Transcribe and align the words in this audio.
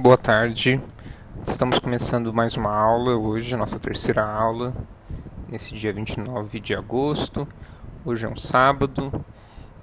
Boa 0.00 0.16
tarde. 0.16 0.80
Estamos 1.44 1.80
começando 1.80 2.32
mais 2.32 2.56
uma 2.56 2.72
aula 2.72 3.16
hoje, 3.16 3.56
nossa 3.56 3.80
terceira 3.80 4.24
aula, 4.24 4.72
nesse 5.48 5.74
dia 5.74 5.92
29 5.92 6.60
de 6.60 6.72
agosto. 6.72 7.48
Hoje 8.04 8.24
é 8.24 8.28
um 8.28 8.36
sábado 8.36 9.12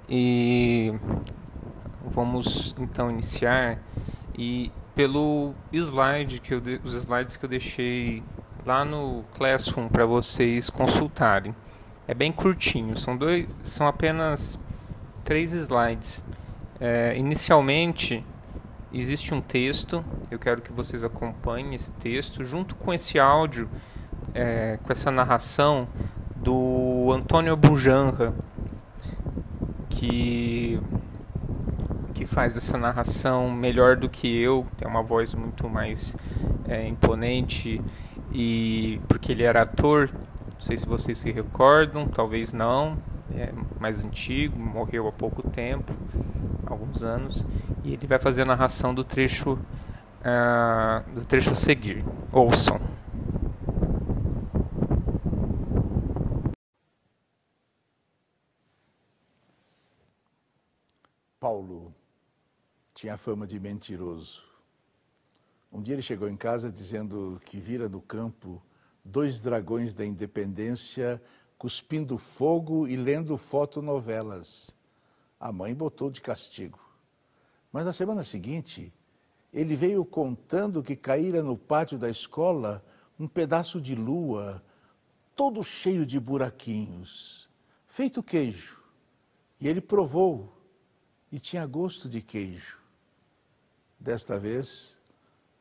e 0.08 0.94
vamos 2.02 2.74
então 2.78 3.10
iniciar 3.10 3.78
e 4.38 4.72
pelo 4.94 5.52
slide 5.70 6.40
que 6.40 6.54
eu 6.54 6.62
de, 6.62 6.80
os 6.82 6.94
slides 6.94 7.36
que 7.36 7.44
eu 7.44 7.50
deixei 7.50 8.22
lá 8.64 8.86
no 8.86 9.22
Classroom 9.34 9.86
para 9.86 10.06
vocês 10.06 10.70
consultarem. 10.70 11.54
É 12.08 12.14
bem 12.14 12.32
curtinho, 12.32 12.96
são 12.96 13.18
dois, 13.18 13.46
são 13.62 13.86
apenas 13.86 14.58
três 15.22 15.52
slides. 15.52 16.24
É, 16.80 17.14
inicialmente 17.18 18.24
existe 18.98 19.34
um 19.34 19.40
texto, 19.40 20.04
eu 20.30 20.38
quero 20.38 20.60
que 20.62 20.72
vocês 20.72 21.04
acompanhem 21.04 21.74
esse 21.74 21.90
texto 21.92 22.42
junto 22.44 22.74
com 22.74 22.92
esse 22.92 23.18
áudio, 23.18 23.68
é, 24.34 24.78
com 24.82 24.92
essa 24.92 25.10
narração 25.10 25.88
do 26.36 27.12
Antônio 27.12 27.56
Bujanra, 27.56 28.34
que 29.88 30.80
que 32.14 32.24
faz 32.24 32.56
essa 32.56 32.78
narração 32.78 33.50
melhor 33.50 33.94
do 33.94 34.08
que 34.08 34.26
eu, 34.40 34.66
tem 34.78 34.88
uma 34.88 35.02
voz 35.02 35.34
muito 35.34 35.68
mais 35.68 36.16
é, 36.66 36.88
imponente 36.88 37.80
e 38.32 38.98
porque 39.06 39.32
ele 39.32 39.42
era 39.42 39.62
ator, 39.62 40.10
não 40.12 40.60
sei 40.60 40.78
se 40.78 40.86
vocês 40.86 41.18
se 41.18 41.30
recordam, 41.30 42.08
talvez 42.08 42.54
não, 42.54 42.96
é 43.34 43.52
mais 43.78 44.02
antigo, 44.02 44.58
morreu 44.58 45.06
há 45.06 45.12
pouco 45.12 45.42
tempo, 45.42 45.92
alguns 46.66 47.02
anos, 47.02 47.44
e 47.86 47.92
ele 47.92 48.06
vai 48.06 48.18
fazer 48.18 48.42
a 48.42 48.44
narração 48.44 48.92
do 48.92 49.04
trecho 49.04 49.52
uh, 49.52 51.14
do 51.14 51.24
trecho 51.24 51.50
a 51.50 51.54
seguir. 51.54 52.04
Ouçam. 52.32 52.80
Paulo 61.38 61.94
tinha 62.92 63.16
fama 63.16 63.46
de 63.46 63.60
mentiroso. 63.60 64.44
Um 65.72 65.80
dia 65.80 65.94
ele 65.94 66.02
chegou 66.02 66.28
em 66.28 66.36
casa 66.36 66.72
dizendo 66.72 67.40
que 67.44 67.58
vira 67.58 67.88
no 67.88 68.02
campo 68.02 68.60
dois 69.04 69.40
dragões 69.40 69.94
da 69.94 70.04
independência 70.04 71.22
cuspindo 71.56 72.18
fogo 72.18 72.88
e 72.88 72.96
lendo 72.96 73.38
fotonovelas. 73.38 74.74
A 75.38 75.52
mãe 75.52 75.72
botou 75.72 76.10
de 76.10 76.20
castigo. 76.20 76.85
Mas 77.76 77.84
na 77.84 77.92
semana 77.92 78.24
seguinte, 78.24 78.90
ele 79.52 79.76
veio 79.76 80.02
contando 80.02 80.82
que 80.82 80.96
caíra 80.96 81.42
no 81.42 81.58
pátio 81.58 81.98
da 81.98 82.08
escola 82.08 82.82
um 83.20 83.28
pedaço 83.28 83.82
de 83.82 83.94
lua, 83.94 84.64
todo 85.34 85.62
cheio 85.62 86.06
de 86.06 86.18
buraquinhos, 86.18 87.50
feito 87.86 88.22
queijo. 88.22 88.82
E 89.60 89.68
ele 89.68 89.82
provou 89.82 90.56
e 91.30 91.38
tinha 91.38 91.66
gosto 91.66 92.08
de 92.08 92.22
queijo. 92.22 92.78
Desta 94.00 94.38
vez, 94.38 94.98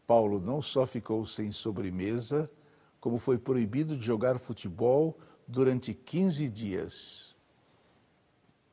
Paulo 0.07 0.39
não 0.39 0.61
só 0.61 0.85
ficou 0.85 1.25
sem 1.25 1.52
sobremesa, 1.52 2.50
como 3.02 3.19
foi 3.19 3.38
proibido 3.38 3.97
de 3.97 4.05
jogar 4.05 4.39
futebol 4.39 5.19
durante 5.45 5.94
15 5.94 6.50
dias. 6.50 7.34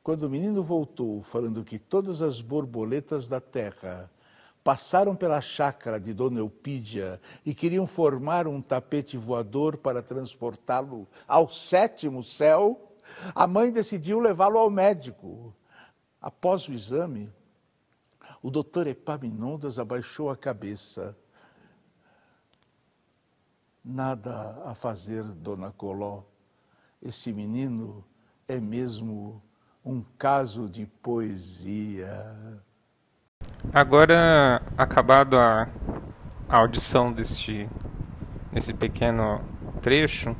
Quando 0.03 0.23
o 0.23 0.29
menino 0.29 0.61
voltou 0.61 1.23
falando 1.23 1.63
que 1.63 1.79
todas 1.79 2.21
as 2.21 2.41
borboletas 2.41 3.29
da 3.29 3.39
terra 3.39 4.11
passaram 4.61 5.15
pela 5.15 5.39
chácara 5.39 5.97
de 5.97 6.13
Dona 6.13 6.39
Eupídia 6.39 7.21
e 7.45 7.55
queriam 7.55 7.87
formar 7.87 8.45
um 8.45 8.61
tapete 8.61 9.15
voador 9.15 9.77
para 9.77 10.03
transportá-lo 10.03 11.07
ao 11.25 11.47
sétimo 11.47 12.21
céu, 12.21 12.93
a 13.33 13.47
mãe 13.47 13.71
decidiu 13.71 14.19
levá-lo 14.19 14.57
ao 14.57 14.69
médico. 14.69 15.55
Após 16.21 16.67
o 16.67 16.73
exame, 16.73 17.31
o 18.41 18.51
doutor 18.51 18.87
Epaminondas 18.87 19.79
abaixou 19.79 20.29
a 20.29 20.35
cabeça. 20.35 21.17
Nada 23.83 24.61
a 24.65 24.75
fazer, 24.75 25.23
dona 25.23 25.71
Coló. 25.71 26.23
Esse 27.01 27.31
menino 27.31 28.03
é 28.49 28.59
mesmo 28.59 29.41
um 29.85 30.03
caso 30.17 30.69
de 30.69 30.85
poesia. 30.85 32.35
Agora, 33.73 34.61
acabado 34.77 35.37
a, 35.37 35.67
a 36.47 36.57
audição 36.57 37.11
deste, 37.11 37.67
desse 38.51 38.73
pequeno 38.73 39.41
trecho, 39.81 40.35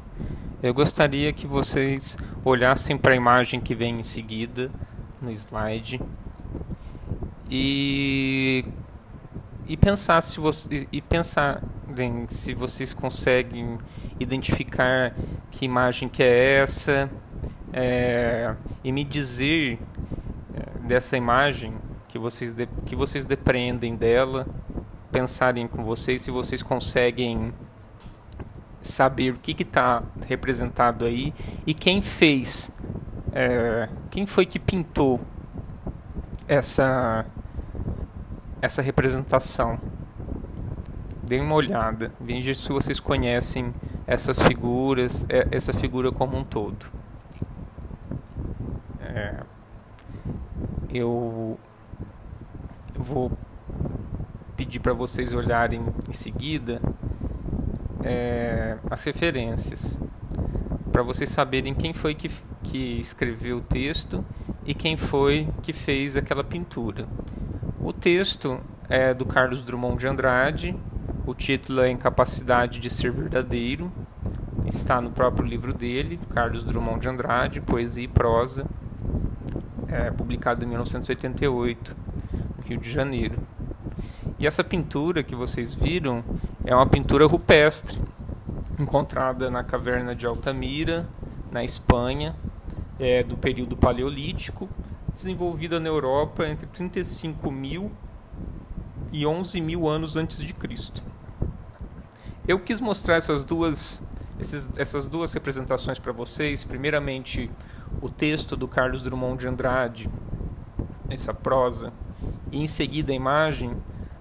eu 0.61 0.73
gostaria 0.73 1.33
que 1.33 1.45
vocês 1.45 2.17
olhassem 2.45 2.97
para 2.97 3.13
a 3.13 3.17
imagem 3.17 3.59
que 3.59 3.75
vem 3.75 3.99
em 3.99 4.03
seguida 4.03 4.71
no 5.21 5.31
slide 5.31 6.01
e 7.49 8.65
e 9.65 9.77
pensar 9.77 10.21
se 10.21 10.39
você 10.39 10.87
e 10.91 11.01
pensar 11.01 11.63
se 12.27 12.53
vocês 12.53 12.93
conseguem 12.93 13.77
identificar 14.19 15.15
que 15.51 15.63
imagem 15.63 16.09
que 16.09 16.21
é 16.21 16.55
essa 16.57 17.09
é, 17.73 18.56
e 18.84 18.91
me 18.91 19.03
dizer 19.03 19.79
é, 20.53 20.88
dessa 20.88 21.17
imagem 21.17 21.73
que 22.07 22.19
vocês, 22.19 22.53
de, 22.53 22.67
que 22.85 22.95
vocês 22.95 23.25
depreendem 23.25 23.95
dela, 23.95 24.47
pensarem 25.11 25.67
com 25.67 25.83
vocês 25.83 26.22
se 26.22 26.31
vocês 26.31 26.62
conseguem 26.62 27.53
saber 28.81 29.33
o 29.33 29.38
que 29.39 29.62
está 29.62 30.03
representado 30.28 31.06
aí 31.06 31.33
e 31.66 31.73
quem 31.73 32.01
fez, 32.01 32.72
é, 33.31 33.89
quem 34.12 34.25
foi 34.25 34.45
que 34.45 34.59
pintou 34.59 35.19
essa 36.47 37.25
essa 38.63 38.81
representação. 38.81 39.78
Deem 41.22 41.41
uma 41.41 41.56
olhada, 41.56 42.13
vejam 42.19 42.53
se 42.53 42.69
vocês 42.69 42.97
conhecem 42.97 43.73
essas 44.07 44.41
figuras, 44.41 45.25
é, 45.28 45.47
essa 45.51 45.73
figura 45.73 46.12
como 46.13 46.38
um 46.38 46.45
todo. 46.45 46.85
É, 49.01 49.44
eu 50.93 51.57
vou 52.95 53.31
pedir 54.55 54.79
para 54.79 54.93
vocês 54.93 55.33
olharem 55.33 55.81
em 56.07 56.13
seguida 56.13 56.79
é, 58.03 58.77
as 58.89 59.03
referências, 59.03 59.99
para 60.91 61.01
vocês 61.01 61.29
saberem 61.29 61.73
quem 61.73 61.93
foi 61.93 62.13
que, 62.13 62.29
que 62.61 62.99
escreveu 62.99 63.57
o 63.57 63.61
texto 63.61 64.23
e 64.65 64.73
quem 64.73 64.95
foi 64.95 65.47
que 65.61 65.73
fez 65.73 66.15
aquela 66.15 66.43
pintura. 66.43 67.07
O 67.81 67.91
texto 67.91 68.59
é 68.87 69.13
do 69.13 69.25
Carlos 69.25 69.63
Drummond 69.63 69.97
de 69.97 70.07
Andrade, 70.07 70.75
o 71.25 71.33
título 71.33 71.81
é 71.81 71.89
Incapacidade 71.89 72.79
de 72.79 72.89
Ser 72.89 73.11
Verdadeiro, 73.11 73.91
está 74.67 75.01
no 75.01 75.11
próprio 75.11 75.45
livro 75.45 75.73
dele, 75.73 76.19
Carlos 76.33 76.63
Drummond 76.63 76.99
de 76.99 77.09
Andrade, 77.09 77.61
Poesia 77.61 78.03
e 78.03 78.07
Prosa, 78.07 78.65
é, 79.93 80.09
publicado 80.09 80.65
em 80.65 80.67
1988, 80.67 81.95
no 82.57 82.63
Rio 82.63 82.79
de 82.79 82.89
Janeiro. 82.89 83.37
E 84.39 84.47
essa 84.47 84.63
pintura 84.63 85.21
que 85.21 85.35
vocês 85.35 85.75
viram 85.75 86.23
é 86.65 86.75
uma 86.75 86.87
pintura 86.87 87.27
rupestre, 87.27 87.99
encontrada 88.79 89.51
na 89.51 89.63
caverna 89.63 90.15
de 90.15 90.25
Altamira, 90.25 91.07
na 91.51 91.63
Espanha, 91.63 92.35
é, 93.00 93.21
do 93.21 93.38
período 93.38 93.77
Paleolítico, 93.77 94.68
desenvolvida 95.13 95.79
na 95.79 95.89
Europa 95.89 96.47
entre 96.47 96.65
35 96.65 97.51
mil 97.51 97.91
e 99.12 99.27
11 99.27 99.62
mil 99.62 99.88
anos 99.88 100.15
antes 100.15 100.39
de 100.39 100.56
Cristo. 100.56 101.03
Eu 102.47 102.59
quis 102.59 102.81
mostrar 102.81 103.18
essas 103.18 103.44
duas 103.44 104.03
esses, 104.39 104.69
essas 104.77 105.07
duas 105.07 105.31
representações 105.33 106.00
para 106.00 106.12
vocês. 106.12 106.63
Primeiramente, 106.63 107.50
o 108.03 108.09
texto 108.09 108.57
do 108.57 108.67
Carlos 108.67 109.01
Drummond 109.01 109.39
de 109.39 109.47
Andrade, 109.47 110.09
essa 111.09 111.33
prosa, 111.33 111.94
e 112.51 112.61
em 112.61 112.67
seguida 112.67 113.13
a 113.13 113.15
imagem, 113.15 113.77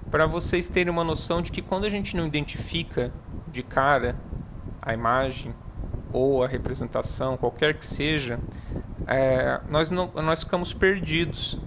para 0.08 0.24
vocês 0.24 0.68
terem 0.68 0.88
uma 0.88 1.02
noção 1.02 1.42
de 1.42 1.50
que 1.50 1.60
quando 1.60 1.84
a 1.84 1.88
gente 1.88 2.16
não 2.16 2.24
identifica 2.24 3.12
de 3.48 3.64
cara 3.64 4.14
a 4.80 4.94
imagem 4.94 5.52
ou 6.12 6.44
a 6.44 6.46
representação, 6.46 7.36
qualquer 7.36 7.74
que 7.74 7.84
seja, 7.84 8.38
é, 9.04 9.60
nós, 9.68 9.90
não, 9.90 10.12
nós 10.14 10.44
ficamos 10.44 10.72
perdidos. 10.72 11.58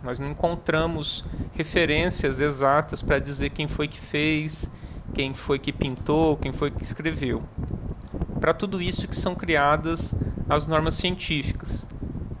Nós 0.00 0.20
não 0.20 0.30
encontramos 0.30 1.24
referências 1.54 2.40
exatas 2.40 3.02
para 3.02 3.18
dizer 3.18 3.50
quem 3.50 3.66
foi 3.66 3.88
que 3.88 3.98
fez, 3.98 4.70
quem 5.12 5.34
foi 5.34 5.58
que 5.58 5.72
pintou, 5.72 6.36
quem 6.36 6.52
foi 6.52 6.70
que 6.70 6.84
escreveu 6.84 7.42
para 8.44 8.52
tudo 8.52 8.82
isso 8.82 9.08
que 9.08 9.16
são 9.16 9.34
criadas 9.34 10.14
as 10.48 10.66
normas 10.66 10.94
científicas. 10.94 11.88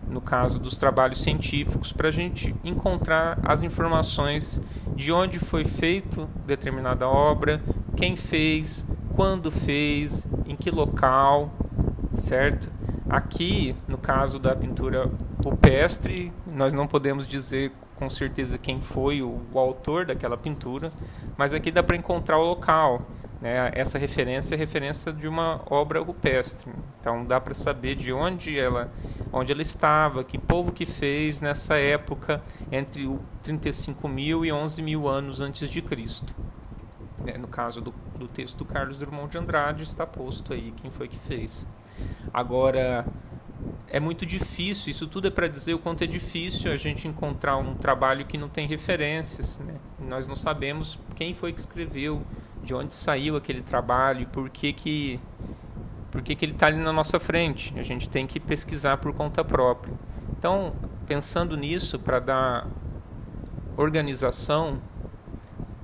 no 0.08 0.20
caso 0.20 0.60
dos 0.60 0.76
trabalhos 0.76 1.20
científicos, 1.20 1.92
para 1.92 2.06
a 2.06 2.12
gente 2.12 2.54
encontrar 2.62 3.36
as 3.42 3.64
informações 3.64 4.60
de 4.94 5.10
onde 5.10 5.40
foi 5.40 5.64
feito 5.64 6.28
determinada 6.46 7.08
obra, 7.08 7.60
quem 7.96 8.14
fez, 8.14 8.86
quando 9.12 9.50
fez, 9.50 10.28
em 10.46 10.54
que 10.54 10.70
local, 10.70 11.52
certo? 12.14 12.70
Aqui, 13.08 13.74
no 13.88 13.98
caso 13.98 14.38
da 14.38 14.54
pintura 14.54 15.10
rupestre, 15.44 16.32
nós 16.46 16.72
não 16.72 16.86
podemos 16.86 17.26
dizer 17.26 17.72
com 17.96 18.08
certeza 18.10 18.58
quem 18.58 18.80
foi 18.80 19.22
o, 19.22 19.40
o 19.52 19.58
autor 19.58 20.06
daquela 20.06 20.36
pintura, 20.36 20.92
mas 21.36 21.52
aqui 21.54 21.70
dá 21.70 21.82
para 21.82 21.96
encontrar 21.96 22.38
o 22.38 22.44
local. 22.44 23.02
Né? 23.44 23.70
Essa 23.74 23.98
referência 23.98 24.54
é 24.54 24.58
referência 24.58 25.12
de 25.12 25.28
uma 25.28 25.60
obra 25.66 26.00
rupestre. 26.00 26.72
Então 26.98 27.26
dá 27.26 27.38
para 27.38 27.52
saber 27.52 27.94
de 27.94 28.10
onde 28.10 28.58
ela, 28.58 28.90
onde 29.30 29.52
ela 29.52 29.60
estava, 29.60 30.24
que 30.24 30.38
povo 30.38 30.72
que 30.72 30.86
fez 30.86 31.42
nessa 31.42 31.76
época 31.76 32.42
entre 32.72 33.06
35 33.42 34.08
mil 34.08 34.46
e 34.46 34.50
11 34.50 34.80
mil 34.80 35.06
anos 35.06 35.42
antes 35.42 35.68
de 35.68 35.82
Cristo. 35.82 36.34
Né? 37.22 37.36
No 37.36 37.46
caso 37.46 37.82
do, 37.82 37.92
do 38.18 38.26
texto 38.26 38.56
do 38.56 38.64
Carlos 38.64 38.96
Drummond 38.96 39.32
de 39.32 39.36
Andrade 39.36 39.82
está 39.82 40.06
posto 40.06 40.54
aí 40.54 40.72
quem 40.78 40.90
foi 40.90 41.06
que 41.06 41.18
fez. 41.18 41.68
Agora 42.32 43.04
é 43.90 44.00
muito 44.00 44.24
difícil, 44.24 44.90
isso 44.90 45.06
tudo 45.06 45.28
é 45.28 45.30
para 45.30 45.48
dizer 45.48 45.74
o 45.74 45.78
quanto 45.78 46.02
é 46.02 46.06
difícil 46.06 46.72
a 46.72 46.76
gente 46.76 47.06
encontrar 47.06 47.58
um 47.58 47.74
trabalho 47.74 48.24
que 48.24 48.38
não 48.38 48.48
tem 48.48 48.66
referências. 48.66 49.58
Né? 49.58 49.74
Nós 49.98 50.26
não 50.26 50.34
sabemos 50.34 50.98
quem 51.14 51.34
foi 51.34 51.52
que 51.52 51.60
escreveu, 51.60 52.22
de 52.64 52.74
onde 52.74 52.94
saiu 52.94 53.36
aquele 53.36 53.60
trabalho 53.62 54.22
e 54.22 54.26
por 54.26 54.48
que, 54.48 54.72
que, 54.72 55.20
por 56.10 56.22
que, 56.22 56.34
que 56.34 56.44
ele 56.44 56.52
está 56.52 56.66
ali 56.66 56.78
na 56.78 56.92
nossa 56.92 57.20
frente. 57.20 57.78
A 57.78 57.82
gente 57.82 58.08
tem 58.08 58.26
que 58.26 58.40
pesquisar 58.40 58.96
por 58.96 59.12
conta 59.12 59.44
própria. 59.44 59.92
Então, 60.36 60.74
pensando 61.06 61.56
nisso, 61.56 61.98
para 61.98 62.18
dar 62.18 62.66
organização 63.76 64.80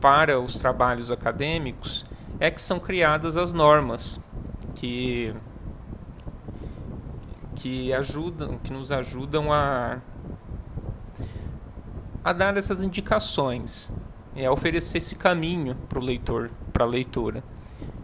para 0.01 0.41
os 0.41 0.59
trabalhos 0.59 1.11
acadêmicos, 1.11 2.07
é 2.39 2.51
que 2.51 2.61
são 2.61 2.81
criadas 2.81 3.37
as 3.37 3.53
normas 3.53 4.21
que 4.75 5.35
que 7.57 7.93
ajudam, 7.93 8.57
que 8.57 8.73
nos 8.73 8.91
ajudam 8.91 9.53
a 9.53 9.99
a 12.25 12.33
dar 12.33 12.57
essas 12.57 12.83
indicações, 12.83 13.93
é 14.45 14.51
oferecer 14.51 14.99
esse 14.99 15.15
caminho 15.15 15.75
para 15.89 15.99
o 15.99 16.03
leitor, 16.03 16.51
para 16.73 16.85
a 16.85 16.89
leitura, 16.89 17.43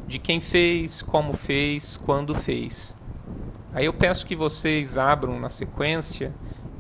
de 0.07 0.19
quem 0.19 0.41
fez, 0.41 1.03
como 1.03 1.33
fez, 1.33 1.97
quando 1.97 2.35
fez. 2.35 2.97
Aí 3.73 3.87
eu 3.87 3.93
peço 3.93 4.27
que 4.27 4.37
vocês 4.37 4.97
abram 4.97 5.39
na 5.41 5.49
sequência 5.49 6.35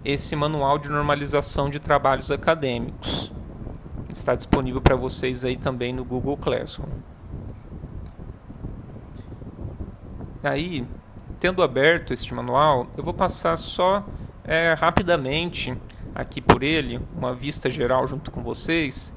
esse 0.04 0.36
manual 0.36 0.78
de 0.78 0.88
normalização 0.88 1.68
de 1.68 1.78
trabalhos 1.78 2.30
acadêmicos. 2.30 3.32
Está 4.08 4.34
disponível 4.34 4.80
para 4.80 4.94
vocês 4.94 5.44
aí 5.44 5.56
também 5.56 5.92
no 5.92 6.04
Google 6.04 6.36
Classroom. 6.36 6.88
Aí 10.42 10.86
tendo 11.38 11.62
aberto 11.62 12.12
este 12.14 12.32
manual, 12.32 12.86
eu 12.96 13.04
vou 13.04 13.12
passar 13.12 13.56
só 13.56 14.04
é, 14.44 14.74
rapidamente 14.74 15.76
aqui 16.14 16.40
por 16.40 16.62
ele, 16.62 17.00
uma 17.14 17.34
vista 17.34 17.68
geral 17.68 18.06
junto 18.06 18.30
com 18.30 18.42
vocês, 18.42 19.14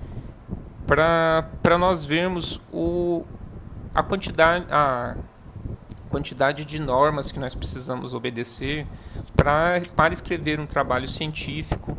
para 0.89 1.77
nós 1.77 2.03
vermos 2.03 2.59
o, 2.73 3.23
a, 3.93 4.01
quantidade, 4.01 4.65
a 4.71 5.15
quantidade 6.09 6.65
de 6.65 6.79
normas 6.79 7.31
que 7.31 7.39
nós 7.39 7.53
precisamos 7.53 8.11
obedecer 8.15 8.87
para 9.35 10.11
escrever 10.11 10.59
um 10.59 10.65
trabalho 10.65 11.07
científico 11.07 11.95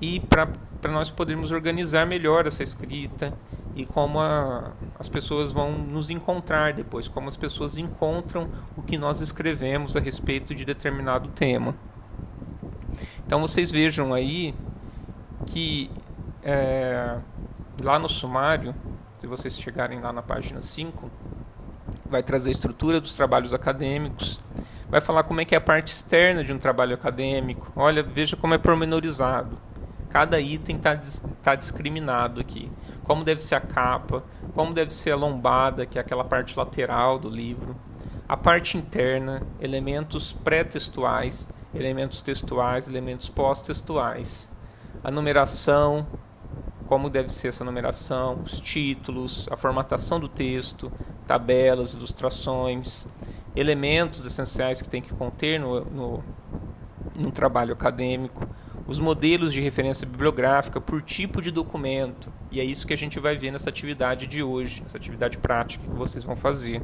e 0.00 0.20
para 0.20 0.46
nós 0.84 1.10
podermos 1.10 1.50
organizar 1.50 2.06
melhor 2.06 2.46
essa 2.46 2.62
escrita 2.62 3.34
e 3.74 3.84
como 3.84 4.20
a, 4.20 4.70
as 4.96 5.08
pessoas 5.08 5.50
vão 5.50 5.72
nos 5.72 6.08
encontrar 6.08 6.72
depois, 6.74 7.08
como 7.08 7.26
as 7.26 7.36
pessoas 7.36 7.76
encontram 7.76 8.48
o 8.76 8.82
que 8.82 8.96
nós 8.96 9.20
escrevemos 9.20 9.96
a 9.96 10.00
respeito 10.00 10.54
de 10.54 10.64
determinado 10.64 11.28
tema. 11.30 11.74
Então 13.26 13.40
vocês 13.40 13.68
vejam 13.72 14.14
aí 14.14 14.54
que 15.44 15.90
é, 16.44 17.18
lá 17.82 17.98
no 17.98 18.08
sumário, 18.08 18.74
se 19.18 19.26
vocês 19.26 19.58
chegarem 19.58 20.00
lá 20.00 20.12
na 20.12 20.22
página 20.22 20.60
5, 20.60 21.10
vai 22.06 22.22
trazer 22.22 22.50
a 22.50 22.52
estrutura 22.52 23.00
dos 23.00 23.14
trabalhos 23.14 23.52
acadêmicos, 23.52 24.40
vai 24.88 25.00
falar 25.00 25.22
como 25.24 25.40
é 25.40 25.44
que 25.44 25.54
é 25.54 25.58
a 25.58 25.60
parte 25.60 25.92
externa 25.92 26.42
de 26.42 26.52
um 26.52 26.58
trabalho 26.58 26.94
acadêmico. 26.94 27.72
Olha, 27.76 28.02
veja 28.02 28.36
como 28.36 28.54
é 28.54 28.58
pormenorizado. 28.58 29.58
Cada 30.08 30.40
item 30.40 30.76
está 30.76 30.98
tá 31.42 31.54
discriminado 31.54 32.40
aqui 32.40 32.70
como 33.08 33.24
deve 33.24 33.40
ser 33.40 33.54
a 33.54 33.60
capa, 33.60 34.22
como 34.54 34.74
deve 34.74 34.92
ser 34.92 35.12
a 35.12 35.16
lombada, 35.16 35.86
que 35.86 35.98
é 35.98 36.00
aquela 36.02 36.22
parte 36.22 36.56
lateral 36.56 37.18
do 37.18 37.30
livro, 37.30 37.74
a 38.28 38.36
parte 38.36 38.76
interna, 38.76 39.42
elementos 39.58 40.34
pré-textuais, 40.44 41.48
elementos 41.74 42.20
textuais, 42.20 42.86
elementos 42.86 43.30
pós-textuais, 43.30 44.50
a 45.02 45.10
numeração, 45.10 46.06
como 46.88 47.10
deve 47.10 47.28
ser 47.28 47.48
essa 47.48 47.62
numeração, 47.62 48.40
os 48.42 48.60
títulos, 48.60 49.46
a 49.50 49.58
formatação 49.58 50.18
do 50.18 50.26
texto, 50.26 50.90
tabelas, 51.26 51.92
ilustrações, 51.92 53.06
elementos 53.54 54.24
essenciais 54.24 54.80
que 54.80 54.88
tem 54.88 55.02
que 55.02 55.12
conter 55.12 55.60
no, 55.60 55.84
no, 55.84 56.24
no 57.14 57.30
trabalho 57.30 57.74
acadêmico, 57.74 58.48
os 58.86 58.98
modelos 58.98 59.52
de 59.52 59.60
referência 59.60 60.06
bibliográfica 60.06 60.80
por 60.80 61.02
tipo 61.02 61.42
de 61.42 61.50
documento. 61.50 62.32
E 62.50 62.58
é 62.58 62.64
isso 62.64 62.86
que 62.86 62.94
a 62.94 62.96
gente 62.96 63.20
vai 63.20 63.36
ver 63.36 63.50
nessa 63.50 63.68
atividade 63.68 64.26
de 64.26 64.42
hoje, 64.42 64.82
nessa 64.82 64.96
atividade 64.96 65.36
prática 65.36 65.84
que 65.86 65.94
vocês 65.94 66.24
vão 66.24 66.34
fazer. 66.34 66.80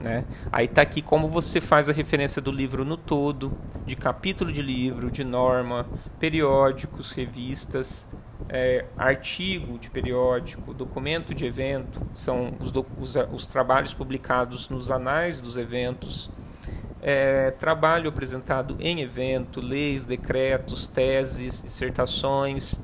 Né? 0.00 0.24
Aí 0.52 0.66
está 0.66 0.82
aqui 0.82 1.02
como 1.02 1.28
você 1.28 1.60
faz 1.60 1.88
a 1.88 1.92
referência 1.92 2.40
do 2.40 2.52
livro 2.52 2.84
no 2.84 2.96
todo, 2.96 3.52
de 3.84 3.96
capítulo 3.96 4.52
de 4.52 4.62
livro, 4.62 5.10
de 5.10 5.24
norma, 5.24 5.88
periódicos, 6.20 7.10
revistas, 7.10 8.06
é, 8.48 8.84
artigo 8.96 9.78
de 9.78 9.90
periódico, 9.90 10.74
documento 10.74 11.34
de 11.34 11.46
evento, 11.46 12.00
são 12.14 12.52
os, 12.60 12.72
os, 12.98 13.16
os 13.32 13.46
trabalhos 13.46 13.94
publicados 13.94 14.68
nos 14.68 14.90
anais 14.90 15.40
dos 15.40 15.56
eventos 15.56 16.30
é, 17.04 17.50
trabalho 17.50 18.08
apresentado 18.08 18.78
em 18.80 19.02
evento, 19.02 19.60
leis, 19.60 20.06
decretos, 20.06 20.88
teses, 20.88 21.60
dissertações. 21.60 22.80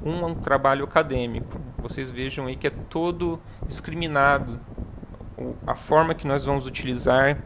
um, 0.02 0.28
um 0.28 0.34
trabalho 0.34 0.86
acadêmico. 0.86 1.60
Vocês 1.78 2.10
vejam 2.10 2.48
aí 2.48 2.56
que 2.56 2.68
é 2.68 2.74
todo 2.90 3.38
discriminado 3.68 4.62
a 5.68 5.76
forma 5.76 6.16
que 6.16 6.26
nós 6.26 6.46
vamos 6.46 6.66
utilizar, 6.66 7.44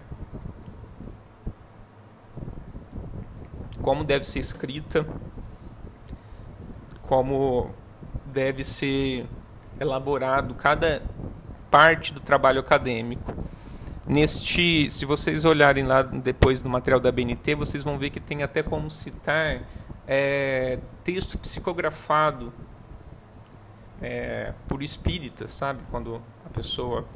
como 3.81 4.03
deve 4.03 4.23
ser 4.23 4.37
escrita, 4.37 5.03
como 7.01 7.73
deve 8.33 8.63
ser 8.63 9.25
elaborado 9.79 10.53
cada 10.55 11.01
parte 11.69 12.13
do 12.13 12.19
trabalho 12.19 12.59
acadêmico. 12.59 13.33
Neste, 14.05 14.89
se 14.89 15.05
vocês 15.05 15.45
olharem 15.45 15.85
lá 15.85 16.01
depois 16.01 16.61
do 16.61 16.69
material 16.69 16.99
da 16.99 17.11
BNT, 17.11 17.55
vocês 17.55 17.83
vão 17.83 17.97
ver 17.97 18.09
que 18.09 18.19
tem 18.19 18.43
até 18.43 18.61
como 18.61 18.91
citar 18.91 19.61
é, 20.05 20.79
texto 21.03 21.37
psicografado 21.37 22.51
é, 24.01 24.53
por 24.67 24.83
espíritas, 24.83 25.51
sabe? 25.51 25.79
Quando 25.89 26.21
a 26.45 26.49
pessoa 26.49 27.07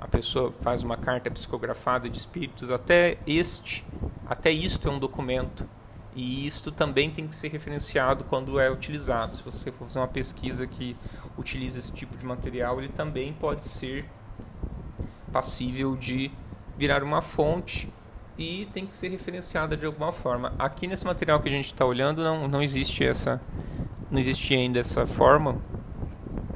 a 0.00 0.06
pessoa 0.06 0.52
faz 0.62 0.82
uma 0.84 0.96
carta 0.96 1.28
psicografada 1.30 2.08
de 2.08 2.16
espíritos, 2.16 2.70
até 2.70 3.18
este, 3.26 3.84
até 4.26 4.50
isto 4.50 4.88
é 4.88 4.92
um 4.92 4.98
documento. 4.98 5.68
E 6.18 6.44
isto 6.44 6.72
também 6.72 7.12
tem 7.12 7.28
que 7.28 7.36
ser 7.36 7.46
referenciado 7.46 8.24
quando 8.24 8.58
é 8.58 8.68
utilizado. 8.68 9.36
Se 9.36 9.42
você 9.44 9.70
for 9.70 9.86
fazer 9.86 10.00
uma 10.00 10.08
pesquisa 10.08 10.66
que 10.66 10.96
utiliza 11.38 11.78
esse 11.78 11.92
tipo 11.92 12.16
de 12.18 12.26
material, 12.26 12.80
ele 12.80 12.88
também 12.88 13.32
pode 13.32 13.64
ser 13.64 14.04
passível 15.32 15.94
de 15.94 16.28
virar 16.76 17.04
uma 17.04 17.22
fonte 17.22 17.88
e 18.36 18.66
tem 18.72 18.84
que 18.84 18.96
ser 18.96 19.10
referenciada 19.10 19.76
de 19.76 19.86
alguma 19.86 20.12
forma. 20.12 20.52
Aqui 20.58 20.88
nesse 20.88 21.06
material 21.06 21.38
que 21.38 21.48
a 21.48 21.52
gente 21.52 21.66
está 21.66 21.84
olhando 21.84 22.20
não, 22.20 22.48
não 22.48 22.60
existe 22.60 23.04
essa 23.04 23.40
não 24.10 24.18
existia 24.18 24.56
ainda 24.56 24.80
essa 24.80 25.06
forma, 25.06 25.62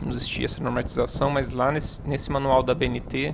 não 0.00 0.11
existia 0.11 0.47
essa 0.47 0.61
normatização, 0.61 1.31
mas 1.31 1.50
lá 1.52 1.71
nesse, 1.71 2.02
nesse 2.09 2.33
manual 2.33 2.64
da 2.64 2.75
BNT 2.75 3.33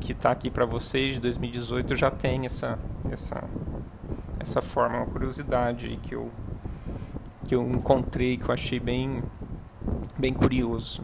que 0.00 0.10
está 0.10 0.32
aqui 0.32 0.50
para 0.50 0.64
vocês 0.64 1.14
de 1.14 1.20
2018 1.20 1.94
já 1.94 2.10
tem 2.10 2.46
essa 2.46 2.76
essa 3.12 3.44
essa 4.44 4.62
forma, 4.62 4.98
uma 4.98 5.06
curiosidade 5.06 5.98
que 6.02 6.14
eu 6.14 6.30
que 7.46 7.54
eu 7.54 7.62
encontrei 7.62 8.38
que 8.38 8.48
eu 8.48 8.54
achei 8.54 8.78
bem 8.78 9.22
bem 10.16 10.32
curioso. 10.32 11.02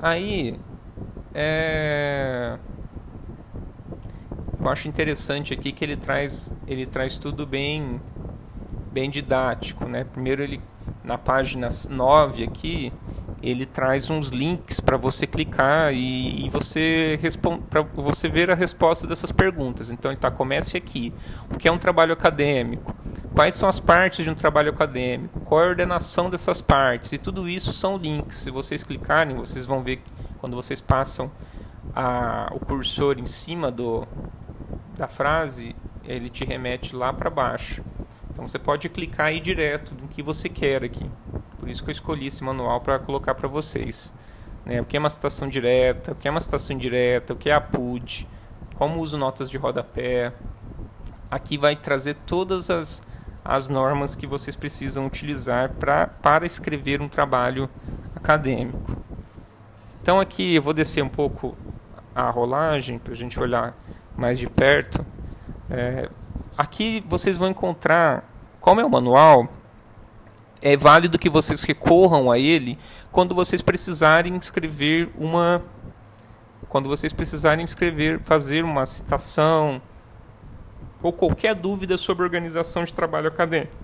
Aí, 0.00 0.58
é... 1.34 2.58
eu 4.58 4.68
acho 4.68 4.88
interessante 4.88 5.52
aqui 5.52 5.72
que 5.72 5.84
ele 5.84 5.96
traz, 5.96 6.52
ele 6.66 6.86
traz 6.86 7.18
tudo 7.18 7.46
bem, 7.46 8.00
bem 8.92 9.10
didático, 9.10 9.86
né? 9.86 10.04
Primeiro 10.04 10.42
ele 10.42 10.60
na 11.02 11.16
página 11.16 11.68
9 11.90 12.44
aqui, 12.44 12.92
ele 13.48 13.64
traz 13.64 14.10
uns 14.10 14.30
links 14.30 14.80
para 14.80 14.96
você 14.96 15.24
clicar 15.24 15.92
e, 15.92 16.46
e 16.46 16.50
você 16.50 17.16
para 17.70 17.82
você 17.82 18.28
ver 18.28 18.50
a 18.50 18.56
resposta 18.56 19.06
dessas 19.06 19.30
perguntas. 19.30 19.88
Então 19.88 20.10
ele 20.10 20.18
está 20.18 20.32
comece 20.32 20.76
aqui. 20.76 21.14
O 21.48 21.56
que 21.56 21.68
é 21.68 21.72
um 21.72 21.78
trabalho 21.78 22.12
acadêmico? 22.12 22.92
Quais 23.32 23.54
são 23.54 23.68
as 23.68 23.78
partes 23.78 24.24
de 24.24 24.30
um 24.30 24.34
trabalho 24.34 24.70
acadêmico? 24.70 25.38
Qual 25.40 25.60
é 25.60 25.64
a 25.64 25.68
ordenação 25.68 26.28
dessas 26.28 26.60
partes? 26.60 27.12
E 27.12 27.18
tudo 27.18 27.48
isso 27.48 27.72
são 27.72 27.96
links. 27.96 28.38
Se 28.38 28.50
vocês 28.50 28.82
clicarem, 28.82 29.36
vocês 29.36 29.64
vão 29.64 29.80
ver 29.80 30.02
quando 30.38 30.56
vocês 30.56 30.80
passam 30.80 31.30
a, 31.94 32.50
o 32.52 32.58
cursor 32.58 33.16
em 33.16 33.26
cima 33.26 33.70
do, 33.70 34.08
da 34.96 35.06
frase, 35.06 35.76
ele 36.04 36.28
te 36.28 36.44
remete 36.44 36.96
lá 36.96 37.12
para 37.12 37.30
baixo. 37.30 37.84
Então 38.32 38.46
você 38.46 38.58
pode 38.58 38.88
clicar 38.88 39.26
aí 39.26 39.38
direto 39.38 39.94
do 39.94 40.08
que 40.08 40.20
você 40.20 40.48
quer 40.48 40.82
aqui. 40.82 41.08
Por 41.66 41.72
isso 41.72 41.82
que 41.82 41.90
eu 41.90 41.92
escolhi 41.92 42.28
esse 42.28 42.44
manual 42.44 42.80
para 42.80 42.96
colocar 42.96 43.34
para 43.34 43.48
vocês. 43.48 44.14
Né? 44.64 44.80
O 44.80 44.84
que 44.84 44.96
é 44.96 45.00
uma 45.00 45.10
citação 45.10 45.48
direta, 45.48 46.12
o 46.12 46.14
que 46.14 46.28
é 46.28 46.30
uma 46.30 46.38
citação 46.38 46.76
indireta, 46.76 47.32
o 47.32 47.36
que 47.36 47.50
é 47.50 47.54
a 47.54 47.60
PUD, 47.60 48.24
como 48.76 49.00
uso 49.00 49.18
notas 49.18 49.50
de 49.50 49.58
rodapé. 49.58 50.32
Aqui 51.28 51.58
vai 51.58 51.74
trazer 51.74 52.14
todas 52.24 52.70
as 52.70 53.02
as 53.44 53.68
normas 53.68 54.14
que 54.14 54.28
vocês 54.28 54.54
precisam 54.54 55.06
utilizar 55.06 55.70
pra, 55.70 56.06
para 56.06 56.46
escrever 56.46 57.02
um 57.02 57.08
trabalho 57.08 57.68
acadêmico. 58.14 58.96
Então 60.00 60.20
aqui 60.20 60.54
eu 60.54 60.62
vou 60.62 60.72
descer 60.72 61.02
um 61.02 61.08
pouco 61.08 61.56
a 62.14 62.30
rolagem 62.30 62.96
para 62.96 63.12
a 63.12 63.16
gente 63.16 63.40
olhar 63.40 63.74
mais 64.16 64.38
de 64.38 64.48
perto. 64.48 65.04
É, 65.68 66.08
aqui 66.56 67.02
vocês 67.08 67.36
vão 67.36 67.48
encontrar, 67.48 68.24
como 68.60 68.80
é 68.80 68.84
o 68.84 68.90
manual, 68.90 69.48
é 70.62 70.76
válido 70.76 71.18
que 71.18 71.28
vocês 71.28 71.62
recorram 71.62 72.30
a 72.30 72.38
ele 72.38 72.78
quando 73.12 73.34
vocês 73.34 73.62
precisarem 73.62 74.36
escrever 74.36 75.10
uma 75.16 75.62
quando 76.68 76.88
vocês 76.88 77.12
precisarem 77.12 77.64
escrever, 77.64 78.20
fazer 78.20 78.64
uma 78.64 78.84
citação, 78.84 79.80
ou 81.02 81.12
qualquer 81.12 81.54
dúvida 81.54 81.96
sobre 81.96 82.24
organização 82.24 82.84
de 82.84 82.94
trabalho 82.94 83.28
acadêmico. 83.28 83.76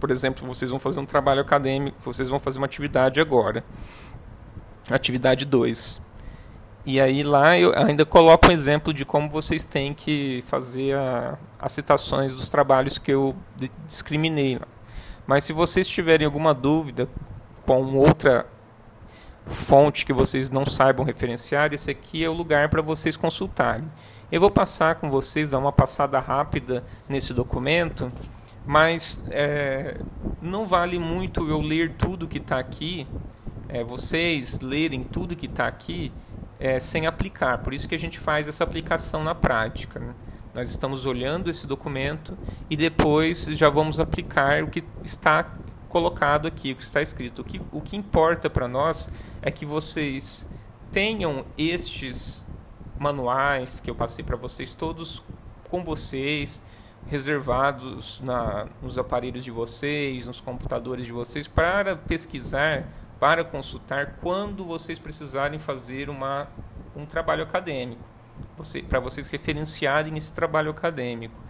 Por 0.00 0.10
exemplo, 0.10 0.46
vocês 0.46 0.70
vão 0.70 0.80
fazer 0.80 1.00
um 1.00 1.06
trabalho 1.06 1.40
acadêmico, 1.40 1.96
vocês 2.00 2.28
vão 2.28 2.40
fazer 2.40 2.58
uma 2.58 2.66
atividade 2.66 3.20
agora. 3.20 3.64
Atividade 4.90 5.44
2. 5.44 6.02
E 6.86 7.00
aí 7.00 7.22
lá 7.22 7.58
eu 7.58 7.72
ainda 7.74 8.04
coloco 8.04 8.48
um 8.48 8.50
exemplo 8.50 8.92
de 8.92 9.06
como 9.06 9.30
vocês 9.30 9.64
têm 9.64 9.94
que 9.94 10.44
fazer 10.46 10.94
a, 10.94 11.38
as 11.58 11.72
citações 11.72 12.32
dos 12.34 12.50
trabalhos 12.50 12.98
que 12.98 13.10
eu 13.10 13.34
discriminei. 13.86 14.60
Mas 15.26 15.44
se 15.44 15.52
vocês 15.52 15.88
tiverem 15.88 16.26
alguma 16.26 16.52
dúvida 16.52 17.08
com 17.64 17.96
outra 17.96 18.46
fonte 19.46 20.04
que 20.04 20.12
vocês 20.12 20.50
não 20.50 20.66
saibam 20.66 21.04
referenciar, 21.04 21.72
esse 21.72 21.90
aqui 21.90 22.24
é 22.24 22.28
o 22.28 22.32
lugar 22.32 22.68
para 22.68 22.82
vocês 22.82 23.16
consultarem. 23.16 23.90
Eu 24.30 24.40
vou 24.40 24.50
passar 24.50 24.96
com 24.96 25.10
vocês, 25.10 25.50
dar 25.50 25.58
uma 25.58 25.72
passada 25.72 26.18
rápida 26.18 26.82
nesse 27.08 27.32
documento, 27.32 28.10
mas 28.66 29.24
é, 29.30 29.98
não 30.40 30.66
vale 30.66 30.98
muito 30.98 31.48
eu 31.48 31.60
ler 31.60 31.94
tudo 31.96 32.26
que 32.26 32.38
está 32.38 32.58
aqui, 32.58 33.06
é, 33.68 33.84
vocês 33.84 34.60
lerem 34.60 35.04
tudo 35.04 35.36
que 35.36 35.46
está 35.46 35.66
aqui 35.66 36.12
é, 36.58 36.78
sem 36.78 37.06
aplicar. 37.06 37.58
Por 37.58 37.74
isso 37.74 37.88
que 37.88 37.94
a 37.94 37.98
gente 37.98 38.18
faz 38.18 38.48
essa 38.48 38.64
aplicação 38.64 39.22
na 39.22 39.34
prática. 39.34 40.00
Né? 40.00 40.14
Nós 40.54 40.70
estamos 40.70 41.04
olhando 41.04 41.50
esse 41.50 41.66
documento 41.66 42.38
e 42.70 42.76
depois 42.76 43.46
já 43.46 43.68
vamos 43.68 43.98
aplicar 43.98 44.62
o 44.62 44.68
que 44.68 44.84
está 45.02 45.52
colocado 45.88 46.46
aqui, 46.46 46.72
o 46.72 46.76
que 46.76 46.84
está 46.84 47.02
escrito. 47.02 47.42
O 47.42 47.44
que, 47.44 47.60
o 47.72 47.80
que 47.80 47.96
importa 47.96 48.48
para 48.48 48.68
nós 48.68 49.10
é 49.42 49.50
que 49.50 49.66
vocês 49.66 50.48
tenham 50.92 51.44
estes 51.58 52.46
manuais 52.96 53.80
que 53.80 53.90
eu 53.90 53.96
passei 53.96 54.24
para 54.24 54.36
vocês, 54.36 54.74
todos 54.74 55.20
com 55.68 55.82
vocês, 55.82 56.62
reservados 57.08 58.20
na, 58.20 58.68
nos 58.80 58.96
aparelhos 58.96 59.42
de 59.42 59.50
vocês, 59.50 60.24
nos 60.24 60.40
computadores 60.40 61.04
de 61.04 61.12
vocês, 61.12 61.48
para 61.48 61.96
pesquisar, 61.96 62.86
para 63.18 63.42
consultar 63.42 64.18
quando 64.22 64.64
vocês 64.64 65.00
precisarem 65.00 65.58
fazer 65.58 66.08
uma, 66.08 66.46
um 66.94 67.04
trabalho 67.04 67.42
acadêmico, 67.42 68.13
você, 68.56 68.82
para 68.82 69.00
vocês 69.00 69.28
referenciarem 69.28 70.16
esse 70.16 70.32
trabalho 70.32 70.70
acadêmico. 70.70 71.40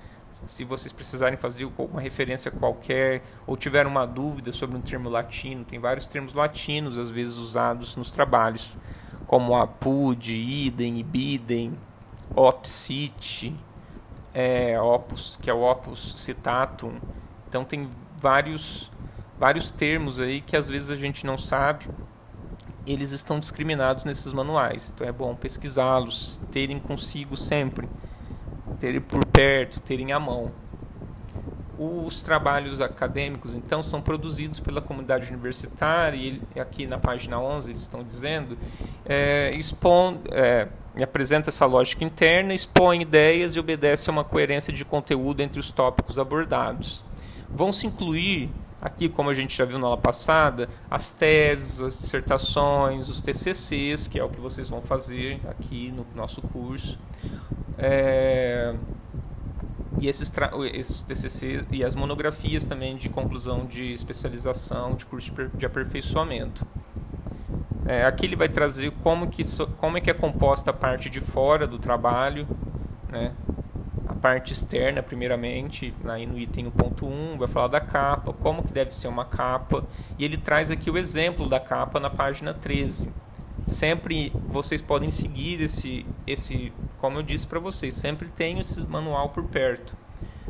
Se 0.46 0.64
vocês 0.64 0.92
precisarem 0.92 1.38
fazer 1.38 1.70
uma 1.78 2.00
referência 2.00 2.50
qualquer 2.50 3.22
ou 3.46 3.56
tiver 3.56 3.86
uma 3.86 4.04
dúvida 4.04 4.50
sobre 4.50 4.76
um 4.76 4.80
termo 4.80 5.08
latino, 5.08 5.64
tem 5.64 5.78
vários 5.78 6.06
termos 6.06 6.34
latinos 6.34 6.98
às 6.98 7.10
vezes 7.10 7.36
usados 7.36 7.94
nos 7.94 8.10
trabalhos 8.10 8.76
como 9.26 9.56
apud, 9.56 10.34
idem, 10.34 11.02
bidem, 11.04 11.78
opsit, 12.34 13.54
é, 14.32 14.78
opus, 14.80 15.38
que 15.40 15.48
é 15.48 15.54
o 15.54 15.62
opus 15.62 16.14
citatum. 16.16 16.98
Então 17.48 17.64
tem 17.64 17.88
vários 18.18 18.90
vários 19.38 19.70
termos 19.70 20.20
aí 20.20 20.40
que 20.40 20.56
às 20.56 20.68
vezes 20.68 20.90
a 20.90 20.96
gente 20.96 21.26
não 21.26 21.38
sabe. 21.38 21.86
Eles 22.86 23.12
estão 23.12 23.40
discriminados 23.40 24.04
nesses 24.04 24.32
manuais. 24.32 24.92
Então 24.94 25.06
é 25.06 25.12
bom 25.12 25.34
pesquisá-los, 25.34 26.40
terem 26.50 26.78
consigo 26.78 27.36
sempre, 27.36 27.88
terem 28.78 29.00
por 29.00 29.24
perto, 29.26 29.80
terem 29.80 30.12
à 30.12 30.20
mão. 30.20 30.52
Os 31.76 32.22
trabalhos 32.22 32.80
acadêmicos, 32.80 33.52
então, 33.54 33.82
são 33.82 34.00
produzidos 34.00 34.60
pela 34.60 34.80
comunidade 34.80 35.28
universitária, 35.28 36.40
e 36.54 36.60
aqui 36.60 36.86
na 36.86 36.98
página 36.98 37.40
11 37.40 37.72
eles 37.72 37.82
estão 37.82 38.04
dizendo, 38.04 38.56
é, 39.04 39.50
é, 40.30 40.68
apresenta 41.02 41.50
essa 41.50 41.66
lógica 41.66 42.04
interna, 42.04 42.54
expõe 42.54 43.02
ideias 43.02 43.56
e 43.56 43.58
obedece 43.58 44.08
a 44.08 44.12
uma 44.12 44.22
coerência 44.22 44.72
de 44.72 44.84
conteúdo 44.84 45.40
entre 45.40 45.58
os 45.58 45.72
tópicos 45.72 46.16
abordados. 46.16 47.02
Vão 47.50 47.72
se 47.72 47.88
incluir 47.88 48.50
aqui, 48.84 49.08
como 49.08 49.30
a 49.30 49.34
gente 49.34 49.56
já 49.56 49.64
viu 49.64 49.78
na 49.78 49.86
aula 49.86 49.96
passada, 49.96 50.68
as 50.90 51.10
teses, 51.10 51.80
as 51.80 51.98
dissertações, 51.98 53.08
os 53.08 53.22
TCCs, 53.22 54.06
que 54.06 54.18
é 54.18 54.22
o 54.22 54.28
que 54.28 54.38
vocês 54.38 54.68
vão 54.68 54.82
fazer 54.82 55.40
aqui 55.48 55.90
no 55.90 56.06
nosso 56.14 56.42
curso. 56.42 56.98
É, 57.78 58.74
e 59.98 60.06
esses, 60.06 60.30
esses 60.74 61.02
TCC 61.02 61.64
e 61.70 61.82
as 61.82 61.94
monografias 61.94 62.66
também 62.66 62.94
de 62.96 63.08
conclusão 63.08 63.64
de 63.64 63.94
especialização, 63.94 64.94
de 64.94 65.06
curso 65.06 65.32
de 65.54 65.64
aperfeiçoamento. 65.64 66.66
É, 67.86 68.04
aqui 68.04 68.26
ele 68.26 68.36
vai 68.36 68.48
trazer 68.48 68.90
como, 69.02 69.28
que, 69.28 69.42
como 69.78 69.96
é 69.96 70.00
que 70.00 70.10
é 70.10 70.14
composta 70.14 70.70
a 70.70 70.74
parte 70.74 71.08
de 71.08 71.20
fora 71.20 71.66
do 71.66 71.78
trabalho, 71.78 72.46
né? 73.08 73.32
Parte 74.24 74.54
externa 74.54 75.02
primeiramente, 75.02 75.92
aí 76.06 76.24
no 76.24 76.38
item 76.38 76.70
1.1 76.70 77.36
vai 77.36 77.46
falar 77.46 77.68
da 77.68 77.78
capa, 77.78 78.32
como 78.32 78.62
que 78.62 78.72
deve 78.72 78.90
ser 78.90 79.06
uma 79.06 79.26
capa, 79.26 79.84
e 80.18 80.24
ele 80.24 80.38
traz 80.38 80.70
aqui 80.70 80.90
o 80.90 80.96
exemplo 80.96 81.46
da 81.46 81.60
capa 81.60 82.00
na 82.00 82.08
página 82.08 82.54
13. 82.54 83.12
Sempre 83.66 84.32
vocês 84.48 84.80
podem 84.80 85.10
seguir 85.10 85.60
esse, 85.60 86.06
esse 86.26 86.72
como 86.96 87.18
eu 87.18 87.22
disse 87.22 87.46
para 87.46 87.60
vocês, 87.60 87.94
sempre 87.96 88.30
tem 88.30 88.60
esse 88.60 88.80
manual 88.86 89.28
por 89.28 89.44
perto. 89.44 89.94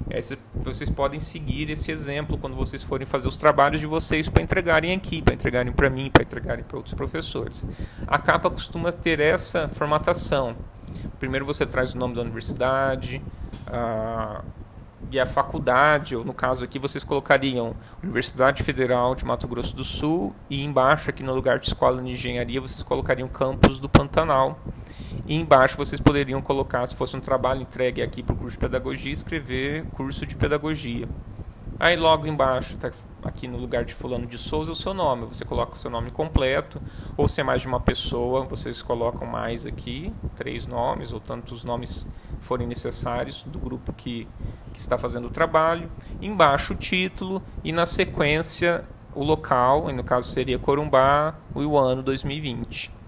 É, 0.08 0.20
vocês 0.54 0.88
podem 0.88 1.18
seguir 1.18 1.68
esse 1.68 1.90
exemplo 1.90 2.38
quando 2.38 2.54
vocês 2.54 2.84
forem 2.84 3.04
fazer 3.04 3.26
os 3.26 3.38
trabalhos 3.38 3.80
de 3.80 3.88
vocês 3.88 4.28
para 4.28 4.40
entregarem 4.40 4.94
aqui, 4.94 5.20
para 5.20 5.34
entregarem 5.34 5.72
para 5.72 5.90
mim, 5.90 6.12
para 6.12 6.22
entregarem 6.22 6.62
para 6.62 6.76
outros 6.76 6.94
professores. 6.94 7.66
A 8.06 8.18
capa 8.18 8.48
costuma 8.48 8.92
ter 8.92 9.18
essa 9.18 9.68
formatação. 9.68 10.54
Primeiro 11.24 11.46
você 11.46 11.64
traz 11.64 11.94
o 11.94 11.96
nome 11.96 12.14
da 12.14 12.20
universidade, 12.20 13.22
a, 13.66 14.44
e 15.10 15.18
a 15.18 15.24
faculdade, 15.24 16.14
ou 16.14 16.22
no 16.22 16.34
caso 16.34 16.62
aqui 16.62 16.78
vocês 16.78 17.02
colocariam 17.02 17.74
Universidade 18.02 18.62
Federal 18.62 19.14
de 19.14 19.24
Mato 19.24 19.48
Grosso 19.48 19.74
do 19.74 19.84
Sul 19.84 20.34
e 20.50 20.62
embaixo 20.62 21.08
aqui 21.08 21.22
no 21.22 21.34
lugar 21.34 21.58
de 21.58 21.68
Escola 21.68 22.02
de 22.02 22.10
Engenharia 22.10 22.60
vocês 22.60 22.82
colocariam 22.82 23.26
Campus 23.26 23.80
do 23.80 23.88
Pantanal. 23.88 24.58
E 25.26 25.34
embaixo 25.34 25.78
vocês 25.78 25.98
poderiam 25.98 26.42
colocar, 26.42 26.84
se 26.84 26.94
fosse 26.94 27.16
um 27.16 27.20
trabalho 27.20 27.62
entregue 27.62 28.02
aqui 28.02 28.22
para 28.22 28.34
o 28.34 28.36
curso 28.36 28.58
de 28.58 28.60
pedagogia, 28.60 29.10
escrever 29.10 29.86
curso 29.94 30.26
de 30.26 30.36
pedagogia. 30.36 31.08
Aí 31.78 31.96
logo 31.96 32.26
embaixo, 32.26 32.76
tá 32.76 32.92
aqui 33.22 33.48
no 33.48 33.58
lugar 33.58 33.84
de 33.84 33.94
fulano 33.94 34.26
de 34.26 34.38
Souza, 34.38 34.70
o 34.70 34.76
seu 34.76 34.94
nome. 34.94 35.26
Você 35.26 35.44
coloca 35.44 35.72
o 35.72 35.76
seu 35.76 35.90
nome 35.90 36.10
completo, 36.10 36.80
ou 37.16 37.26
se 37.26 37.40
é 37.40 37.44
mais 37.44 37.62
de 37.62 37.66
uma 37.66 37.80
pessoa, 37.80 38.44
vocês 38.44 38.80
colocam 38.80 39.26
mais 39.26 39.66
aqui, 39.66 40.12
três 40.36 40.66
nomes, 40.66 41.12
ou 41.12 41.18
tantos 41.18 41.64
nomes 41.64 42.06
forem 42.40 42.66
necessários 42.66 43.42
do 43.42 43.58
grupo 43.58 43.92
que, 43.92 44.28
que 44.72 44.78
está 44.78 44.96
fazendo 44.96 45.26
o 45.26 45.30
trabalho. 45.30 45.88
Embaixo 46.20 46.74
o 46.74 46.76
título 46.76 47.42
e 47.64 47.72
na 47.72 47.86
sequência 47.86 48.84
o 49.12 49.24
local, 49.24 49.92
no 49.92 50.04
caso 50.04 50.30
seria 50.30 50.58
Corumbá, 50.58 51.34
o 51.54 51.78
ano 51.78 52.02
2020. 52.02 53.03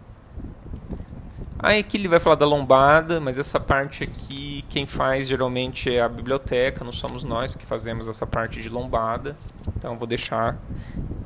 Aí 1.59 1.79
aqui 1.81 1.97
ele 1.97 2.07
vai 2.07 2.21
falar 2.21 2.37
da 2.37 2.45
lombada, 2.45 3.19
mas 3.19 3.39
essa 3.39 3.59
parte 3.59 4.05
aqui 4.05 4.63
quem 4.69 4.87
faz 4.87 5.27
geralmente 5.27 5.95
é 5.95 6.03
a 6.03 6.09
biblioteca, 6.09 6.85
não 6.85 6.93
somos 6.93 7.25
nós 7.25 7.55
que 7.55 7.65
fazemos 7.65 8.09
essa 8.09 8.27
parte 8.27 8.61
de 8.61 8.69
lombada. 8.69 9.37
Então 9.77 9.97
vou 9.97 10.07
deixar, 10.07 10.59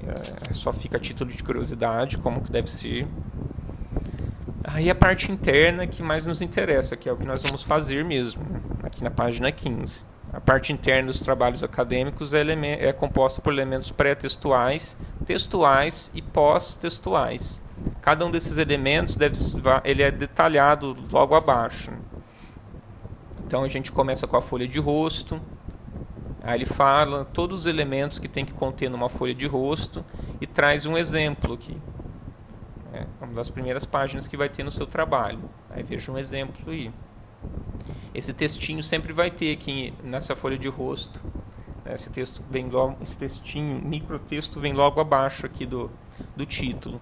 é, 0.06 0.52
só 0.52 0.72
fica 0.72 0.98
a 0.98 1.00
título 1.00 1.30
de 1.30 1.42
curiosidade 1.42 2.16
como 2.18 2.40
que 2.40 2.52
deve 2.52 2.70
ser. 2.70 3.08
Aí 4.62 4.88
a 4.88 4.94
parte 4.94 5.32
interna 5.32 5.86
que 5.86 6.02
mais 6.02 6.24
nos 6.24 6.40
interessa, 6.40 6.96
que 6.96 7.08
é 7.08 7.12
o 7.12 7.16
que 7.16 7.26
nós 7.26 7.42
vamos 7.42 7.64
fazer 7.64 8.04
mesmo, 8.04 8.42
aqui 8.84 9.02
na 9.02 9.10
página 9.10 9.50
15. 9.50 10.06
A 10.32 10.40
parte 10.40 10.72
interna 10.72 11.08
dos 11.08 11.20
trabalhos 11.20 11.64
acadêmicos 11.64 12.32
é, 12.32 12.42
é 12.78 12.92
composta 12.92 13.42
por 13.42 13.52
elementos 13.52 13.90
pré-textuais, 13.90 14.96
textuais 15.26 16.10
e 16.14 16.22
pós-textuais. 16.22 17.62
Cada 18.00 18.24
um 18.24 18.30
desses 18.30 18.56
elementos 18.56 19.16
deve, 19.16 19.34
ele 19.84 20.02
é 20.02 20.10
detalhado 20.10 20.96
logo 21.10 21.34
abaixo. 21.34 21.92
Então 23.44 23.64
a 23.64 23.68
gente 23.68 23.90
começa 23.90 24.28
com 24.28 24.36
a 24.36 24.42
folha 24.42 24.68
de 24.68 24.78
rosto. 24.78 25.40
Aí 26.42 26.58
ele 26.58 26.66
fala 26.66 27.24
todos 27.24 27.60
os 27.60 27.66
elementos 27.66 28.20
que 28.20 28.28
tem 28.28 28.44
que 28.44 28.54
conter 28.54 28.88
numa 28.88 29.08
folha 29.08 29.34
de 29.34 29.48
rosto 29.48 30.04
e 30.40 30.46
traz 30.46 30.86
um 30.86 30.96
exemplo 30.96 31.54
aqui. 31.54 31.76
É 32.92 33.04
uma 33.20 33.34
das 33.34 33.50
primeiras 33.50 33.84
páginas 33.84 34.28
que 34.28 34.36
vai 34.36 34.48
ter 34.48 34.62
no 34.62 34.70
seu 34.70 34.86
trabalho. 34.86 35.40
Aí 35.68 35.82
veja 35.82 36.12
um 36.12 36.18
exemplo 36.18 36.70
aí. 36.70 36.92
Esse 38.14 38.34
textinho 38.34 38.82
sempre 38.82 39.12
vai 39.12 39.30
ter 39.30 39.52
aqui 39.52 39.94
nessa 40.02 40.34
folha 40.34 40.58
de 40.58 40.68
rosto. 40.68 41.22
Esse 41.86 42.10
texto 42.10 42.42
vem 42.48 42.68
logo, 42.68 42.96
esse 43.02 43.18
textinho, 43.18 43.80
microtexto 43.84 44.60
vem 44.60 44.72
logo 44.72 45.00
abaixo 45.00 45.46
aqui 45.46 45.66
do, 45.66 45.90
do 46.36 46.46
título 46.46 47.00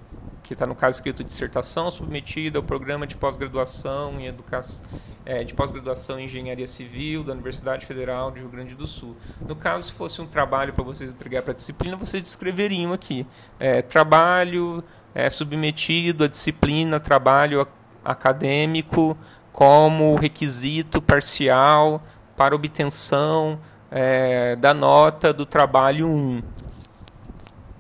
que 0.48 0.54
está 0.54 0.66
no 0.66 0.74
caso 0.74 0.96
escrito 0.96 1.22
dissertação 1.22 1.90
submetida 1.90 2.58
ao 2.58 2.62
programa 2.62 3.06
de 3.06 3.14
pós-graduação 3.14 4.18
em 4.18 4.26
educação 4.26 4.88
é, 5.26 5.44
de 5.44 5.52
pós-graduação 5.52 6.18
em 6.18 6.24
engenharia 6.24 6.66
civil 6.66 7.22
da 7.22 7.34
Universidade 7.34 7.84
Federal 7.84 8.30
de 8.30 8.40
Rio 8.40 8.48
Grande 8.48 8.74
do 8.74 8.86
Sul. 8.86 9.14
No 9.46 9.54
caso, 9.54 9.88
se 9.88 9.92
fosse 9.92 10.22
um 10.22 10.26
trabalho 10.26 10.72
para 10.72 10.82
vocês 10.82 11.12
entregar 11.12 11.42
para 11.42 11.52
a 11.52 11.54
disciplina, 11.54 11.98
vocês 11.98 12.22
descreveriam 12.22 12.94
aqui 12.94 13.26
é, 13.60 13.82
trabalho 13.82 14.82
é, 15.14 15.28
submetido 15.28 16.24
à 16.24 16.28
disciplina, 16.28 16.98
trabalho 16.98 17.68
acadêmico 18.02 19.14
como 19.58 20.14
requisito 20.14 21.02
parcial 21.02 22.00
para 22.36 22.54
obtenção 22.54 23.58
é, 23.90 24.54
da 24.54 24.72
nota 24.72 25.32
do 25.32 25.44
trabalho 25.44 26.06
1 26.06 26.42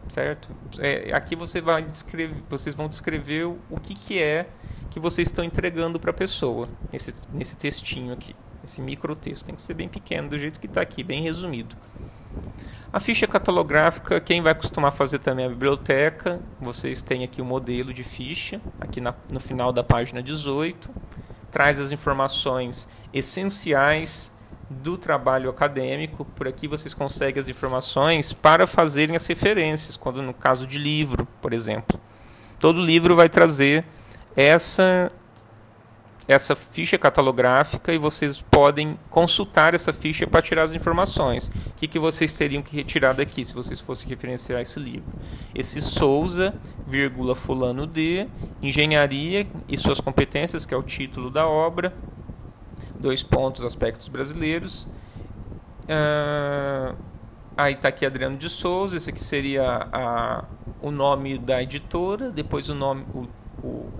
certo? 0.08 0.50
É, 0.80 1.12
aqui 1.12 1.36
você 1.36 1.60
vai 1.60 1.84
descrever, 1.84 2.34
vocês 2.50 2.74
vão 2.74 2.88
descrever 2.88 3.44
o 3.44 3.78
que, 3.80 3.94
que 3.94 4.20
é 4.20 4.48
que 4.90 4.98
vocês 4.98 5.28
estão 5.28 5.44
entregando 5.44 6.00
para 6.00 6.10
a 6.10 6.14
pessoa 6.14 6.66
nesse, 6.92 7.14
nesse 7.32 7.56
textinho 7.56 8.12
aqui, 8.12 8.34
esse 8.64 8.80
microtexto. 8.80 9.44
Tem 9.44 9.54
que 9.54 9.62
ser 9.62 9.74
bem 9.74 9.88
pequeno, 9.88 10.30
do 10.30 10.36
jeito 10.36 10.58
que 10.58 10.66
está 10.66 10.80
aqui, 10.80 11.04
bem 11.04 11.22
resumido. 11.22 11.76
A 12.92 12.98
ficha 12.98 13.28
catalográfica, 13.28 14.18
quem 14.18 14.42
vai 14.42 14.56
costumar 14.56 14.90
fazer 14.90 15.20
também 15.20 15.46
a 15.46 15.48
biblioteca, 15.48 16.40
vocês 16.60 17.04
têm 17.04 17.22
aqui 17.22 17.40
o 17.40 17.44
modelo 17.44 17.92
de 17.92 18.02
ficha, 18.02 18.60
aqui 18.80 19.00
na, 19.00 19.14
no 19.30 19.38
final 19.38 19.72
da 19.72 19.84
página 19.84 20.20
18, 20.20 20.90
traz 21.50 21.78
as 21.78 21.90
informações 21.90 22.88
essenciais 23.12 24.32
do 24.68 24.98
trabalho 24.98 25.48
acadêmico. 25.48 26.24
Por 26.24 26.46
aqui 26.46 26.68
vocês 26.68 26.92
conseguem 26.94 27.40
as 27.40 27.48
informações 27.48 28.32
para 28.32 28.66
fazerem 28.66 29.16
as 29.16 29.26
referências, 29.26 29.96
quando 29.96 30.22
no 30.22 30.34
caso 30.34 30.66
de 30.66 30.78
livro, 30.78 31.26
por 31.40 31.52
exemplo. 31.52 31.98
Todo 32.58 32.80
livro 32.82 33.14
vai 33.16 33.28
trazer 33.28 33.84
essa 34.36 35.10
essa 36.28 36.54
ficha 36.54 36.98
catalográfica 36.98 37.90
e 37.90 37.96
vocês 37.96 38.42
podem 38.42 38.98
consultar 39.08 39.74
essa 39.74 39.94
ficha 39.94 40.26
para 40.26 40.42
tirar 40.42 40.64
as 40.64 40.74
informações. 40.74 41.48
O 41.48 41.74
que, 41.74 41.88
que 41.88 41.98
vocês 41.98 42.34
teriam 42.34 42.62
que 42.62 42.76
retirar 42.76 43.14
daqui 43.14 43.42
se 43.42 43.54
vocês 43.54 43.80
fossem 43.80 44.06
referenciar 44.06 44.60
esse 44.60 44.78
livro? 44.78 45.10
Esse 45.54 45.80
Souza, 45.80 46.54
vírgula 46.86 47.34
fulano 47.34 47.86
de, 47.86 48.28
engenharia 48.60 49.46
e 49.66 49.78
suas 49.78 50.02
competências, 50.02 50.66
que 50.66 50.74
é 50.74 50.76
o 50.76 50.82
título 50.82 51.30
da 51.30 51.48
obra, 51.48 51.94
dois 53.00 53.22
pontos, 53.22 53.64
aspectos 53.64 54.08
brasileiros. 54.08 54.86
Uh, 55.84 56.94
aí 57.56 57.72
está 57.72 57.88
aqui 57.88 58.04
Adriano 58.04 58.36
de 58.36 58.50
Souza, 58.50 58.98
esse 58.98 59.08
aqui 59.08 59.24
seria 59.24 59.88
a, 59.90 60.44
o 60.82 60.90
nome 60.90 61.38
da 61.38 61.62
editora, 61.62 62.30
depois 62.30 62.68
o 62.68 62.74
nome, 62.74 63.06
o, 63.14 63.66
o, 63.66 63.90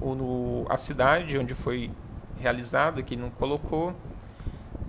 o, 0.00 0.66
a 0.68 0.76
cidade 0.76 1.38
onde 1.38 1.54
foi 1.54 1.90
realizado, 2.38 3.02
que 3.02 3.16
não 3.16 3.30
colocou, 3.30 3.94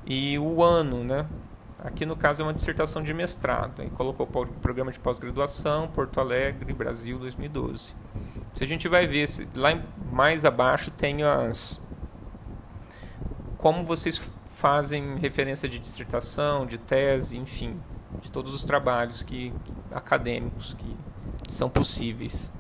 e 0.06 0.38
o 0.40 0.64
ano, 0.64 1.04
né? 1.04 1.26
Aqui 1.84 2.06
no 2.06 2.16
caso 2.16 2.44
é 2.44 2.46
uma 2.46 2.54
dissertação 2.54 3.02
de 3.02 3.14
mestrado, 3.14 3.82
aí 3.82 3.90
colocou 3.90 4.28
o 4.28 4.48
programa 4.62 4.92
de 4.92 5.00
pós-graduação, 5.00 5.88
Porto 5.88 6.20
Alegre, 6.20 6.72
Brasil 6.74 7.18
2012. 7.18 7.96
Se 8.54 8.64
a 8.64 8.68
gente 8.68 8.88
vai 8.88 9.08
ver, 9.08 9.28
lá 9.56 9.82
mais 10.12 10.46
abaixo 10.46 10.92
tem 10.92 11.24
as 11.24 11.82
como 13.58 13.86
vocês 13.86 14.20
fazem 14.50 15.18
referência 15.18 15.70
de 15.70 15.80
dissertação, 15.80 16.66
de 16.66 16.78
tese, 16.78 17.38
enfim, 17.38 17.80
de 18.20 18.30
todos 18.32 18.54
os 18.54 18.64
trabalhos 18.64 19.24
que, 19.24 19.54
acadêmicos 19.92 20.76
que 20.78 20.98
são 21.48 21.70
possíveis 21.70 22.52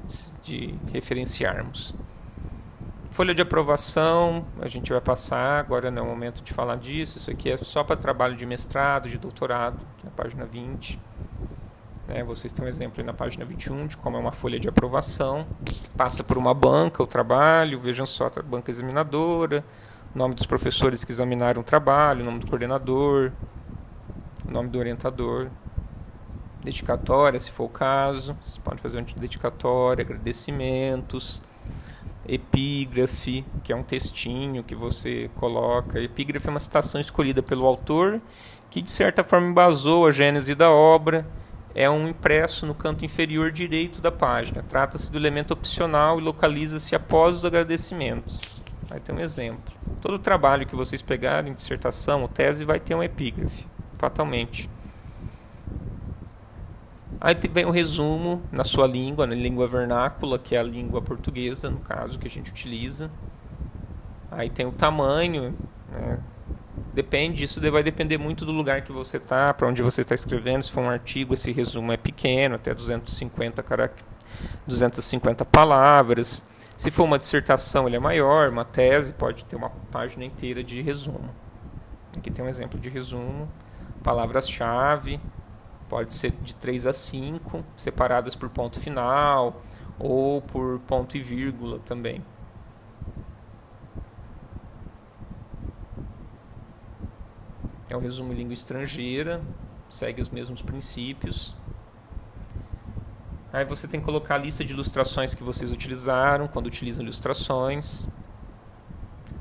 de 0.43 0.75
referenciarmos. 0.93 1.93
Folha 3.21 3.36
de 3.36 3.41
aprovação, 3.43 4.47
a 4.60 4.67
gente 4.67 4.91
vai 4.91 4.99
passar, 4.99 5.60
agora 5.60 5.91
não 5.91 6.01
é 6.01 6.05
o 6.07 6.10
momento 6.10 6.41
de 6.41 6.51
falar 6.51 6.75
disso. 6.77 7.19
Isso 7.19 7.29
aqui 7.29 7.51
é 7.51 7.57
só 7.57 7.84
para 7.84 7.95
trabalho 7.95 8.36
de 8.36 8.47
mestrado, 8.47 9.07
de 9.07 9.15
doutorado, 9.15 9.77
na 10.03 10.10
página 10.10 10.43
20. 10.43 10.99
Né? 12.07 12.23
Vocês 12.23 12.51
têm 12.51 12.65
um 12.65 12.67
exemplo 12.67 13.03
na 13.03 13.13
página 13.13 13.45
21 13.45 13.86
de 13.86 13.97
como 13.97 14.17
é 14.17 14.19
uma 14.19 14.31
folha 14.31 14.60
de 14.60 14.67
aprovação. 14.67 15.45
Passa 15.95 16.23
por 16.23 16.36
uma 16.36 16.51
banca 16.51 17.03
o 17.03 17.05
trabalho, 17.05 17.79
vejam 17.79 18.07
só, 18.07 18.25
a 18.25 18.41
banca 18.41 18.71
examinadora, 18.71 19.63
nome 20.15 20.34
dos 20.34 20.47
professores 20.47 21.03
que 21.03 21.12
examinaram 21.12 21.62
o 21.62 21.63
trabalho, 21.63 22.25
nome 22.25 22.39
do 22.39 22.47
coordenador, 22.47 23.31
nome 24.49 24.69
do 24.69 24.79
orientador, 24.79 25.47
dedicatória, 26.63 27.39
se 27.39 27.51
for 27.51 27.65
o 27.65 27.69
caso. 27.69 28.36
Você 28.41 28.60
pode 28.62 28.81
fazer 28.81 28.97
uma 28.97 29.05
dedicatória, 29.15 30.01
agradecimentos, 30.01 31.39
epígrafe, 32.27 33.45
que 33.63 33.73
é 33.73 33.75
um 33.75 33.84
textinho 33.84 34.63
que 34.63 34.75
você 34.75 35.29
coloca. 35.36 35.99
Epígrafe 35.99 36.47
é 36.47 36.49
uma 36.51 36.60
citação 36.60 36.99
escolhida 37.01 37.41
pelo 37.41 37.65
autor 37.65 38.21
que 38.71 38.81
de 38.81 38.89
certa 38.89 39.21
forma 39.21 39.47
embasou 39.47 40.07
a 40.07 40.12
gênese 40.12 40.55
da 40.55 40.71
obra. 40.71 41.27
É 41.75 41.89
um 41.89 42.07
impresso 42.07 42.65
no 42.65 42.73
canto 42.73 43.05
inferior 43.05 43.51
direito 43.51 44.01
da 44.01 44.12
página. 44.12 44.63
Trata-se 44.67 45.12
do 45.12 45.17
elemento 45.17 45.51
opcional 45.51 46.17
e 46.17 46.23
localiza-se 46.23 46.95
após 46.95 47.36
os 47.36 47.45
agradecimentos. 47.45 48.39
Vai 48.88 48.99
ter 48.99 49.12
um 49.12 49.19
exemplo. 49.19 49.73
Todo 50.01 50.17
trabalho 50.17 50.65
que 50.65 50.75
vocês 50.75 51.01
pegarem, 51.01 51.53
dissertação 51.53 52.21
ou 52.21 52.27
tese, 52.27 52.65
vai 52.65 52.79
ter 52.79 52.95
um 52.95 53.03
epígrafe, 53.03 53.67
fatalmente. 53.97 54.69
Aí 57.23 57.36
vem 57.51 57.65
o 57.65 57.69
resumo 57.69 58.41
na 58.51 58.63
sua 58.63 58.88
língua, 58.88 59.27
na 59.27 59.36
língua 59.36 59.67
vernácula, 59.67 60.39
que 60.39 60.55
é 60.55 60.60
a 60.60 60.63
língua 60.63 61.03
portuguesa, 61.03 61.69
no 61.69 61.79
caso, 61.79 62.17
que 62.17 62.27
a 62.27 62.29
gente 62.29 62.49
utiliza. 62.49 63.12
Aí 64.31 64.49
tem 64.49 64.65
o 64.65 64.71
tamanho, 64.71 65.55
né? 65.91 66.19
Depende, 66.93 67.43
isso 67.43 67.62
vai 67.71 67.84
depender 67.84 68.17
muito 68.17 68.43
do 68.43 68.51
lugar 68.51 68.81
que 68.81 68.91
você 68.91 69.17
está, 69.17 69.53
para 69.53 69.67
onde 69.67 69.84
você 69.84 70.01
está 70.01 70.15
escrevendo. 70.15 70.63
Se 70.63 70.71
for 70.71 70.81
um 70.81 70.89
artigo, 70.89 71.36
esse 71.36 71.51
resumo 71.51 71.91
é 71.91 71.97
pequeno, 71.97 72.55
até 72.55 72.73
250, 72.73 73.62
carac... 73.62 73.93
250 74.65 75.45
palavras. 75.45 76.43
Se 76.75 76.89
for 76.89 77.03
uma 77.03 77.19
dissertação, 77.19 77.88
ele 77.88 77.97
é 77.97 77.99
maior. 77.99 78.49
Uma 78.49 78.65
tese 78.65 79.13
pode 79.13 79.45
ter 79.45 79.55
uma 79.55 79.69
página 79.91 80.25
inteira 80.25 80.63
de 80.63 80.81
resumo. 80.81 81.29
Aqui 82.17 82.31
tem 82.31 82.43
um 82.43 82.49
exemplo 82.49 82.79
de 82.79 82.89
resumo. 82.89 83.47
Palavras-chave, 84.03 85.19
Pode 85.91 86.13
ser 86.13 86.32
de 86.32 86.56
3 86.56 86.88
a 86.88 86.93
5, 86.93 87.65
separadas 87.75 88.34
por 88.34 88.49
ponto 88.49 88.80
final 88.80 89.62
ou 89.99 90.41
por 90.41 90.80
ponto 90.88 91.17
e 91.17 91.21
vírgula 91.21 91.80
também. 91.80 92.23
É 97.89 97.97
um 97.97 97.99
resumo 97.99 98.32
em 98.32 98.38
língua 98.38 98.54
estrangeira, 98.54 99.41
segue 99.89 100.21
os 100.21 100.30
mesmos 100.30 100.62
princípios. 100.62 101.54
Aí 103.51 103.65
você 103.65 103.86
tem 103.86 103.99
que 103.99 104.06
colocar 104.06 104.36
a 104.36 104.38
lista 104.38 104.63
de 104.63 104.71
ilustrações 104.71 105.36
que 105.36 105.43
vocês 105.43 105.73
utilizaram, 105.73 106.47
quando 106.47 106.67
utilizam 106.67 107.04
ilustrações. 107.04 108.08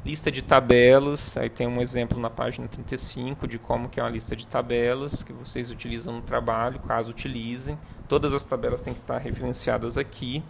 Lista 0.03 0.33
de 0.33 0.41
tabelas, 0.41 1.37
aí 1.37 1.51
tem 1.51 1.67
um 1.67 1.79
exemplo 1.79 2.19
na 2.19 2.31
página 2.31 2.67
35 2.67 3.47
de 3.47 3.59
como 3.59 3.87
que 3.87 4.01
é 4.01 4.03
uma 4.03 4.09
lista 4.09 4.35
de 4.35 4.47
tabelas 4.47 5.23
que 5.23 5.31
vocês 5.31 5.71
utilizam 5.71 6.15
no 6.15 6.23
trabalho, 6.23 6.81
caso 6.81 7.11
utilizem. 7.11 7.79
Todas 8.09 8.33
as 8.33 8.43
tabelas 8.43 8.81
têm 8.81 8.95
que 8.95 9.01
estar 9.01 9.19
referenciadas 9.19 9.99
aqui. 9.99 10.43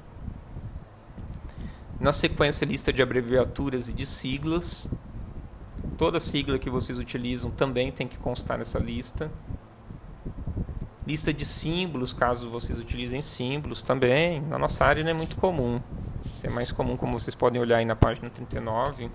Na 1.98 2.12
sequência, 2.12 2.64
lista 2.64 2.92
de 2.92 3.02
abreviaturas 3.02 3.88
e 3.88 3.92
de 3.92 4.06
siglas. 4.06 4.88
Toda 5.98 6.20
sigla 6.20 6.56
que 6.56 6.70
vocês 6.70 6.96
utilizam 6.96 7.50
também 7.50 7.90
tem 7.90 8.06
que 8.06 8.18
constar 8.18 8.56
nessa 8.56 8.78
lista. 8.78 9.30
Lista 11.04 11.32
de 11.32 11.44
símbolos, 11.44 12.12
caso 12.12 12.48
vocês 12.48 12.78
utilizem 12.78 13.20
símbolos 13.20 13.82
também. 13.82 14.40
Na 14.42 14.58
nossa 14.60 14.84
área 14.84 15.02
não 15.02 15.10
é 15.10 15.14
muito 15.14 15.36
comum. 15.36 15.80
Isso 16.30 16.46
é 16.46 16.50
mais 16.50 16.72
comum, 16.72 16.96
como 16.96 17.18
vocês 17.18 17.34
podem 17.34 17.60
olhar 17.60 17.78
aí 17.78 17.84
na 17.84 17.96
página 17.96 18.30
39 18.30 19.10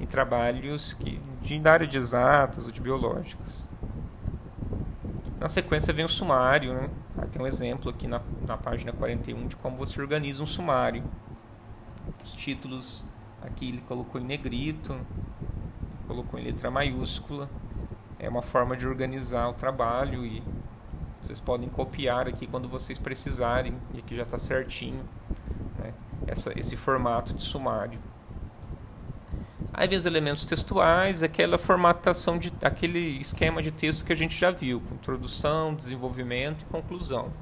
em 0.00 0.06
trabalhos 0.06 0.94
que, 0.94 1.20
de 1.40 1.68
área 1.68 1.86
de 1.86 1.96
exatas 1.96 2.64
ou 2.64 2.70
de 2.70 2.80
biológicas. 2.80 3.68
Na 5.38 5.48
sequência 5.48 5.92
vem 5.92 6.04
o 6.04 6.08
sumário, 6.08 6.72
né? 6.74 6.90
Tem 7.30 7.40
um 7.40 7.46
exemplo 7.46 7.90
aqui 7.90 8.06
na, 8.06 8.20
na 8.46 8.56
página 8.56 8.92
41 8.92 9.46
de 9.46 9.56
como 9.56 9.76
você 9.76 10.00
organiza 10.00 10.42
um 10.42 10.46
sumário. 10.46 11.04
Os 12.24 12.32
títulos 12.32 13.04
aqui 13.42 13.68
ele 13.68 13.82
colocou 13.82 14.20
em 14.20 14.24
negrito, 14.24 14.98
colocou 16.06 16.40
em 16.40 16.44
letra 16.44 16.70
maiúscula. 16.70 17.48
É 18.18 18.28
uma 18.28 18.42
forma 18.42 18.76
de 18.76 18.86
organizar 18.86 19.48
o 19.48 19.52
trabalho 19.52 20.24
e 20.24 20.42
vocês 21.20 21.40
podem 21.40 21.68
copiar 21.68 22.28
aqui 22.28 22.46
quando 22.46 22.68
vocês 22.68 22.98
precisarem, 22.98 23.74
e 23.94 23.98
aqui 23.98 24.14
já 24.14 24.24
está 24.24 24.38
certinho? 24.38 25.02
Essa, 26.26 26.58
esse 26.58 26.76
formato 26.76 27.34
de 27.34 27.42
sumário. 27.42 27.98
Aí 29.72 29.88
vem 29.88 29.98
os 29.98 30.06
elementos 30.06 30.44
textuais, 30.44 31.22
aquela 31.22 31.58
formatação 31.58 32.38
de 32.38 32.52
aquele 32.62 33.18
esquema 33.18 33.60
de 33.60 33.72
texto 33.72 34.04
que 34.04 34.12
a 34.12 34.16
gente 34.16 34.38
já 34.38 34.50
viu, 34.50 34.80
com 34.80 34.94
introdução, 34.94 35.74
desenvolvimento 35.74 36.62
e 36.62 36.64
conclusão. 36.66 37.32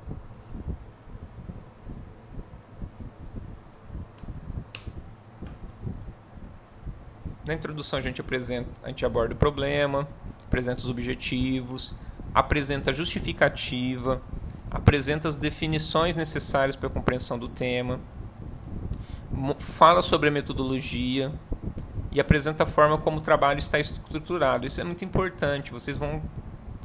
Na 7.45 7.53
introdução 7.53 7.99
a 7.99 8.03
gente 8.03 8.21
apresenta, 8.21 8.71
a 8.83 8.88
gente 8.88 9.05
aborda 9.05 9.35
o 9.35 9.37
problema, 9.37 10.09
apresenta 10.47 10.79
os 10.79 10.88
objetivos, 10.88 11.95
apresenta 12.33 12.92
a 12.92 12.95
justificativa, 12.95 14.23
apresenta 14.71 15.29
as 15.29 15.37
definições 15.37 16.16
necessárias 16.16 16.77
para 16.77 16.88
a 16.88 16.90
compreensão 16.90 17.38
do 17.38 17.49
tema, 17.49 18.01
fala 19.59 20.02
sobre 20.02 20.28
a 20.28 20.33
metodologia, 20.33 21.33
e 22.12 22.20
apresenta 22.20 22.64
a 22.64 22.66
forma 22.66 22.98
como 22.98 23.18
o 23.18 23.20
trabalho 23.20 23.59
está 23.59 23.81
estruturado. 23.81 24.66
Isso 24.66 24.81
é 24.81 24.85
muito 24.85 25.05
importante. 25.05 25.72
Vocês 25.72 25.96
vão 25.96 26.22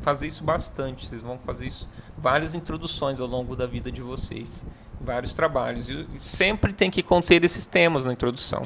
fazer 0.02 0.28
isso 0.28 0.44
bastante. 0.44 1.06
Vocês 1.06 1.22
vão 1.22 1.38
fazer 1.38 1.68
isso 1.68 1.88
várias 2.18 2.56
introduções 2.56 3.20
ao 3.20 3.28
longo 3.28 3.56
da 3.56 3.68
vida 3.68 3.92
de 3.92 4.02
vocês, 4.02 4.66
vários 5.00 5.34
trabalhos. 5.34 5.90
E 5.90 6.08
sempre 6.18 6.72
tem 6.72 6.90
que 6.90 7.04
conter 7.04 7.44
esses 7.44 7.66
temas 7.66 8.06
na 8.06 8.14
introdução: 8.14 8.64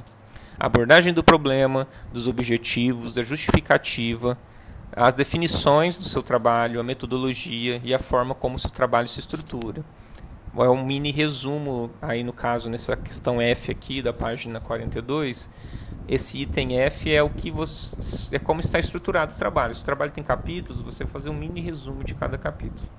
a 0.59 0.67
abordagem 0.67 1.13
do 1.13 1.23
problema, 1.23 1.87
dos 2.13 2.27
objetivos, 2.27 3.15
da 3.15 3.23
justificativa, 3.23 4.37
as 4.95 5.15
definições 5.15 5.97
do 5.97 6.07
seu 6.07 6.21
trabalho, 6.21 6.79
a 6.79 6.83
metodologia 6.83 7.81
e 7.83 7.91
a 7.91 7.99
forma 7.99 8.35
como 8.35 8.57
o 8.57 8.59
seu 8.59 8.69
trabalho 8.69 9.07
se 9.07 9.19
estrutura. 9.19 9.83
É 10.53 10.69
um 10.69 10.83
mini 10.83 11.11
resumo 11.11 11.89
aí 12.01 12.23
no 12.23 12.33
caso 12.33 12.69
nessa 12.69 12.97
questão 12.97 13.41
F 13.41 13.71
aqui 13.71 14.01
da 14.01 14.11
página 14.11 14.59
42 14.59 15.49
esse 16.07 16.39
item 16.39 16.77
F 16.77 17.09
é 17.09 17.23
o 17.23 17.29
que 17.29 17.49
você 17.49 18.35
é 18.35 18.39
como 18.39 18.59
está 18.59 18.77
estruturado 18.77 19.33
o 19.33 19.37
trabalho. 19.37 19.73
Se 19.73 19.81
o 19.81 19.85
trabalho 19.85 20.11
tem 20.11 20.21
capítulos, 20.21 20.81
você 20.81 21.05
vai 21.05 21.13
fazer 21.13 21.29
um 21.29 21.33
mini 21.33 21.61
resumo 21.61 22.03
de 22.03 22.13
cada 22.13 22.37
capítulo. 22.37 22.89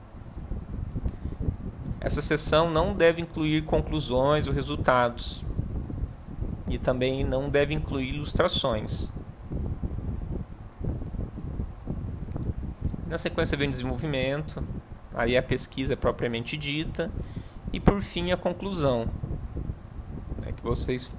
Essa 2.00 2.22
seção 2.22 2.70
não 2.70 2.94
deve 2.94 3.20
incluir 3.20 3.66
conclusões 3.66 4.46
ou 4.46 4.54
resultados 4.54 5.44
e 6.66 6.78
também 6.78 7.22
não 7.22 7.50
deve 7.50 7.74
incluir 7.74 8.14
ilustrações. 8.14 9.12
Na 13.06 13.18
sequência 13.18 13.58
vem 13.58 13.68
o 13.68 13.72
desenvolvimento, 13.72 14.64
aí 15.14 15.36
a 15.36 15.42
pesquisa 15.42 15.92
é 15.92 15.96
propriamente 15.96 16.56
dita 16.56 17.10
e 17.72 17.80
por 17.80 18.02
fim 18.02 18.32
a 18.32 18.36
conclusão, 18.36 19.08
é 20.46 20.52
que 20.52 20.62
vocês 20.62 21.10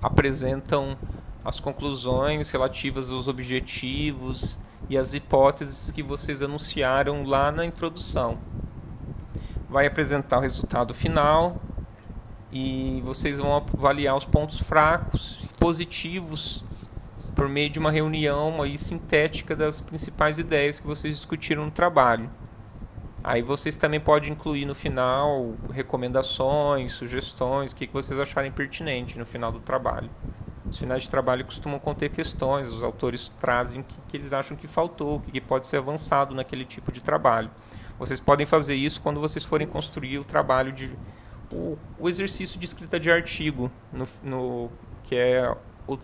apresentam 0.00 0.96
as 1.44 1.60
conclusões 1.60 2.50
relativas 2.50 3.10
aos 3.10 3.28
objetivos 3.28 4.58
e 4.88 4.96
as 4.96 5.14
hipóteses 5.14 5.90
que 5.90 6.02
vocês 6.02 6.42
anunciaram 6.42 7.24
lá 7.24 7.52
na 7.52 7.64
introdução. 7.64 8.38
Vai 9.68 9.86
apresentar 9.86 10.38
o 10.38 10.40
resultado 10.40 10.94
final 10.94 11.60
e 12.52 13.02
vocês 13.04 13.38
vão 13.38 13.56
avaliar 13.56 14.16
os 14.16 14.24
pontos 14.24 14.60
fracos 14.60 15.40
e 15.42 15.58
positivos 15.58 16.64
por 17.34 17.48
meio 17.48 17.70
de 17.70 17.78
uma 17.78 17.90
reunião 17.90 18.62
aí 18.62 18.76
sintética 18.76 19.56
das 19.56 19.80
principais 19.80 20.38
ideias 20.38 20.78
que 20.78 20.86
vocês 20.86 21.16
discutiram 21.16 21.64
no 21.64 21.70
trabalho. 21.70 22.30
Aí 23.24 23.40
vocês 23.40 23.76
também 23.76 24.00
podem 24.00 24.32
incluir 24.32 24.64
no 24.64 24.74
final 24.74 25.54
recomendações, 25.72 26.92
sugestões, 26.92 27.72
o 27.72 27.76
que 27.76 27.86
vocês 27.86 28.18
acharem 28.18 28.50
pertinente 28.50 29.16
no 29.18 29.24
final 29.24 29.52
do 29.52 29.60
trabalho. 29.60 30.10
Os 30.68 30.78
finais 30.78 31.02
de 31.02 31.10
trabalho 31.10 31.44
costumam 31.44 31.78
conter 31.78 32.08
questões, 32.08 32.72
os 32.72 32.82
autores 32.82 33.30
trazem 33.38 33.80
o 33.80 33.84
que, 34.08 34.16
eles 34.16 34.32
acham 34.32 34.56
que 34.56 34.66
faltou, 34.66 35.16
o 35.16 35.20
que, 35.20 35.40
pode 35.40 35.66
ser 35.66 35.76
avançado 35.76 36.34
naquele 36.34 36.64
tipo 36.64 36.90
de 36.90 37.00
trabalho. 37.00 37.50
Vocês 37.98 38.18
podem 38.18 38.46
fazer 38.46 38.74
isso 38.74 39.00
quando 39.00 39.20
vocês 39.20 39.44
forem 39.44 39.66
construir 39.66 40.18
o 40.18 40.24
trabalho 40.24 40.72
de 40.72 40.90
o, 41.52 41.76
o 41.98 42.08
exercício 42.08 42.58
de 42.58 42.64
escrita 42.64 42.98
de 42.98 43.10
artigo, 43.10 43.70
no, 43.92 44.08
no, 44.22 44.70
que 45.04 45.14
é 45.14 45.54
o 45.86 45.98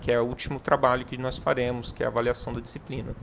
que 0.00 0.12
é 0.12 0.20
o 0.20 0.24
último 0.24 0.60
trabalho 0.60 1.06
que 1.06 1.16
nós 1.16 1.38
faremos, 1.38 1.90
que 1.90 2.02
é 2.02 2.06
a 2.06 2.08
avaliação 2.10 2.52
da 2.52 2.60
disciplina. 2.60 3.14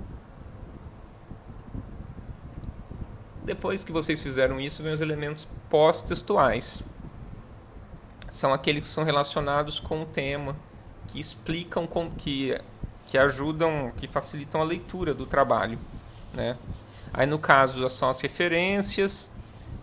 Depois 3.43 3.83
que 3.83 3.91
vocês 3.91 4.21
fizeram 4.21 4.59
isso, 4.59 4.83
vem 4.83 4.93
os 4.93 5.01
elementos 5.01 5.47
pós-textuais. 5.69 6.83
São 8.29 8.53
aqueles 8.53 8.87
que 8.87 8.93
são 8.93 9.03
relacionados 9.03 9.79
com 9.79 10.01
o 10.01 10.05
tema, 10.05 10.55
que 11.07 11.19
explicam, 11.19 11.87
com, 11.87 12.09
que, 12.11 12.59
que 13.07 13.17
ajudam, 13.17 13.91
que 13.97 14.07
facilitam 14.07 14.61
a 14.61 14.63
leitura 14.63 15.13
do 15.13 15.25
trabalho. 15.25 15.77
Né? 16.33 16.55
Aí, 17.13 17.25
no 17.25 17.39
caso, 17.39 17.89
são 17.89 18.09
as 18.09 18.21
referências, 18.21 19.31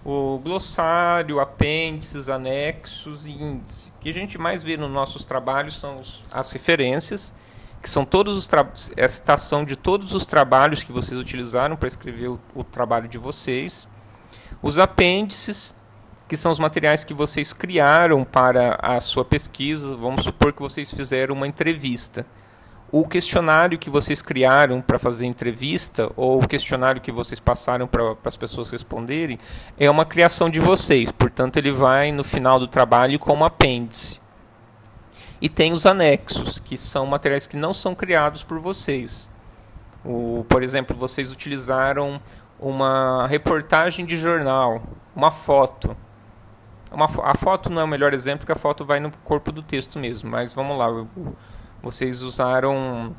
o 0.04 0.38
glossário, 0.38 1.40
apêndices, 1.40 2.28
anexos 2.28 3.26
e 3.26 3.32
índice. 3.32 3.88
O 3.88 4.00
que 4.00 4.08
a 4.08 4.14
gente 4.14 4.38
mais 4.38 4.62
vê 4.62 4.76
nos 4.76 4.90
nossos 4.90 5.24
trabalhos 5.24 5.76
são 5.78 6.00
as 6.32 6.50
referências, 6.52 7.34
que 7.82 7.88
são 7.88 8.04
todos 8.04 8.36
os 8.36 8.48
é 8.96 9.04
a 9.04 9.08
citação 9.08 9.64
de 9.64 9.76
todos 9.76 10.12
os 10.12 10.24
trabalhos 10.24 10.82
que 10.82 10.92
vocês 10.92 11.18
utilizaram 11.18 11.76
para 11.76 11.88
escrever 11.88 12.28
o, 12.28 12.40
o 12.54 12.64
trabalho 12.64 13.08
de 13.08 13.18
vocês. 13.18 13.86
Os 14.60 14.78
apêndices, 14.78 15.76
que 16.28 16.36
são 16.36 16.50
os 16.50 16.58
materiais 16.58 17.04
que 17.04 17.14
vocês 17.14 17.52
criaram 17.52 18.24
para 18.24 18.78
a 18.82 19.00
sua 19.00 19.24
pesquisa. 19.24 19.96
Vamos 19.96 20.24
supor 20.24 20.52
que 20.52 20.60
vocês 20.60 20.90
fizeram 20.90 21.34
uma 21.34 21.46
entrevista. 21.46 22.26
O 22.90 23.06
questionário 23.06 23.78
que 23.78 23.90
vocês 23.90 24.22
criaram 24.22 24.80
para 24.80 24.98
fazer 24.98 25.26
entrevista, 25.26 26.10
ou 26.16 26.42
o 26.42 26.48
questionário 26.48 27.02
que 27.02 27.12
vocês 27.12 27.38
passaram 27.38 27.86
para 27.86 28.16
as 28.24 28.36
pessoas 28.36 28.70
responderem, 28.70 29.38
é 29.78 29.90
uma 29.90 30.06
criação 30.06 30.48
de 30.48 30.58
vocês. 30.58 31.12
Portanto, 31.12 31.58
ele 31.58 31.70
vai 31.70 32.10
no 32.10 32.24
final 32.24 32.58
do 32.58 32.66
trabalho 32.66 33.18
como 33.18 33.44
apêndice. 33.44 34.20
E 35.40 35.48
tem 35.48 35.72
os 35.72 35.86
anexos, 35.86 36.58
que 36.58 36.76
são 36.76 37.06
materiais 37.06 37.46
que 37.46 37.56
não 37.56 37.72
são 37.72 37.94
criados 37.94 38.42
por 38.42 38.58
vocês. 38.58 39.30
O, 40.04 40.44
por 40.48 40.62
exemplo, 40.62 40.96
vocês 40.96 41.30
utilizaram 41.30 42.20
uma 42.58 43.26
reportagem 43.26 44.04
de 44.04 44.16
jornal, 44.16 44.82
uma 45.14 45.30
foto. 45.30 45.96
Uma, 46.90 47.06
a 47.22 47.36
foto 47.36 47.70
não 47.70 47.82
é 47.82 47.84
o 47.84 47.88
melhor 47.88 48.12
exemplo, 48.12 48.40
porque 48.40 48.52
a 48.52 48.56
foto 48.56 48.84
vai 48.84 48.98
no 48.98 49.10
corpo 49.24 49.52
do 49.52 49.62
texto 49.62 49.98
mesmo. 49.98 50.28
Mas 50.30 50.52
vamos 50.52 50.76
lá, 50.76 50.88
vocês 51.82 52.22
usaram 52.22 53.14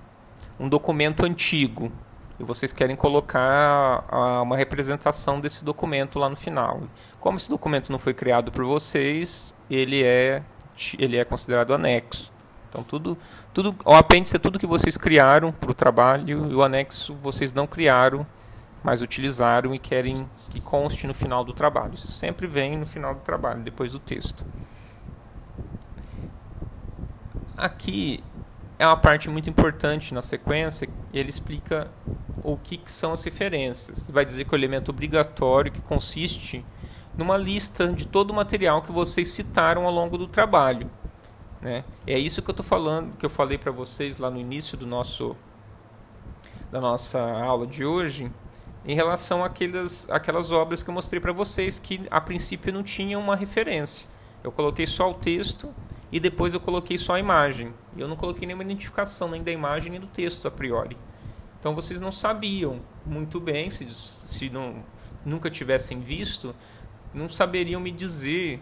um 0.60 0.68
documento 0.68 1.26
antigo 1.26 1.90
e 2.38 2.44
vocês 2.44 2.72
querem 2.74 2.96
colocar 2.96 4.04
uma 4.42 4.58
representação 4.58 5.40
desse 5.40 5.64
documento 5.64 6.20
lá 6.20 6.30
no 6.30 6.36
final. 6.36 6.82
Como 7.20 7.38
esse 7.38 7.50
documento 7.50 7.92
não 7.92 8.00
foi 8.00 8.14
criado 8.14 8.52
por 8.52 8.66
vocês, 8.66 9.54
ele 9.70 10.04
é 10.04 10.42
ele 10.98 11.18
é 11.18 11.26
considerado 11.26 11.74
anexo. 11.74 12.32
Então 12.70 12.84
tudo, 12.84 13.18
tudo, 13.54 13.76
o 13.84 13.94
apêndice 13.94 14.36
é 14.36 14.40
tudo 14.40 14.60
que 14.60 14.68
vocês 14.68 14.96
criaram 14.96 15.52
para 15.52 15.72
o 15.72 15.74
trabalho 15.74 16.52
e 16.52 16.56
o 16.56 16.64
anexo 16.64 17.16
vocês 17.16 17.52
não 17.52 17.66
criaram, 17.66 18.26
mas 18.84 19.02
utilizaram 19.02 19.74
e 19.74 19.80
querem 19.80 20.30
que 20.52 20.62
conste 20.62 21.08
no 21.08 21.14
final 21.14 21.44
do 21.44 21.54
trabalho. 21.54 21.96
Isso 21.96 22.08
sempre 22.08 22.48
vem 22.48 22.78
no 22.78 22.86
final 22.86 23.16
do 23.16 23.22
trabalho, 23.22 23.62
depois 23.62 23.92
do 23.92 24.00
texto. 24.00 24.46
Aqui 27.58 28.24
é 28.78 28.86
uma 28.88 28.96
parte 28.96 29.30
muito 29.30 29.50
importante 29.50 30.14
na 30.14 30.22
sequência. 30.22 30.88
Ele 31.14 31.30
explica 31.30 31.92
o 32.42 32.56
que, 32.56 32.78
que 32.78 32.90
são 32.90 33.12
as 33.12 33.24
referências. 33.24 34.10
Vai 34.10 34.24
dizer 34.24 34.46
que 34.46 34.54
o 34.54 34.56
elemento 34.56 34.90
obrigatório 34.90 35.72
que 35.72 35.82
consiste 35.82 36.66
numa 37.20 37.36
lista 37.36 37.92
de 37.92 38.08
todo 38.08 38.32
o 38.32 38.34
material 38.34 38.82
que 38.82 38.94
vocês 38.94 39.28
citaram 39.28 39.86
ao 39.86 39.92
longo 39.92 40.18
do 40.18 40.26
trabalho. 40.26 40.90
Né? 41.62 41.84
É 42.08 42.18
isso 42.18 42.42
que 42.42 42.50
eu 42.50 42.54
estou 42.54 42.66
falando, 42.66 43.18
que 43.18 43.26
eu 43.26 43.30
falei 43.30 43.58
para 43.58 43.74
vocês 43.74 44.18
lá 44.18 44.32
no 44.32 44.40
início 44.40 44.78
do 44.78 44.88
nosso 44.88 45.36
da 46.72 46.80
nossa 46.80 47.20
aula 47.20 47.66
de 47.66 47.84
hoje, 47.84 48.32
em 48.86 48.94
relação 48.94 49.44
àquelas, 49.44 50.08
àquelas 50.10 50.52
obras 50.52 50.84
que 50.84 50.90
eu 50.90 50.94
mostrei 50.94 51.20
para 51.20 51.34
vocês 51.34 51.80
que 51.80 52.08
a 52.12 52.22
princípio 52.22 52.72
não 52.72 52.84
tinham 52.84 53.20
uma 53.20 53.36
referência. 53.36 54.08
Eu 54.44 54.52
coloquei 54.52 54.86
só 54.86 55.10
o 55.10 55.16
texto 55.16 55.74
e 56.12 56.20
depois 56.20 56.54
eu 56.54 56.60
coloquei 56.60 56.98
só 56.98 57.16
a 57.16 57.20
imagem. 57.20 57.74
Eu 57.98 58.08
não 58.08 58.16
coloquei 58.16 58.46
nenhuma 58.46 58.64
identificação 58.64 59.28
nem 59.30 59.44
da 59.44 59.52
imagem 59.52 59.92
nem 59.92 60.00
do 60.00 60.08
texto 60.08 60.48
a 60.48 60.52
priori. 60.52 60.96
Então 61.60 61.76
vocês 61.76 62.00
não 62.00 62.12
sabiam 62.12 62.80
muito 63.04 63.40
bem, 63.40 63.70
se, 63.72 63.90
se 63.94 64.50
não, 64.50 64.84
nunca 65.26 65.50
tivessem 65.50 66.00
visto, 66.00 66.56
não 67.14 67.30
saberiam 67.30 67.80
me 67.82 67.92
dizer 67.92 68.62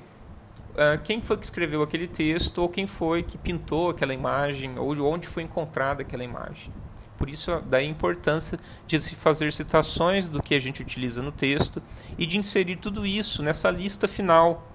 uh, 0.72 1.02
quem 1.04 1.22
foi 1.22 1.38
que 1.38 1.46
escreveu 1.46 1.82
aquele 1.82 2.08
texto 2.08 2.60
ou 2.60 2.70
quem 2.70 2.88
foi 2.88 3.24
que 3.24 3.38
pintou 3.38 3.90
aquela 3.90 4.14
imagem 4.14 4.78
ou 4.78 4.96
onde 5.02 5.28
foi 5.28 5.44
encontrada 5.44 6.02
aquela 6.02 6.24
imagem. 6.24 6.74
Por 7.18 7.30
isso, 7.30 7.60
daí 7.66 7.86
a 7.86 7.90
importância 7.90 8.60
de 8.86 9.02
se 9.02 9.16
fazer 9.16 9.52
citações 9.52 10.30
do 10.30 10.42
que 10.42 10.54
a 10.54 10.60
gente 10.60 10.82
utiliza 10.82 11.22
no 11.22 11.32
texto 11.32 11.82
e 12.18 12.26
de 12.28 12.38
inserir 12.38 12.76
tudo 12.76 13.06
isso 13.06 13.42
nessa 13.42 13.72
lista 13.72 14.08
final, 14.08 14.72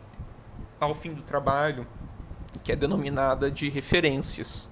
ao 0.81 0.95
fim 0.95 1.15
do 1.15 1.23
trabalho, 1.23 1.87
que 2.65 2.73
é 2.73 2.77
denominada 2.77 3.49
de 3.49 3.69
referências. 3.69 4.69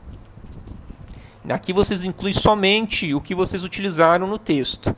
Aqui 1.48 1.72
vocês 1.72 2.04
incluem 2.04 2.34
somente 2.34 3.14
o 3.14 3.20
que 3.20 3.34
vocês 3.34 3.62
utilizaram 3.64 4.26
no 4.26 4.38
texto. 4.38 4.94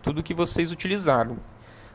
Tudo 0.00 0.22
que 0.22 0.32
vocês 0.32 0.72
utilizaram. 0.72 1.38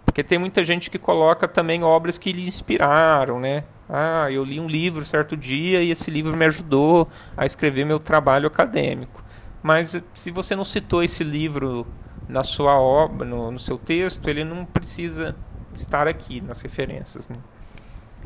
Porque 0.08 0.24
tem 0.24 0.40
muita 0.40 0.64
gente 0.64 0.90
que 0.90 0.98
coloca 0.98 1.48
também 1.50 1.84
obras 1.84 2.18
que 2.18 2.32
lhe 2.32 2.48
inspiraram, 2.48 3.42
né? 3.42 3.66
Ah, 3.90 4.32
eu 4.32 4.44
li 4.44 4.58
um 4.58 4.68
livro 4.68 5.06
certo 5.06 5.36
dia 5.36 5.84
e 5.84 5.92
esse 5.92 6.10
livro 6.10 6.36
me 6.36 6.46
ajudou 6.46 7.10
a 7.36 7.46
escrever 7.46 7.86
meu 7.86 8.00
trabalho 8.00 8.48
acadêmico. 8.48 9.22
Mas 9.62 10.02
se 10.14 10.32
você 10.32 10.56
não 10.56 10.64
citou 10.64 11.04
esse 11.04 11.26
livro 11.26 11.86
na 12.28 12.42
sua 12.42 12.80
obra, 12.80 13.28
no, 13.28 13.52
no 13.52 13.60
seu 13.60 13.78
texto, 13.78 14.28
ele 14.30 14.46
não 14.46 14.66
precisa 14.66 15.36
estar 15.76 16.08
aqui 16.08 16.40
nas 16.40 16.62
referências. 16.62 17.28
Né? 17.28 17.36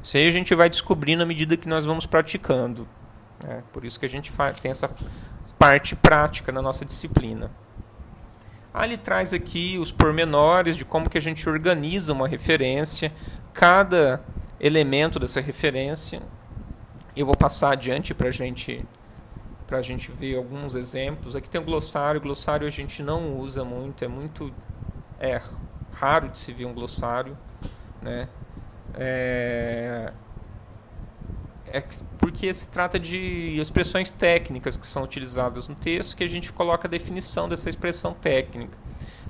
Isso 0.02 0.18
aí 0.18 0.28
a 0.28 0.32
gente 0.32 0.54
vai 0.54 0.70
descobrindo 0.70 1.24
à 1.24 1.26
medida 1.26 1.58
que 1.58 1.68
nós 1.68 1.86
vamos 1.86 2.06
praticando. 2.06 2.88
Né? 3.44 3.64
Por 3.74 3.84
isso 3.84 4.00
que 4.00 4.06
a 4.06 4.10
gente 4.10 4.32
faz, 4.32 4.60
tem 4.60 4.70
essa 4.72 4.96
parte 5.58 5.96
prática 5.96 6.52
na 6.52 6.62
nossa 6.62 6.86
disciplina. 6.86 7.52
Aí 8.74 8.90
ele 8.90 8.98
traz 8.98 9.34
aqui 9.34 9.78
os 9.78 9.92
pormenores 9.92 10.78
de 10.78 10.86
como 10.86 11.10
que 11.10 11.18
a 11.18 11.22
gente 11.22 11.48
organiza 11.50 12.14
uma 12.14 12.28
referência, 12.28 13.12
cada 13.54 14.24
elemento 14.60 15.20
dessa 15.20 15.42
referência. 15.42 16.22
Eu 17.16 17.26
vou 17.26 17.36
passar 17.36 17.74
adiante 17.74 18.14
para 18.14 18.32
gente, 18.32 18.86
a 19.70 19.82
gente 19.82 20.12
ver 20.12 20.38
alguns 20.38 20.76
exemplos. 20.76 21.36
Aqui 21.36 21.50
tem 21.50 21.60
o 21.60 21.64
glossário. 21.64 22.20
O 22.20 22.24
glossário 22.24 22.66
a 22.66 22.70
gente 22.70 23.04
não 23.04 23.38
usa 23.38 23.66
muito, 23.66 24.06
é 24.06 24.08
muito 24.08 24.54
é 25.20 25.42
raro 25.92 26.30
de 26.30 26.40
se 26.40 26.54
ver 26.54 26.66
um 26.66 26.74
glossário. 26.74 27.38
Né? 28.02 28.30
É, 28.94 30.14
é 31.74 31.84
porque 32.18 32.54
se 32.54 32.70
trata 32.70 33.00
de 33.00 33.60
expressões 33.60 34.12
técnicas 34.12 34.78
que 34.78 34.86
são 34.86 35.04
utilizadas 35.04 35.68
no 35.68 35.76
texto 35.76 36.16
que 36.16 36.24
a 36.24 36.28
gente 36.28 36.52
coloca 36.52 36.88
a 36.88 36.90
definição 36.90 37.48
dessa 37.48 37.70
expressão 37.70 38.14
técnica. 38.14 38.78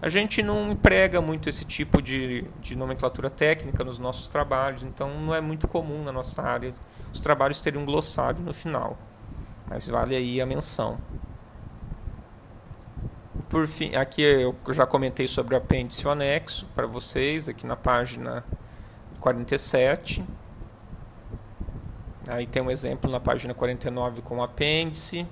A 0.02 0.10
gente 0.10 0.42
não 0.42 0.72
emprega 0.72 1.22
muito 1.22 1.48
esse 1.48 1.64
tipo 1.64 2.02
de, 2.02 2.46
de 2.60 2.76
nomenclatura 2.76 3.30
técnica 3.30 3.84
nos 3.84 4.00
nossos 4.00 4.28
trabalhos, 4.28 4.82
então 4.82 5.10
não 5.22 5.36
é 5.36 5.40
muito 5.40 5.68
comum 5.68 6.04
na 6.04 6.12
nossa 6.12 6.42
área 6.42 6.74
os 7.14 7.20
trabalhos 7.20 7.62
terem 7.62 7.80
um 7.80 7.86
glossário 7.86 8.42
no 8.42 8.54
final. 8.54 8.98
Mas 9.68 9.88
vale 9.88 10.16
aí 10.16 10.42
a 10.42 10.46
menção. 10.46 10.98
Por 13.48 13.68
fim, 13.68 13.96
aqui 13.96 14.22
eu 14.22 14.56
já 14.70 14.86
comentei 14.86 15.28
sobre 15.28 15.54
o 15.54 15.58
apêndice 15.58 16.04
e 16.04 16.08
o 16.08 16.10
anexo 16.10 16.66
para 16.74 16.88
vocês, 16.88 17.48
aqui 17.48 17.68
na 17.68 17.76
página 17.76 18.44
47. 19.20 20.24
Aí 22.28 22.46
tem 22.46 22.62
um 22.62 22.70
exemplo 22.70 23.10
na 23.10 23.20
página 23.20 23.54
49 23.54 24.22
com 24.22 24.38
o 24.38 24.44
apêndice. 24.44 25.26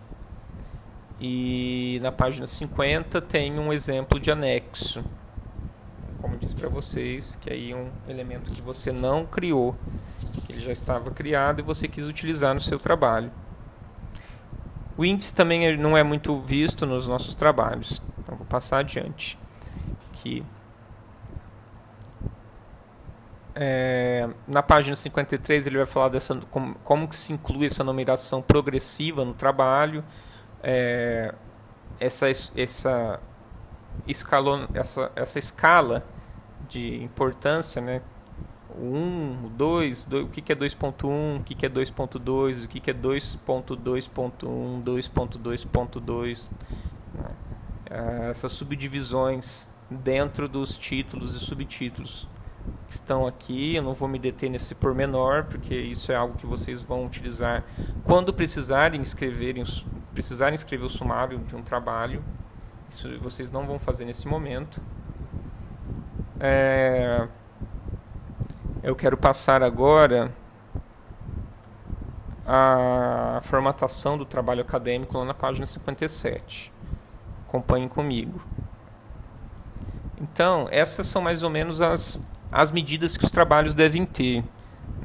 E 1.22 2.00
na 2.02 2.12
página 2.12 2.48
50 2.48 3.22
tem 3.22 3.60
um 3.60 3.74
exemplo 3.74 4.20
de 4.20 4.32
anexo. 4.32 5.04
Como 6.22 6.36
eu 6.36 6.40
disse 6.40 6.56
para 6.56 6.70
vocês, 6.70 7.36
que 7.36 7.52
aí 7.52 7.72
é 7.72 7.76
um 7.76 7.90
elemento 8.08 8.54
que 8.54 8.62
você 8.62 8.92
não 8.92 9.26
criou, 9.26 9.76
que 10.46 10.54
ele 10.54 10.62
já 10.62 10.72
estava 10.72 11.12
criado 11.12 11.60
e 11.60 11.64
você 11.64 11.88
quis 11.88 12.08
utilizar 12.08 12.54
no 12.54 12.62
seu 12.62 12.80
trabalho. 12.80 13.32
O 14.98 15.06
índice 15.06 15.34
também 15.34 15.78
não 15.78 15.98
é 15.98 16.04
muito 16.04 16.40
visto 16.42 16.86
nos 16.86 17.08
nossos 17.08 17.34
trabalhos. 17.36 18.02
Então 18.18 18.36
vou 18.36 18.46
passar 18.46 18.80
adiante. 18.80 19.38
Que 20.14 20.44
é, 23.62 24.30
na 24.48 24.64
página 24.64 24.96
53 24.96 25.68
ele 25.68 25.76
vai 25.76 25.86
falar 25.86 26.08
dessa 26.08 26.34
como, 26.50 26.76
como 26.76 27.10
que 27.10 27.16
se 27.16 27.34
inclui 27.34 27.66
essa 27.66 27.84
numeração 27.84 28.42
progressiva 28.42 29.26
no 29.26 29.34
trabalho, 29.34 30.02
é, 30.64 31.36
essa 32.00 32.28
essa 32.30 33.20
escalon, 34.08 34.66
essa 34.74 35.12
essa 35.14 35.38
escala 35.38 36.06
de 36.70 37.04
importância, 37.04 37.82
né? 37.82 38.02
O 38.70 38.96
1, 38.96 39.46
o 39.48 39.50
2, 39.50 40.08
o 40.08 40.28
que, 40.30 40.42
que 40.42 40.54
é 40.54 40.56
2.1, 40.56 41.42
o 41.42 41.44
que, 41.44 41.54
que 41.54 41.66
é 41.66 41.70
2.2, 41.70 42.64
o 42.64 42.68
que, 42.70 42.80
que 42.80 42.92
é 42.92 42.94
2.2.1, 42.94 44.84
2.2.2, 44.84 46.50
né? 47.14 47.26
essas 48.30 48.54
subdivisões 48.54 49.70
dentro 49.90 50.48
dos 50.48 50.78
títulos 50.78 51.36
e 51.36 51.40
subtítulos 51.40 52.30
estão 52.96 53.28
aqui. 53.28 53.76
Eu 53.76 53.84
não 53.84 53.94
vou 53.94 54.08
me 54.08 54.20
deter 54.20 54.50
nesse 54.50 54.76
pormenor, 54.76 55.46
porque 55.46 55.76
isso 55.76 56.12
é 56.12 56.16
algo 56.16 56.38
que 56.38 56.46
vocês 56.46 56.82
vão 56.82 57.06
utilizar 57.06 57.64
quando 58.04 58.34
precisarem 58.34 59.02
escreverem, 59.02 59.64
precisarem 60.14 60.56
escrever 60.56 60.86
o 60.86 60.90
sumário 60.90 61.40
de 61.40 61.56
um 61.56 61.62
trabalho. 61.62 62.24
Isso 62.90 63.08
vocês 63.20 63.52
não 63.52 63.66
vão 63.66 63.80
fazer 63.80 64.06
nesse 64.06 64.28
momento. 64.28 64.82
É, 66.40 67.28
eu 68.82 68.96
quero 68.96 69.18
passar 69.18 69.62
agora 69.62 70.34
a 72.52 73.42
formatação 73.44 74.18
do 74.18 74.26
trabalho 74.26 74.62
acadêmico 74.62 75.18
lá 75.18 75.26
na 75.26 75.34
página 75.36 75.66
57. 75.66 76.74
Acompanhem 77.48 77.88
comigo. 77.88 78.42
Então, 80.20 80.68
essas 80.72 81.08
são 81.08 81.22
mais 81.22 81.44
ou 81.44 81.50
menos 81.50 81.82
as, 81.82 82.22
as 82.52 82.72
medidas 82.72 83.16
que 83.18 83.26
os 83.26 83.32
trabalhos 83.32 83.74
devem 83.74 84.06
ter. 84.06 84.44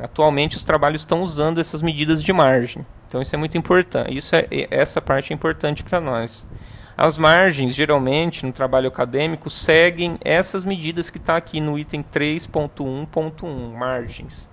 Atualmente, 0.01 0.57
os 0.57 0.65
trabalhos 0.65 1.03
estão 1.03 1.23
usando 1.23 1.61
essas 1.61 1.83
medidas 1.83 2.23
de 2.23 2.33
margem. 2.33 2.85
Então, 3.07 3.21
isso 3.21 3.35
é 3.35 3.39
muito 3.39 3.57
importante. 3.57 4.17
Isso 4.17 4.35
é, 4.35 4.47
essa 4.71 5.01
parte 5.01 5.33
é 5.33 5.35
importante 5.35 5.85
para 5.85 6.01
nós. 6.01 6.49
As 6.97 7.19
margens, 7.19 7.75
geralmente, 7.75 8.47
no 8.47 8.53
trabalho 8.53 8.89
acadêmico, 8.89 9.51
seguem 9.51 10.17
essas 10.25 10.65
medidas 10.65 11.11
que 11.11 11.19
está 11.19 11.37
aqui 11.37 11.61
no 11.61 11.79
item 11.79 12.03
3.1.1, 12.03 13.73
margens. 13.73 14.51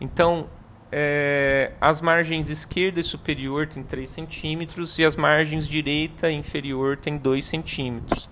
Então, 0.00 0.48
é, 0.90 1.72
as 1.80 2.00
margens 2.00 2.48
esquerda 2.48 3.00
e 3.00 3.02
superior 3.02 3.66
têm 3.66 3.82
3 3.82 4.08
centímetros 4.08 4.98
e 4.98 5.04
as 5.04 5.16
margens 5.16 5.68
direita 5.68 6.30
e 6.30 6.34
inferior 6.34 6.96
têm 6.96 7.18
2 7.18 7.44
centímetros. 7.44 8.30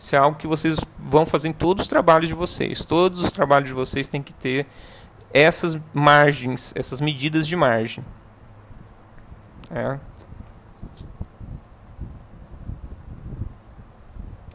Isso 0.00 0.16
é 0.16 0.18
algo 0.18 0.38
que 0.38 0.46
vocês 0.46 0.78
vão 0.98 1.26
fazer 1.26 1.50
em 1.50 1.52
todos 1.52 1.84
os 1.84 1.88
trabalhos 1.88 2.26
de 2.26 2.34
vocês. 2.34 2.82
Todos 2.82 3.20
os 3.20 3.32
trabalhos 3.32 3.68
de 3.68 3.74
vocês 3.74 4.08
têm 4.08 4.22
que 4.22 4.32
ter 4.32 4.66
essas 5.30 5.78
margens, 5.92 6.72
essas 6.74 7.02
medidas 7.02 7.46
de 7.46 7.54
margem. 7.54 8.02
É. 9.70 10.00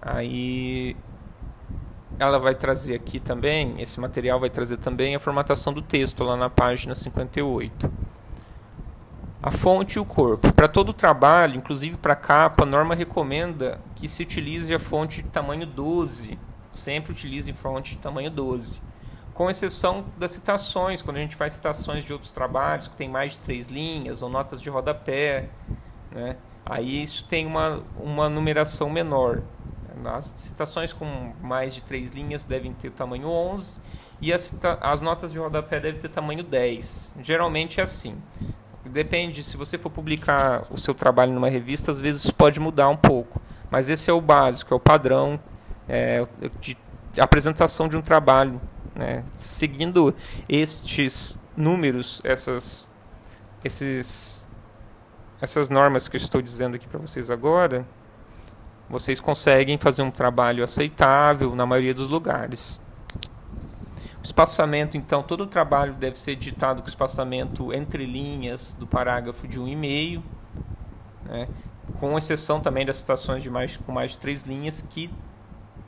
Aí 0.02 0.98
ela 2.18 2.40
vai 2.40 2.56
trazer 2.56 2.96
aqui 2.96 3.20
também, 3.20 3.80
esse 3.80 4.00
material 4.00 4.40
vai 4.40 4.50
trazer 4.50 4.78
também 4.78 5.16
a 5.16 5.20
formatação 5.20 5.72
do 5.72 5.82
texto 5.84 6.24
lá 6.24 6.36
na 6.36 6.50
página 6.50 6.96
58. 6.96 7.92
A 9.46 9.52
fonte 9.52 9.98
e 9.98 10.00
o 10.00 10.06
corpo. 10.06 10.52
Para 10.54 10.68
todo 10.68 10.90
o 10.90 10.94
trabalho, 10.94 11.56
inclusive 11.56 11.98
para 11.98 12.16
capa, 12.16 12.64
a 12.64 12.66
norma 12.66 12.96
recomenda 12.96 13.80
que 13.94 14.10
se 14.10 14.24
utilize 14.24 14.74
a 14.74 14.80
fonte 14.80 15.22
de 15.22 15.30
tamanho 15.30 15.68
12. 15.68 16.40
Sempre 16.74 17.12
utilize 17.12 17.54
fonte 17.54 17.92
de 17.92 17.98
tamanho 17.98 18.32
12. 18.32 18.82
Com 19.36 19.48
exceção 19.48 20.04
das 20.18 20.32
citações, 20.32 21.04
quando 21.04 21.18
a 21.18 21.20
gente 21.20 21.36
faz 21.36 21.54
citações 21.54 22.04
de 22.04 22.12
outros 22.12 22.32
trabalhos 22.32 22.88
que 22.88 22.96
tem 22.96 23.08
mais 23.08 23.34
de 23.34 23.40
três 23.40 23.68
linhas 23.68 24.24
ou 24.24 24.30
notas 24.30 24.60
de 24.60 24.68
rodapé, 24.68 25.48
né? 26.12 26.38
aí 26.66 27.04
isso 27.04 27.26
tem 27.26 27.46
uma, 27.46 27.84
uma 28.00 28.28
numeração 28.28 28.90
menor. 28.90 29.44
As 30.06 30.26
citações 30.26 30.92
com 30.92 31.34
mais 31.40 31.76
de 31.76 31.84
três 31.84 32.10
linhas 32.10 32.46
devem 32.46 32.74
ter 32.74 32.90
tamanho 32.90 33.28
11 33.28 33.76
e 34.20 34.34
as, 34.34 34.60
as 34.82 35.02
notas 35.04 35.32
de 35.32 35.38
rodapé 35.38 35.80
devem 35.80 36.02
ter 36.02 36.10
tamanho 36.10 36.44
10. 36.44 37.18
Geralmente 37.22 37.80
é 37.80 37.84
assim. 37.84 38.20
Depende, 38.96 39.44
se 39.44 39.58
você 39.58 39.78
for 39.78 39.90
publicar 39.90 40.64
o 40.72 40.78
seu 40.78 40.94
trabalho 40.94 41.34
numa 41.34 41.50
revista, 41.50 41.92
às 41.92 42.00
vezes 42.00 42.32
pode 42.32 42.62
mudar 42.62 42.88
um 42.88 42.96
pouco. 42.96 43.42
Mas 43.70 43.90
esse 43.90 44.10
é 44.10 44.14
o 44.14 44.22
básico, 44.22 44.74
é 44.74 44.78
o 44.78 44.80
padrão 44.80 45.38
é, 45.86 46.24
de 46.62 46.78
apresentação 47.20 47.90
de 47.90 47.98
um 47.98 48.02
trabalho. 48.02 48.62
Né? 48.96 49.26
Seguindo 49.36 50.16
estes 50.48 51.38
números, 51.58 52.22
essas, 52.24 52.90
esses, 53.66 54.50
essas 55.42 55.68
normas 55.68 56.08
que 56.08 56.16
eu 56.16 56.22
estou 56.22 56.42
dizendo 56.42 56.76
aqui 56.76 56.88
para 56.88 56.98
vocês 56.98 57.30
agora, 57.30 57.86
vocês 58.90 59.20
conseguem 59.20 59.78
fazer 59.78 60.04
um 60.04 60.12
trabalho 60.12 60.64
aceitável 60.64 61.54
na 61.54 61.66
maioria 61.66 61.94
dos 61.94 62.10
lugares. 62.10 62.80
Espaçamento, 64.26 64.98
então, 64.98 65.22
todo 65.22 65.42
o 65.42 65.46
trabalho 65.46 65.94
deve 65.94 66.18
ser 66.18 66.32
editado 66.32 66.82
com 66.82 66.90
espaçamento 66.90 67.72
entre 67.72 68.08
linhas 68.08 68.74
do 68.74 68.88
parágrafo 68.88 69.48
de 69.48 69.60
1,5, 69.60 70.24
né? 71.26 71.48
com 72.00 72.18
exceção 72.18 72.60
também 72.60 72.84
das 72.88 72.96
citações 72.96 73.44
de 73.44 73.52
mais, 73.52 73.78
com 73.78 73.92
mais 73.92 74.14
de 74.14 74.18
três 74.18 74.42
linhas, 74.42 74.84
que 74.90 75.12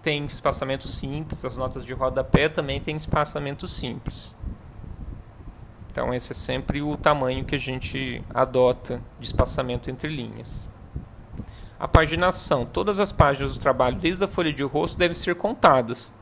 tem 0.03 0.23
espaçamento 0.27 0.87
simples, 0.87 1.43
as 1.43 1.57
notas 1.57 1.83
de 1.83 1.93
rodapé 1.93 2.47
também 2.47 2.79
tem 2.79 2.95
espaçamento 2.95 3.67
simples. 3.67 4.37
Então, 5.89 6.13
esse 6.13 6.31
é 6.31 6.35
sempre 6.35 6.79
o 6.79 6.95
tamanho 6.95 7.43
que 7.43 7.55
a 7.55 7.59
gente 7.59 8.23
adota 8.31 9.01
de 9.19 9.25
espaçamento 9.25 9.89
entre 9.89 10.15
linhas. 10.15 10.69
A 11.79 11.87
paginação. 11.87 12.67
Todas 12.67 12.99
as 12.99 13.11
páginas 13.11 13.55
do 13.55 13.59
trabalho, 13.59 13.97
desde 13.97 14.23
a 14.23 14.27
folha 14.27 14.53
de 14.53 14.61
rosto, 14.61 14.95
devem 14.95 15.15
ser 15.15 15.33
contadas. 15.33 16.15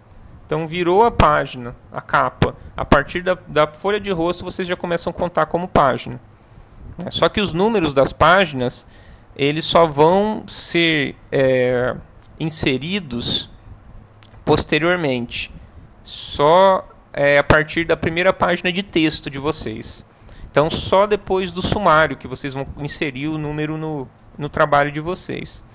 Então, 0.45 0.67
virou 0.67 1.03
a 1.03 1.12
página, 1.12 1.75
a 1.91 2.01
capa. 2.01 2.55
A 2.77 2.86
partir 2.86 3.21
da, 3.21 3.38
da 3.47 3.67
folha 3.67 3.99
de 3.99 4.12
rosto, 4.12 4.43
vocês 4.43 4.67
já 4.67 4.75
começam 4.75 5.12
a 5.12 5.13
contar 5.13 5.47
como 5.47 5.67
página. 5.67 6.19
É, 7.03 7.12
só 7.12 7.27
que 7.27 7.41
os 7.41 7.51
números 7.51 7.93
das 7.93 8.13
páginas, 8.13 8.88
eles 9.36 9.65
só 9.65 9.86
vão 9.86 10.43
ser 10.47 11.15
é, 11.31 11.95
inseridos 12.39 13.49
posteriormente. 14.43 15.51
Só 16.03 16.88
é, 17.12 17.38
a 17.38 17.43
partir 17.43 17.86
da 17.86 17.97
primeira 17.97 18.31
página 18.31 18.71
de 18.71 18.84
texto 18.84 19.29
de 19.29 19.39
vocês. 19.39 20.05
Então, 20.51 20.69
só 20.69 21.08
depois 21.08 21.51
do 21.51 21.62
sumário 21.62 22.15
que 22.15 22.27
vocês 22.27 22.53
vão 22.53 22.65
inserir 22.77 23.27
o 23.27 23.38
número 23.38 23.77
no, 23.77 24.08
no 24.38 24.47
trabalho 24.47 24.91
de 24.91 25.01
vocês. 25.01 25.65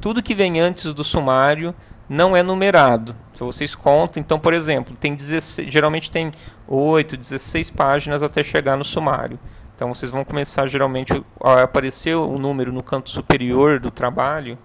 Tudo 0.00 0.22
que 0.22 0.34
vem 0.34 0.60
antes 0.60 0.92
do 0.92 1.04
sumário 1.04 1.74
não 2.08 2.36
é 2.36 2.42
numerado. 2.42 3.14
Se 3.32 3.40
vocês 3.40 3.74
contam, 3.74 4.20
então, 4.20 4.38
por 4.38 4.52
exemplo, 4.52 4.96
tem 4.96 5.14
16, 5.14 5.72
geralmente 5.72 6.10
tem 6.10 6.30
8, 6.68 7.16
16 7.16 7.70
páginas 7.70 8.22
até 8.22 8.42
chegar 8.42 8.76
no 8.76 8.84
sumário. 8.84 9.38
Então, 9.74 9.92
vocês 9.92 10.10
vão 10.10 10.24
começar 10.24 10.66
geralmente 10.66 11.12
a 11.42 11.62
aparecer 11.62 12.14
o 12.14 12.38
número 12.38 12.72
no 12.72 12.82
canto 12.82 13.10
superior 13.10 13.80
do 13.80 13.90
trabalho. 13.90 14.56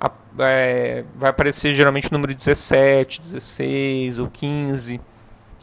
A, 0.00 0.10
é, 0.40 1.04
vai 1.14 1.30
aparecer 1.30 1.74
geralmente 1.74 2.08
o 2.08 2.12
número 2.12 2.34
17, 2.34 3.20
16 3.20 4.18
ou 4.18 4.28
15 4.28 5.00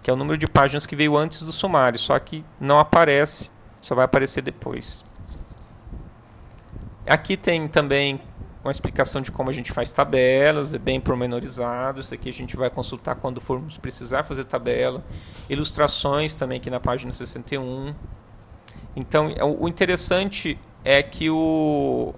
que 0.08 0.10
é 0.10 0.14
o 0.14 0.16
número 0.16 0.38
de 0.38 0.48
páginas 0.48 0.86
que 0.86 0.96
veio 0.96 1.18
antes 1.18 1.44
do 1.44 1.52
sumário, 1.52 2.00
só 2.00 2.18
que 2.18 2.42
não 2.62 2.80
aparece, 2.80 3.52
só 3.82 3.94
vai 3.94 4.06
aparecer 4.06 4.42
depois. 4.42 5.04
Aqui 7.06 7.36
tem 7.36 7.68
também 7.68 8.22
uma 8.68 8.72
explicação 8.72 9.22
de 9.22 9.32
como 9.32 9.50
a 9.50 9.54
gente 9.54 9.72
faz 9.72 9.92
tabelas, 9.92 10.74
é 10.74 10.78
bem 10.78 11.00
pormenorizado. 11.00 12.02
Isso 12.02 12.14
aqui 12.14 12.30
a 12.30 12.34
gente 12.34 12.56
vai 12.58 12.70
consultar 12.70 13.16
quando 13.16 13.40
formos 13.40 13.78
precisar 13.78 14.24
fazer 14.24 14.44
tabela. 14.44 15.04
Ilustrações 15.50 16.36
também 16.36 16.58
aqui 16.60 16.70
na 16.70 16.80
página 16.80 17.12
61. 17.12 17.96
Então, 18.96 19.34
é, 19.36 19.44
o 19.44 19.68
interessante 19.68 20.60
é 20.84 21.02
que 21.02 21.30
o 21.30 22.14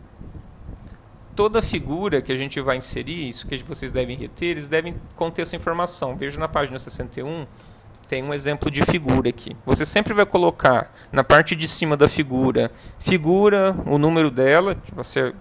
toda 1.35 1.61
figura 1.61 2.21
que 2.21 2.33
a 2.33 2.35
gente 2.35 2.59
vai 2.59 2.75
inserir, 2.77 3.29
isso 3.29 3.47
que 3.47 3.57
vocês 3.63 3.91
devem 3.93 4.17
reter, 4.17 4.49
eles 4.49 4.67
devem 4.67 4.95
conter 5.15 5.43
essa 5.43 5.55
informação. 5.55 6.17
Veja 6.17 6.37
na 6.39 6.47
página 6.49 6.77
61 6.77 7.45
tem 8.07 8.23
um 8.23 8.33
exemplo 8.33 8.71
de 8.71 8.83
figura 8.83 9.29
aqui. 9.29 9.55
Você 9.65 9.85
sempre 9.85 10.15
vai 10.15 10.25
colocar 10.25 10.91
na 11.11 11.23
parte 11.23 11.55
de 11.55 11.67
cima 11.67 11.95
da 11.95 12.09
figura, 12.09 12.71
figura, 12.97 13.77
o 13.85 13.99
número 13.99 14.31
dela, 14.31 14.75
você 14.95 15.33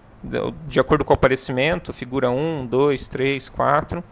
de 0.66 0.80
acordo 0.80 1.04
com 1.04 1.12
o 1.12 1.14
aparecimento, 1.14 1.92
figura 1.92 2.30
1, 2.30 2.66
2, 2.66 3.08
3, 3.08 3.48
4, 3.48 4.02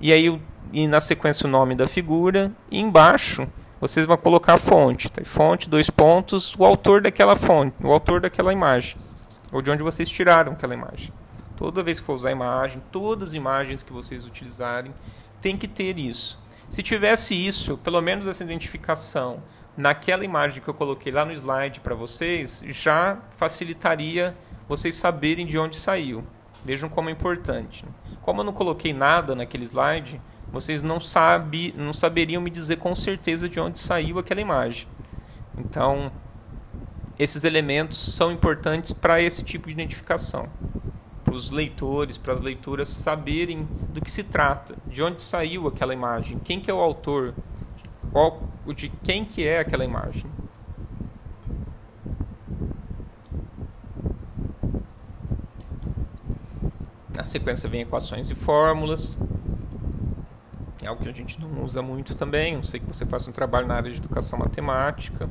e 0.00 0.12
aí 0.12 0.40
e 0.72 0.86
na 0.88 1.00
sequência 1.00 1.46
o 1.46 1.50
nome 1.50 1.74
da 1.74 1.86
figura, 1.86 2.50
e 2.70 2.80
embaixo 2.80 3.46
vocês 3.78 4.06
vão 4.06 4.16
colocar 4.16 4.54
a 4.54 4.58
fonte, 4.58 5.10
tá? 5.10 5.22
fonte, 5.24 5.68
dois 5.68 5.90
pontos, 5.90 6.54
o 6.56 6.64
autor 6.64 7.02
daquela 7.02 7.36
fonte, 7.36 7.74
o 7.82 7.92
autor 7.92 8.20
daquela 8.20 8.52
imagem, 8.52 8.96
ou 9.52 9.60
de 9.60 9.70
onde 9.70 9.82
vocês 9.82 10.08
tiraram 10.08 10.52
aquela 10.52 10.72
imagem. 10.72 11.12
Toda 11.56 11.82
vez 11.82 12.00
que 12.00 12.06
for 12.06 12.14
usar 12.14 12.30
imagem, 12.30 12.82
todas 12.90 13.30
as 13.30 13.34
imagens 13.34 13.82
que 13.82 13.92
vocês 13.92 14.24
utilizarem, 14.24 14.94
tem 15.40 15.56
que 15.56 15.68
ter 15.68 15.98
isso. 15.98 16.40
Se 16.68 16.82
tivesse 16.82 17.34
isso, 17.34 17.76
pelo 17.76 18.00
menos 18.00 18.26
essa 18.26 18.42
identificação 18.42 19.42
naquela 19.76 20.24
imagem 20.24 20.62
que 20.62 20.68
eu 20.68 20.74
coloquei 20.74 21.12
lá 21.12 21.24
no 21.24 21.32
slide 21.32 21.80
para 21.80 21.94
vocês, 21.94 22.62
já 22.68 23.18
facilitaria 23.36 24.34
vocês 24.72 24.94
saberem 24.94 25.46
de 25.46 25.58
onde 25.58 25.76
saiu. 25.76 26.24
Vejam 26.64 26.88
como 26.88 27.10
é 27.10 27.12
importante. 27.12 27.84
Como 28.22 28.40
eu 28.40 28.44
não 28.44 28.54
coloquei 28.54 28.94
nada 28.94 29.34
naquele 29.34 29.64
slide, 29.64 30.18
vocês 30.50 30.80
não, 30.80 30.98
sabe, 30.98 31.74
não 31.76 31.92
saberiam 31.92 32.40
me 32.40 32.48
dizer 32.48 32.76
com 32.76 32.94
certeza 32.96 33.50
de 33.50 33.60
onde 33.60 33.78
saiu 33.78 34.18
aquela 34.18 34.40
imagem. 34.40 34.88
Então, 35.58 36.10
esses 37.18 37.44
elementos 37.44 38.14
são 38.14 38.32
importantes 38.32 38.94
para 38.94 39.20
esse 39.20 39.44
tipo 39.44 39.66
de 39.66 39.74
identificação. 39.74 40.48
os 41.30 41.50
leitores, 41.50 42.16
para 42.16 42.32
as 42.32 42.40
leituras 42.40 42.88
saberem 42.88 43.68
do 43.90 44.00
que 44.00 44.10
se 44.10 44.24
trata, 44.24 44.74
de 44.86 45.02
onde 45.02 45.20
saiu 45.20 45.68
aquela 45.68 45.92
imagem, 45.92 46.38
quem 46.38 46.60
que 46.60 46.70
é 46.70 46.74
o 46.74 46.80
autor, 46.80 47.34
qual, 48.10 48.42
de 48.74 48.88
quem 49.02 49.22
que 49.22 49.46
é 49.46 49.58
aquela 49.58 49.84
imagem. 49.84 50.24
Na 57.22 57.26
sequência 57.26 57.68
vem 57.68 57.82
equações 57.82 58.28
e 58.30 58.34
fórmulas. 58.34 59.16
É 60.82 60.88
algo 60.88 61.04
que 61.04 61.08
a 61.08 61.12
gente 61.12 61.40
não 61.40 61.62
usa 61.62 61.80
muito 61.80 62.16
também. 62.16 62.56
Não 62.56 62.64
sei 62.64 62.80
que 62.80 62.86
você 62.86 63.06
faça 63.06 63.30
um 63.30 63.32
trabalho 63.32 63.68
na 63.68 63.76
área 63.76 63.92
de 63.92 63.98
educação 63.98 64.40
matemática. 64.40 65.30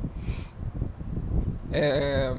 É... 1.70 2.34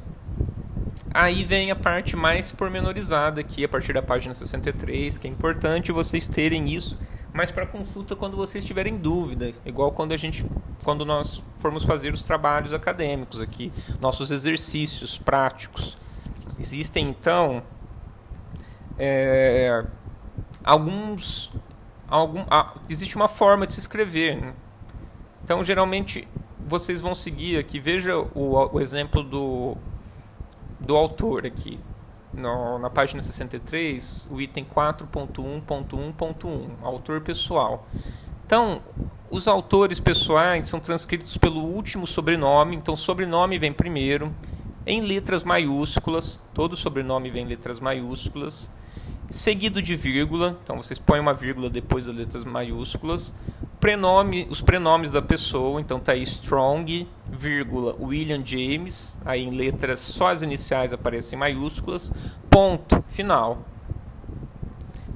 Aí 1.13 1.43
vem 1.43 1.69
a 1.69 1.75
parte 1.75 2.15
mais 2.15 2.51
pormenorizada 2.51 3.41
aqui, 3.41 3.63
a 3.63 3.69
partir 3.69 3.93
da 3.93 4.01
página 4.01 4.33
63, 4.33 5.19
que 5.19 5.27
é 5.27 5.29
importante 5.29 5.91
vocês 5.91 6.27
terem 6.27 6.73
isso, 6.73 6.97
mas 7.31 7.51
para 7.51 7.67
consulta 7.67 8.15
quando 8.15 8.35
vocês 8.35 8.63
tiverem 8.63 8.97
dúvida, 8.97 9.53
igual 9.63 9.91
quando 9.91 10.13
a 10.13 10.17
gente, 10.17 10.43
quando 10.83 11.05
nós 11.05 11.43
formos 11.59 11.83
fazer 11.83 12.11
os 12.11 12.23
trabalhos 12.23 12.73
acadêmicos 12.73 13.39
aqui, 13.39 13.71
nossos 14.01 14.31
exercícios 14.31 15.19
práticos. 15.19 15.95
Existem 16.59 17.07
então 17.07 17.61
é, 19.05 19.85
alguns, 20.63 21.51
algum, 22.07 22.45
existe 22.89 23.17
uma 23.17 23.27
forma 23.27 23.67
de 23.67 23.73
se 23.73 23.81
escrever. 23.81 24.39
Né? 24.39 24.53
Então, 25.43 25.61
geralmente, 25.63 26.25
vocês 26.65 27.01
vão 27.01 27.13
seguir 27.13 27.57
aqui. 27.57 27.81
Veja 27.81 28.17
o, 28.17 28.75
o 28.75 28.79
exemplo 28.79 29.21
do, 29.21 29.75
do 30.79 30.95
autor 30.95 31.45
aqui. 31.45 31.77
No, 32.33 32.79
na 32.79 32.89
página 32.89 33.21
63, 33.21 34.25
o 34.31 34.39
item 34.41 34.65
4.1.1.1, 34.65 36.69
autor 36.81 37.21
pessoal. 37.21 37.85
Então, 38.45 38.81
os 39.29 39.47
autores 39.47 39.99
pessoais 39.99 40.67
são 40.67 40.79
transcritos 40.79 41.37
pelo 41.37 41.61
último 41.61 42.07
sobrenome, 42.07 42.75
então 42.75 42.95
sobrenome 42.95 43.59
vem 43.59 43.71
primeiro, 43.71 44.33
em 44.85 45.01
letras 45.01 45.43
maiúsculas, 45.43 46.41
todo 46.55 46.75
sobrenome 46.75 47.29
vem 47.29 47.43
em 47.43 47.47
letras 47.47 47.79
maiúsculas 47.79 48.71
seguido 49.33 49.81
de 49.81 49.95
vírgula, 49.95 50.59
então 50.63 50.77
vocês 50.77 50.99
põem 50.99 51.19
uma 51.19 51.33
vírgula 51.33 51.67
depois 51.67 52.05
das 52.05 52.15
letras 52.15 52.45
maiúsculas, 52.45 53.35
prenome, 53.79 54.45
os 54.47 54.61
prenomes 54.61 55.09
da 55.09 55.23
pessoa, 55.23 55.81
então 55.81 55.99
tá 55.99 56.11
aí 56.11 56.21
Strong, 56.21 57.09
vírgula, 57.31 57.95
William 57.99 58.45
James, 58.45 59.17
aí 59.25 59.41
em 59.41 59.49
letras 59.49 60.01
só 60.01 60.27
as 60.27 60.43
iniciais 60.43 60.93
aparecem 60.93 61.37
maiúsculas, 61.37 62.13
ponto, 62.47 63.03
final. 63.07 63.65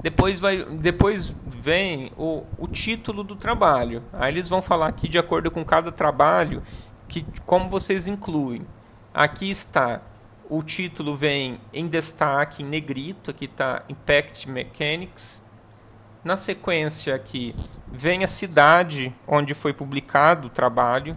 Depois, 0.02 0.40
vai, 0.40 0.66
depois 0.66 1.36
vem 1.46 2.12
o, 2.18 2.44
o 2.58 2.68
título 2.68 3.24
do 3.24 3.36
trabalho. 3.36 4.02
Aí 4.12 4.34
eles 4.34 4.50
vão 4.50 4.64
falar 4.64 4.88
aqui 4.88 5.08
de 5.08 5.20
acordo 5.20 5.52
com 5.52 5.64
cada 5.64 5.92
trabalho 5.92 6.64
que 7.08 7.24
como 7.46 7.70
vocês 7.70 8.08
incluem. 8.08 8.66
Aqui 9.14 9.50
está 9.52 10.02
o 10.50 10.64
título 10.64 11.16
vem 11.16 11.60
em 11.74 11.88
destaque, 11.88 12.64
em 12.64 12.66
negrito, 12.66 13.32
aqui 13.32 13.46
está 13.46 13.84
Impact 13.90 14.50
Mechanics. 14.50 15.44
Na 16.24 16.36
sequência 16.38 17.16
aqui 17.16 17.56
vem 17.92 18.24
a 18.24 18.28
cidade 18.28 19.16
onde 19.28 19.54
foi 19.54 19.74
publicado 19.74 20.48
o 20.48 20.50
trabalho. 20.50 21.16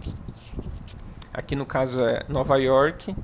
Aqui 1.33 1.55
no 1.55 1.65
caso 1.65 2.01
é 2.01 2.25
Nova 2.27 2.57
York. 2.57 3.15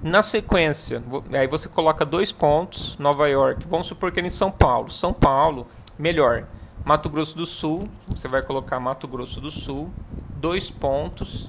Na 0.00 0.22
sequência, 0.22 1.02
aí 1.32 1.46
você 1.46 1.68
coloca 1.68 2.04
dois 2.04 2.32
pontos, 2.32 2.96
Nova 2.98 3.28
York. 3.28 3.66
Vamos 3.68 3.86
supor 3.86 4.10
que 4.10 4.18
é 4.18 4.22
em 4.24 4.30
São 4.30 4.50
Paulo. 4.50 4.90
São 4.90 5.12
Paulo, 5.12 5.68
melhor. 5.96 6.46
Mato 6.84 7.08
Grosso 7.08 7.36
do 7.36 7.46
Sul, 7.46 7.88
você 8.08 8.26
vai 8.26 8.42
colocar 8.42 8.80
Mato 8.80 9.06
Grosso 9.06 9.40
do 9.40 9.50
Sul, 9.50 9.92
dois 10.36 10.68
pontos, 10.68 11.48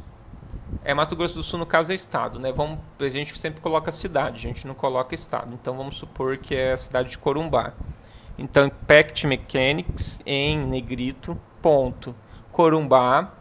é 0.83 0.93
Mato 0.93 1.15
Grosso 1.15 1.35
do 1.35 1.43
Sul, 1.43 1.59
no 1.59 1.65
caso, 1.65 1.91
é 1.91 1.95
estado, 1.95 2.39
né? 2.39 2.51
Vamos, 2.51 2.79
a 2.99 3.09
gente 3.09 3.37
sempre 3.37 3.61
coloca 3.61 3.91
cidade, 3.91 4.37
a 4.37 4.39
gente 4.39 4.65
não 4.65 4.73
coloca 4.73 5.13
estado. 5.13 5.53
Então 5.53 5.75
vamos 5.77 5.97
supor 5.97 6.37
que 6.37 6.55
é 6.55 6.73
a 6.73 6.77
cidade 6.77 7.09
de 7.09 7.17
Corumbá. 7.17 7.73
Então, 8.37 8.65
Impact 8.65 9.27
Mechanics 9.27 10.21
em 10.25 10.57
negrito, 10.65 11.39
ponto. 11.61 12.15
Corumbá, 12.51 13.33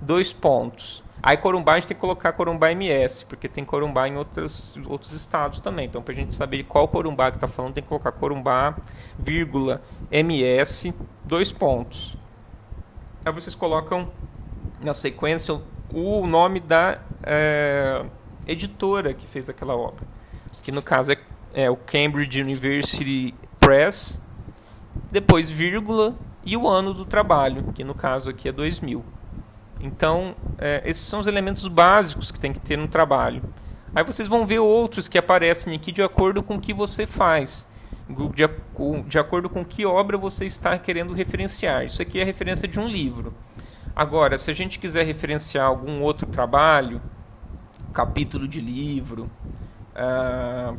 dois 0.00 0.32
pontos. 0.32 1.02
Aí 1.20 1.36
Corumbá 1.36 1.72
a 1.72 1.74
gente 1.76 1.88
tem 1.88 1.96
que 1.96 2.00
colocar 2.00 2.32
Corumbá 2.32 2.70
MS, 2.70 3.26
porque 3.26 3.48
tem 3.48 3.64
Corumbá 3.64 4.08
em 4.08 4.16
outros, 4.16 4.78
outros 4.86 5.12
estados 5.12 5.60
também. 5.60 5.86
Então, 5.86 6.00
para 6.00 6.12
a 6.12 6.16
gente 6.16 6.32
saber 6.32 6.62
qual 6.64 6.86
Corumbá 6.86 7.30
que 7.30 7.36
está 7.36 7.48
falando, 7.48 7.74
tem 7.74 7.82
que 7.82 7.88
colocar 7.88 8.12
Corumbá, 8.12 8.76
vírgula, 9.18 9.82
MS, 10.10 10.94
dois 11.24 11.52
pontos. 11.52 12.16
Aí 13.24 13.32
vocês 13.32 13.54
colocam 13.54 14.08
na 14.80 14.94
sequência 14.94 15.60
o 15.92 16.26
nome 16.26 16.60
da 16.60 16.98
é, 17.22 18.04
editora 18.46 19.14
que 19.14 19.26
fez 19.26 19.48
aquela 19.48 19.76
obra, 19.76 20.06
que 20.62 20.72
no 20.72 20.82
caso 20.82 21.12
é, 21.12 21.18
é, 21.54 21.70
o 21.70 21.76
Cambridge 21.76 22.40
University 22.40 23.34
Press, 23.58 24.22
depois 25.10 25.50
vírgula 25.50 26.14
e 26.44 26.56
o 26.56 26.68
ano 26.68 26.92
do 26.92 27.04
trabalho, 27.04 27.72
que 27.74 27.84
no 27.84 27.94
caso 27.94 28.30
aqui 28.30 28.48
é 28.48 28.52
2000. 28.52 29.04
Então, 29.80 30.34
é, 30.58 30.82
esses 30.84 31.06
são 31.06 31.20
os 31.20 31.26
elementos 31.26 31.66
básicos 31.68 32.30
que 32.30 32.40
tem 32.40 32.52
que 32.52 32.60
ter 32.60 32.76
no 32.76 32.88
trabalho. 32.88 33.42
Aí 33.94 34.04
vocês 34.04 34.28
vão 34.28 34.46
ver 34.46 34.58
outros 34.58 35.08
que 35.08 35.16
aparecem 35.16 35.74
aqui 35.74 35.92
de 35.92 36.02
acordo 36.02 36.42
com 36.42 36.56
o 36.56 36.60
que 36.60 36.72
você 36.72 37.06
faz, 37.06 37.66
de, 38.08 38.48
de 39.06 39.18
acordo 39.18 39.48
com 39.48 39.64
que 39.64 39.86
obra 39.86 40.18
você 40.18 40.46
está 40.46 40.78
querendo 40.78 41.14
referenciar. 41.14 41.84
Isso 41.84 42.02
aqui 42.02 42.18
é 42.18 42.22
a 42.22 42.26
referência 42.26 42.66
de 42.66 42.78
um 42.78 42.88
livro. 42.88 43.32
Agora, 43.98 44.38
se 44.38 44.48
a 44.48 44.54
gente 44.54 44.78
quiser 44.78 45.04
referenciar 45.04 45.66
algum 45.66 46.02
outro 46.02 46.24
trabalho, 46.24 47.02
capítulo 47.92 48.46
de 48.46 48.60
livro, 48.60 49.28
uh, 49.92 50.78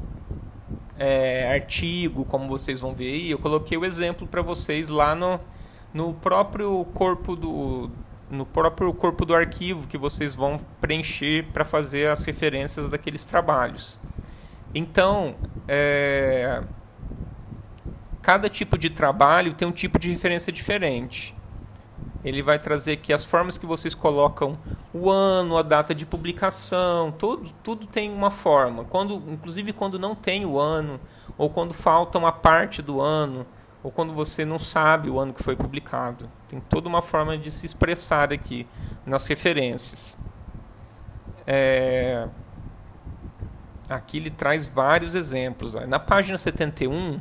é, 0.97 1.53
artigo, 1.53 2.23
como 2.23 2.47
vocês 2.47 2.79
vão 2.79 2.93
ver 2.93 3.11
aí, 3.11 3.29
eu 3.29 3.37
coloquei 3.37 3.77
o 3.77 3.83
exemplo 3.83 4.25
para 4.25 4.41
vocês 4.41 4.87
lá 4.87 5.13
no, 5.15 5.37
no 5.93 6.13
próprio 6.13 6.85
corpo 6.93 7.35
do 7.35 7.91
no 8.31 8.45
próprio 8.45 8.93
corpo 8.93 9.25
do 9.25 9.35
arquivo 9.35 9.85
que 9.85 9.97
vocês 9.97 10.33
vão 10.33 10.57
preencher 10.79 11.45
para 11.51 11.65
fazer 11.65 12.07
as 12.07 12.23
referências 12.23 12.87
daqueles 12.87 13.25
trabalhos. 13.25 13.99
Então, 14.73 15.35
é, 15.67 16.63
cada 18.21 18.49
tipo 18.49 18.77
de 18.77 18.89
trabalho 18.89 19.53
tem 19.53 19.67
um 19.67 19.73
tipo 19.73 19.99
de 19.99 20.09
referência 20.09 20.53
diferente 20.53 21.35
ele 22.23 22.41
vai 22.41 22.59
trazer 22.59 22.93
aqui 22.93 23.13
as 23.13 23.23
formas 23.23 23.57
que 23.57 23.65
vocês 23.65 23.95
colocam 23.95 24.57
o 24.93 25.09
ano, 25.09 25.57
a 25.57 25.61
data 25.61 25.95
de 25.95 26.05
publicação, 26.05 27.11
tudo, 27.11 27.49
tudo 27.63 27.87
tem 27.87 28.11
uma 28.11 28.29
forma. 28.29 28.83
Quando, 28.85 29.23
inclusive 29.27 29.71
quando 29.71 29.97
não 29.97 30.13
tem 30.13 30.45
o 30.45 30.59
ano, 30.59 30.99
ou 31.37 31.49
quando 31.49 31.73
falta 31.73 32.17
uma 32.17 32.31
parte 32.31 32.81
do 32.81 32.99
ano, 32.99 33.45
ou 33.81 33.91
quando 33.91 34.13
você 34.13 34.43
não 34.43 34.59
sabe 34.59 35.09
o 35.09 35.19
ano 35.19 35.33
que 35.33 35.41
foi 35.41 35.55
publicado. 35.55 36.29
Tem 36.47 36.59
toda 36.59 36.89
uma 36.89 37.01
forma 37.01 37.37
de 37.37 37.49
se 37.49 37.65
expressar 37.65 38.33
aqui 38.33 38.67
nas 39.05 39.25
referências. 39.25 40.17
É... 41.47 42.27
Aqui 43.89 44.17
ele 44.17 44.29
traz 44.29 44.67
vários 44.67 45.15
exemplos. 45.15 45.73
Na 45.87 45.97
página 45.97 46.37
71, 46.37 47.19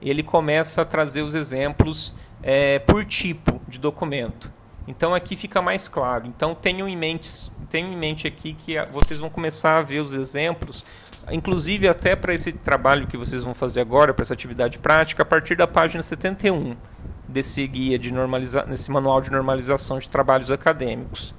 ele 0.00 0.22
começa 0.22 0.82
a 0.82 0.84
trazer 0.84 1.22
os 1.22 1.34
exemplos 1.34 2.14
é, 2.42 2.78
por 2.78 3.04
tipo 3.04 3.60
de 3.68 3.78
documento. 3.78 4.52
Então 4.86 5.14
aqui 5.14 5.36
fica 5.36 5.62
mais 5.62 5.88
claro. 5.88 6.26
Então 6.26 6.54
tenham 6.54 6.88
em 6.88 6.96
mente, 6.96 7.50
tenham 7.68 7.92
em 7.92 7.96
mente 7.96 8.26
aqui 8.26 8.54
que 8.54 8.74
vocês 8.92 9.18
vão 9.18 9.30
começar 9.30 9.78
a 9.78 9.82
ver 9.82 10.00
os 10.00 10.12
exemplos, 10.12 10.84
inclusive 11.30 11.86
até 11.88 12.16
para 12.16 12.34
esse 12.34 12.52
trabalho 12.52 13.06
que 13.06 13.16
vocês 13.16 13.44
vão 13.44 13.54
fazer 13.54 13.80
agora, 13.80 14.12
para 14.12 14.22
essa 14.22 14.34
atividade 14.34 14.78
prática, 14.78 15.22
a 15.22 15.26
partir 15.26 15.56
da 15.56 15.66
página 15.66 16.02
71 16.02 16.76
desse 17.28 17.64
guia 17.66 17.98
de 17.98 18.12
normaliza 18.12 18.64
nesse 18.66 18.90
manual 18.90 19.20
de 19.20 19.30
normalização 19.30 19.98
de 19.98 20.08
trabalhos 20.08 20.50
acadêmicos. 20.50 21.32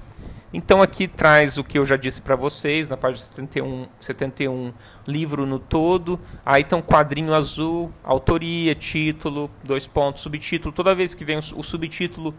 Então 0.54 0.82
aqui 0.82 1.08
traz 1.08 1.58
o 1.58 1.64
que 1.64 1.80
eu 1.80 1.86
já 1.86 1.96
disse 1.96 2.22
para 2.22 2.36
vocês, 2.36 2.90
na 2.90 2.98
página 2.98 3.24
71, 3.24 3.88
71, 3.98 4.74
livro 5.08 5.46
no 5.46 5.58
todo. 5.58 6.20
Aí 6.46 6.64
tem 6.64 6.78
um 6.78 6.82
quadrinho 6.82 7.34
azul, 7.34 7.92
autoria, 8.04 8.76
título, 8.76 9.50
dois 9.64 9.88
pontos, 9.88 10.22
subtítulo. 10.22 10.74
Toda 10.74 10.94
vez 10.94 11.14
que 11.14 11.24
vem 11.24 11.38
o, 11.38 11.64
subtítulo 11.64 12.36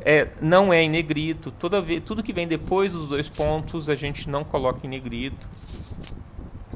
é, 0.00 0.28
não 0.40 0.72
é 0.72 0.82
em 0.82 0.88
negrito. 0.88 1.50
Toda 1.50 1.82
vez, 1.82 2.00
tudo 2.04 2.22
que 2.22 2.32
vem 2.32 2.46
depois 2.46 2.92
dos 2.92 3.08
dois 3.08 3.28
pontos 3.28 3.88
a 3.88 3.96
gente 3.96 4.30
não 4.30 4.44
coloca 4.44 4.86
em 4.86 4.90
negrito. 4.90 5.48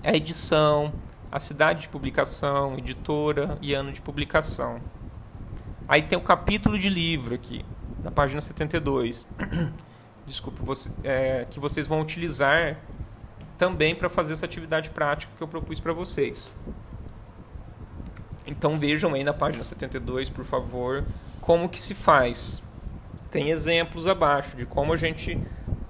A 0.03 0.17
edição, 0.17 0.93
a 1.31 1.39
cidade 1.39 1.83
de 1.83 1.89
publicação, 1.89 2.77
editora 2.77 3.57
e 3.63 3.73
ano 3.73 3.93
de 3.93 4.01
publicação. 4.01 4.81
Aí 5.87 6.03
tem 6.03 6.19
o 6.19 6.23
capítulo 6.23 6.77
de 6.77 6.89
livro 6.89 7.37
aqui, 7.37 7.65
na 8.03 8.11
página 8.11 8.41
72. 8.41 9.25
desculpa, 10.27 10.63
você, 10.63 10.91
é, 11.05 11.47
que 11.49 11.61
vocês 11.61 11.87
vão 11.87 12.01
utilizar 12.01 12.79
também 13.57 13.95
para 13.95 14.09
fazer 14.09 14.33
essa 14.33 14.45
atividade 14.45 14.91
prática 14.91 15.33
que 15.37 15.43
eu 15.43 15.49
propus 15.49 15.81
para 15.81 15.93
vocês. 15.93 16.53
Então 18.47 18.77
vejam 18.77 19.15
aí 19.15 19.25
na 19.25 19.33
página 19.33 19.65
72, 19.65 20.31
por 20.31 20.45
favor, 20.45 21.05
como 21.41 21.69
que 21.69 21.81
se 21.81 21.95
faz. 21.95 22.63
Tem 23.31 23.51
exemplos 23.51 24.07
abaixo 24.07 24.57
de 24.57 24.67
como 24.67 24.93
a 24.93 24.97
gente 24.97 25.41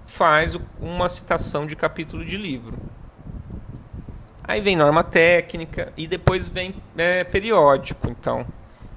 faz 0.07 0.59
uma 0.81 1.09
citação 1.09 1.67
de 1.67 1.77
capítulo 1.77 2.25
de 2.25 2.37
livro. 2.37 2.79
Aí 4.43 4.61
vem 4.61 4.77
norma 4.77 5.03
técnica 5.03 5.93
e 5.97 6.07
depois 6.07 6.49
vem 6.49 6.75
é, 6.97 7.25
periódico. 7.25 8.09
Então, 8.09 8.47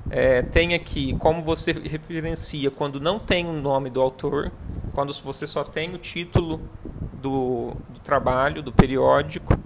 é, 0.10 0.42
tem 0.44 0.74
aqui 0.74 1.16
como 1.18 1.44
você 1.44 1.72
referencia 1.72 2.72
quando 2.72 3.00
não 3.00 3.20
tem 3.20 3.46
o 3.46 3.54
nome 3.54 3.90
do 3.90 4.00
autor, 4.00 4.52
quando 4.94 5.14
você 5.14 5.46
só 5.48 5.64
tem 5.64 5.94
o 5.94 5.98
título 5.98 6.62
do, 7.14 7.74
do 7.90 8.00
trabalho, 8.04 8.62
do 8.62 8.72
periódico. 8.72 9.58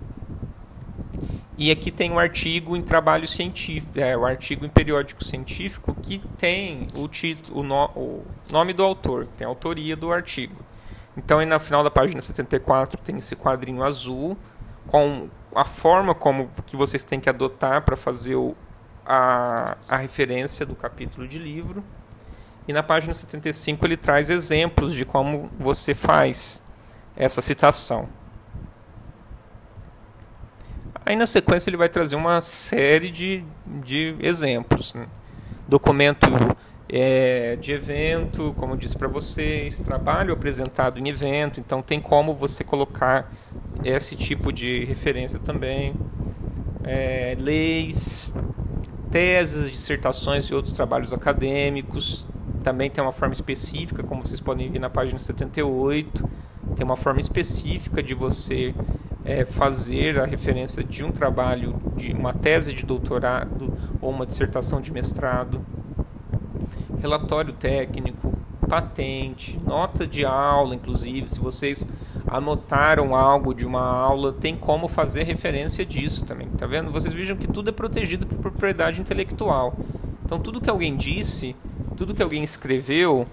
E 1.58 1.70
aqui 1.70 1.92
tem 1.92 2.12
um 2.12 2.18
artigo 2.18 2.76
em 2.76 2.82
trabalho 2.82 3.28
científico, 3.28 4.00
é, 4.00 4.18
o 4.18 4.26
artigo 4.26 4.66
em 4.66 4.70
periódico 4.70 5.24
científico 5.24 5.96
que 6.02 6.20
tem 6.38 6.88
o 6.96 7.08
título, 7.08 7.60
o, 7.60 7.64
no, 7.64 7.86
o 7.96 8.26
nome 8.50 8.74
do 8.74 8.84
autor, 8.84 9.28
tem 9.38 9.46
a 9.46 9.50
autoria 9.50 9.96
do 9.96 10.12
artigo. 10.12 10.56
Então, 11.16 11.40
aí 11.40 11.46
na 11.46 11.60
final 11.60 11.84
da 11.84 11.92
página 11.92 12.22
74 12.22 13.00
tem 13.02 13.18
esse 13.18 13.36
quadrinho 13.36 13.84
azul 13.84 14.36
com 14.88 15.30
a 15.56 15.64
forma 15.64 16.16
como 16.16 16.50
que 16.66 16.76
vocês 16.76 17.04
têm 17.04 17.20
que 17.20 17.30
adotar 17.30 17.84
para 17.84 17.96
fazer 17.96 18.36
o, 18.36 18.56
a, 19.06 19.78
a 19.88 19.98
referência 19.98 20.66
do 20.66 20.76
capítulo 20.76 21.28
de 21.28 21.38
livro. 21.38 21.84
E 22.68 22.74
na 22.74 22.82
página 22.82 23.14
75 23.14 23.86
ele 23.86 23.98
traz 23.98 24.30
exemplos 24.30 24.94
de 24.94 25.06
como 25.06 25.50
você 25.58 25.94
faz 25.94 26.64
essa 27.16 27.42
citação. 27.42 28.08
Aí 31.06 31.16
na 31.16 31.26
sequência 31.26 31.70
ele 31.70 31.78
vai 31.78 31.90
trazer 31.90 32.16
uma 32.16 32.42
série 32.42 33.12
de, 33.12 33.44
de 33.66 34.16
exemplos. 34.22 34.94
Né? 34.94 35.08
Documento 35.68 36.28
é, 36.88 37.58
de 37.58 37.74
evento, 37.74 38.54
como 38.56 38.74
eu 38.74 38.78
disse 38.78 38.98
para 38.98 39.08
vocês, 39.08 39.80
trabalho 39.80 40.34
apresentado 40.34 40.98
em 41.00 41.10
evento, 41.10 41.60
então 41.60 41.82
tem 41.82 42.00
como 42.00 42.34
você 42.34 42.64
colocar 42.64 43.32
esse 43.84 44.16
tipo 44.16 44.54
de 44.54 44.86
referência 44.86 45.40
também. 45.40 45.94
É, 46.86 47.36
leis, 47.40 48.34
teses, 49.12 49.72
dissertações 49.72 50.46
e 50.46 50.54
outros 50.54 50.74
trabalhos 50.74 51.12
acadêmicos. 51.12 52.26
Também 52.64 52.90
tem 52.90 53.04
uma 53.04 53.12
forma 53.12 53.34
específica, 53.34 54.02
como 54.04 54.26
vocês 54.26 54.40
podem 54.40 54.72
ver 54.72 54.80
na 54.80 54.90
página 54.90 55.20
78. 55.20 56.30
Tem 56.76 56.86
uma 56.86 56.96
forma 56.96 57.20
específica 57.20 58.02
de 58.02 58.14
você 58.14 58.74
é, 59.26 59.46
fazer 59.46 60.20
a 60.20 60.26
referência 60.26 60.84
de 60.84 61.04
um 61.04 61.12
trabalho, 61.12 61.76
de 61.96 62.14
uma 62.14 62.34
tese 62.34 62.74
de 62.74 62.86
doutorado 62.86 63.74
ou 64.02 64.10
uma 64.10 64.26
dissertação 64.26 64.82
de 64.82 64.92
mestrado 64.92 65.62
relatório 67.04 67.52
técnico, 67.52 68.34
patente, 68.68 69.60
nota 69.66 70.08
de 70.08 70.26
aula, 70.26 70.74
inclusive, 70.74 71.28
se 71.28 71.38
vocês 71.38 71.86
anotaram 72.26 73.14
algo 73.14 73.54
de 73.54 73.66
uma 73.66 73.82
aula, 73.82 74.32
tem 74.32 74.56
como 74.56 74.88
fazer 74.88 75.24
referência 75.24 75.86
disso 75.86 76.26
também, 76.26 76.48
tá 76.48 76.66
vendo? 76.66 76.90
Vocês 76.92 77.14
vejam 77.14 77.36
que 77.36 77.46
tudo 77.46 77.70
é 77.70 77.74
protegido 77.74 78.26
por 78.26 78.38
propriedade 78.38 79.02
intelectual. 79.02 79.76
Então, 80.24 80.40
tudo 80.40 80.62
que 80.62 80.70
alguém 80.70 80.96
disse, 80.96 81.56
tudo 81.96 82.14
que 82.14 82.24
alguém 82.24 82.44
escreveu, 82.44 83.28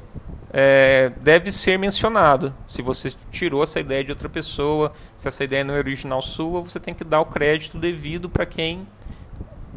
é, 0.52 1.12
deve 1.20 1.52
ser 1.52 1.78
mencionado. 1.78 2.52
Se 2.66 2.82
você 2.82 3.12
tirou 3.30 3.62
essa 3.62 3.78
ideia 3.80 4.02
de 4.02 4.10
outra 4.10 4.28
pessoa, 4.28 4.92
se 5.14 5.28
essa 5.28 5.44
ideia 5.44 5.62
não 5.64 5.74
é 5.74 5.78
original 5.78 6.20
sua, 6.20 6.60
você 6.60 6.80
tem 6.80 6.92
que 6.92 7.04
dar 7.04 7.20
o 7.20 7.26
crédito 7.26 7.78
devido 7.78 8.28
para 8.28 8.44
quem 8.44 8.86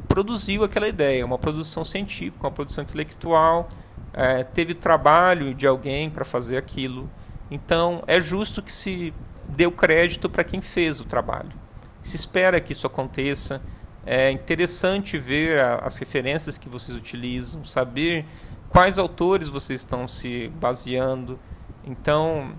produziu 0.08 0.64
aquela 0.64 0.88
ideia. 0.88 1.26
Uma 1.26 1.38
produção 1.38 1.84
científica, 1.84 2.46
uma 2.46 2.52
produção 2.52 2.84
intelectual 2.84 3.70
é, 4.14 4.44
teve 4.44 4.74
trabalho 4.74 5.54
de 5.54 5.66
alguém 5.68 6.10
para 6.10 6.26
fazer 6.26 6.58
aquilo. 6.58 7.10
Então 7.50 8.04
é 8.08 8.20
justo 8.20 8.62
que 8.62 8.72
se 8.72 9.14
dê 9.48 9.66
o 9.66 9.72
crédito 9.72 10.30
para 10.30 10.44
quem 10.44 10.62
fez 10.62 11.00
o 11.00 11.06
trabalho. 11.06 11.52
Se 12.02 12.16
espera 12.16 12.60
que 12.60 12.74
isso 12.74 12.88
aconteça. 12.88 13.62
É 14.06 14.30
interessante 14.32 15.18
ver 15.18 15.60
a, 15.60 15.76
as 15.76 15.98
referências 15.98 16.58
que 16.58 16.68
vocês 16.68 16.98
utilizam, 16.98 17.64
saber 17.64 18.26
quais 18.74 18.97
autores 18.97 19.47
vocês 19.47 19.82
estão 19.82 20.07
se 20.07 20.47
baseando. 20.59 21.39
Então, 21.86 22.53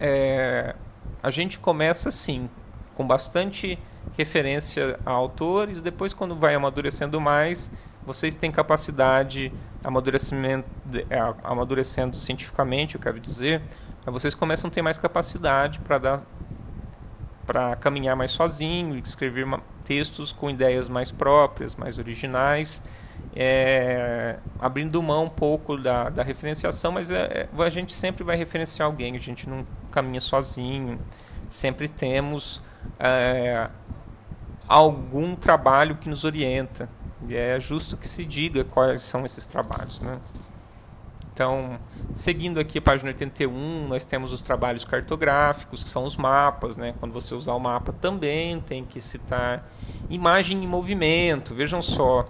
é, 0.00 0.74
a 1.22 1.30
gente 1.30 1.60
começa 1.60 2.08
assim, 2.08 2.50
com 2.96 3.06
bastante 3.06 3.78
referência 4.18 4.98
a 5.06 5.10
autores, 5.12 5.80
depois, 5.80 6.12
quando 6.12 6.34
vai 6.34 6.56
amadurecendo 6.56 7.20
mais, 7.20 7.70
vocês 8.04 8.34
têm 8.34 8.50
capacidade, 8.50 9.52
amadurecimento, 9.84 10.68
é, 11.08 11.18
amadurecendo 11.44 12.16
cientificamente, 12.16 12.96
eu 12.96 13.00
quero 13.00 13.20
dizer, 13.20 13.62
vocês 14.06 14.34
começam 14.34 14.68
a 14.68 14.72
ter 14.72 14.82
mais 14.82 14.98
capacidade 14.98 15.78
para 15.78 15.98
dar 15.98 16.22
para 17.46 17.76
caminhar 17.76 18.16
mais 18.16 18.30
sozinho 18.30 18.96
e 18.96 19.00
escrever 19.00 19.46
textos 19.84 20.32
com 20.32 20.48
ideias 20.50 20.88
mais 20.88 21.10
próprias, 21.10 21.74
mais 21.74 21.98
originais, 21.98 22.82
é, 23.34 24.38
abrindo 24.58 25.02
mão 25.02 25.24
um 25.24 25.28
pouco 25.28 25.76
da, 25.76 26.08
da 26.08 26.22
referenciação, 26.22 26.92
mas 26.92 27.10
é, 27.10 27.48
é, 27.56 27.62
a 27.62 27.68
gente 27.68 27.92
sempre 27.92 28.24
vai 28.24 28.36
referenciar 28.36 28.86
alguém, 28.86 29.16
a 29.16 29.20
gente 29.20 29.48
não 29.48 29.66
caminha 29.90 30.20
sozinho, 30.20 30.98
sempre 31.48 31.88
temos 31.88 32.62
é, 32.98 33.68
algum 34.68 35.34
trabalho 35.34 35.96
que 35.96 36.08
nos 36.08 36.24
orienta. 36.24 36.88
E 37.28 37.36
é 37.36 37.60
justo 37.60 37.96
que 37.96 38.08
se 38.08 38.24
diga 38.24 38.64
quais 38.64 39.02
são 39.02 39.26
esses 39.26 39.44
trabalhos. 39.44 40.00
Né? 40.00 40.14
Então, 41.40 41.80
seguindo 42.12 42.60
aqui 42.60 42.76
a 42.76 42.82
página 42.82 43.08
81, 43.08 43.88
nós 43.88 44.04
temos 44.04 44.30
os 44.30 44.42
trabalhos 44.42 44.84
cartográficos, 44.84 45.82
que 45.82 45.88
são 45.88 46.04
os 46.04 46.14
mapas. 46.14 46.76
Né? 46.76 46.94
Quando 47.00 47.12
você 47.12 47.34
usar 47.34 47.54
o 47.54 47.58
mapa, 47.58 47.94
também 47.94 48.60
tem 48.60 48.84
que 48.84 49.00
citar 49.00 49.66
imagem 50.10 50.62
em 50.62 50.66
movimento. 50.66 51.54
Vejam 51.54 51.80
só, 51.80 52.28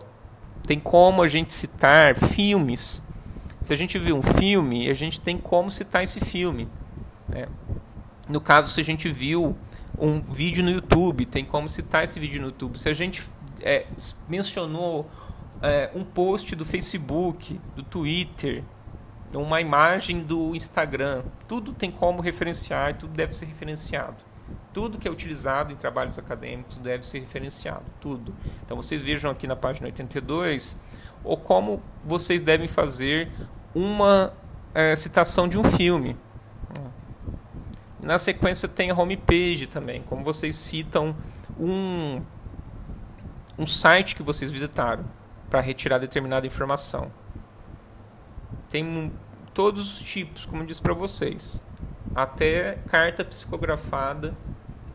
tem 0.64 0.78
como 0.78 1.22
a 1.22 1.26
gente 1.26 1.52
citar 1.52 2.14
filmes. 2.14 3.02
Se 3.61 3.72
a 3.72 3.76
gente 3.76 3.98
vê 3.98 4.12
um 4.12 4.22
filme, 4.22 4.88
a 4.88 4.94
gente 4.94 5.20
tem 5.20 5.36
como 5.36 5.72
citar 5.72 6.04
esse 6.04 6.20
filme. 6.20 6.68
Né? 7.28 7.48
No 8.28 8.40
caso, 8.40 8.68
se 8.68 8.80
a 8.80 8.84
gente 8.84 9.08
viu 9.08 9.56
um 9.98 10.20
vídeo 10.20 10.62
no 10.62 10.70
YouTube, 10.70 11.26
tem 11.26 11.44
como 11.44 11.68
citar 11.68 12.04
esse 12.04 12.20
vídeo 12.20 12.40
no 12.40 12.46
YouTube. 12.46 12.78
Se 12.78 12.88
a 12.88 12.94
gente 12.94 13.24
é, 13.61 13.86
mencionou 14.28 15.11
é, 15.61 15.90
um 15.96 16.04
post 16.04 16.54
do 16.54 16.64
Facebook, 16.64 17.61
do 17.74 17.82
Twitter, 17.82 18.62
uma 19.35 19.61
imagem 19.61 20.22
do 20.22 20.55
Instagram. 20.55 21.22
Tudo 21.47 21.72
tem 21.72 21.91
como 21.91 22.20
referenciar 22.20 22.91
e 22.91 22.95
tudo 22.95 23.12
deve 23.12 23.35
ser 23.35 23.47
referenciado. 23.47 24.16
Tudo 24.72 24.99
que 24.99 25.07
é 25.07 25.11
utilizado 25.11 25.72
em 25.72 25.76
trabalhos 25.76 26.18
acadêmicos 26.18 26.78
deve 26.78 27.07
ser 27.07 27.20
referenciado, 27.20 27.85
tudo. 28.01 28.35
Então 28.64 28.76
vocês 28.76 29.01
vejam 29.01 29.31
aqui 29.31 29.47
na 29.47 29.57
página 29.57 29.87
82 29.87 30.78
ou 31.22 31.37
como 31.37 31.83
vocês 32.05 32.43
devem 32.43 32.66
fazer 32.66 33.31
uma 33.74 34.33
é, 34.74 34.95
citação 34.97 35.49
de 35.49 35.59
um 35.59 35.64
filme. 35.64 36.16
Na 38.03 38.18
sequência 38.18 38.66
tem 38.66 38.91
a 38.91 38.95
homepage 38.95 39.66
também, 39.66 40.03
como 40.03 40.24
vocês 40.24 40.57
citam 40.57 41.14
um 41.59 42.22
um 43.59 43.66
site 43.66 44.16
que 44.16 44.22
vocês 44.22 44.51
visitaram 44.51 45.05
para 45.51 45.61
retirar 45.61 45.99
determinada 45.99 46.47
informação. 46.47 47.12
Tem 48.71 49.12
todos 49.53 50.01
os 50.01 50.03
tipos, 50.03 50.47
como 50.47 50.62
eu 50.62 50.66
disse 50.66 50.81
para 50.81 50.95
vocês. 50.95 51.62
Até 52.14 52.79
carta 52.89 53.25
psicografada 53.25 54.35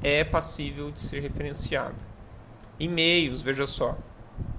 é 0.02 0.24
passível 0.24 0.92
de 0.92 1.00
ser 1.00 1.20
referenciada. 1.20 1.96
E-mails, 2.80 3.42
veja 3.42 3.68
só. 3.68 3.98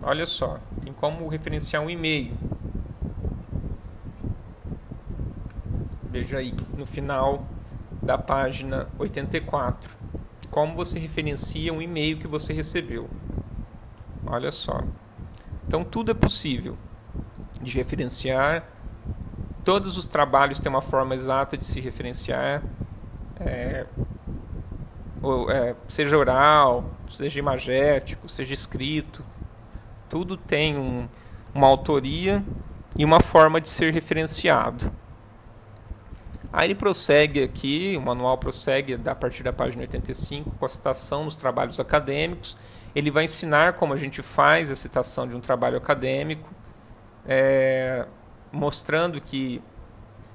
Olha 0.03 0.27
só, 0.27 0.59
tem 0.83 0.93
como 0.93 1.29
referenciar 1.29 1.83
um 1.83 1.91
e-mail. 1.91 2.37
Veja 6.11 6.39
aí 6.39 6.55
no 6.77 6.87
final 6.87 7.47
da 8.03 8.17
página 8.17 8.89
84. 8.99 9.95
Como 10.51 10.75
você 10.75 10.99
referencia 10.99 11.73
um 11.73 11.83
e-mail 11.83 12.19
que 12.19 12.27
você 12.27 12.53
recebeu. 12.53 13.11
Olha 14.27 14.51
só. 14.51 14.83
Então 15.67 15.85
tudo 15.85 16.11
é 16.11 16.15
possível 16.15 16.77
de 17.61 17.77
referenciar. 17.77 18.76
Todos 19.67 19.99
os 19.99 20.07
trabalhos 20.07 20.61
têm 20.61 20.71
uma 20.71 20.81
forma 20.81 21.13
exata 21.13 21.57
de 21.57 21.65
se 21.65 21.81
referenciar. 21.81 22.63
É, 23.41 23.85
ou, 25.21 25.51
é, 25.51 25.75
seja 25.89 26.17
oral, 26.17 26.89
seja 27.11 27.41
imagético, 27.41 28.29
seja 28.29 28.55
escrito. 28.55 29.25
Tudo 30.09 30.37
tem 30.37 30.79
um, 30.79 31.09
uma 31.53 31.67
autoria 31.67 32.45
e 32.97 33.05
uma 33.05 33.21
forma 33.21 33.61
de 33.61 33.69
ser 33.69 33.93
referenciado. 33.93 34.93
Aí 36.53 36.69
ele 36.69 36.77
prossegue 36.77 37.43
aqui, 37.43 37.97
o 37.99 38.01
manual 38.01 38.39
prossegue 38.39 39.01
a 39.05 39.15
partir 39.17 39.43
da 39.43 39.53
página 39.53 39.81
85 39.81 40.49
com 40.53 40.65
a 40.65 40.69
citação 40.69 41.25
nos 41.25 41.35
trabalhos 41.35 41.81
acadêmicos 41.81 42.57
Ele 42.95 43.11
vai 43.11 43.25
ensinar 43.25 43.73
como 43.73 43.93
a 43.93 43.97
gente 43.97 44.23
faz 44.23 44.71
a 44.71 44.77
citação 44.77 45.27
de 45.27 45.35
um 45.35 45.41
trabalho 45.41 45.77
acadêmico, 45.77 46.49
é, 47.27 48.07
mostrando 48.57 49.21
que 49.21 49.63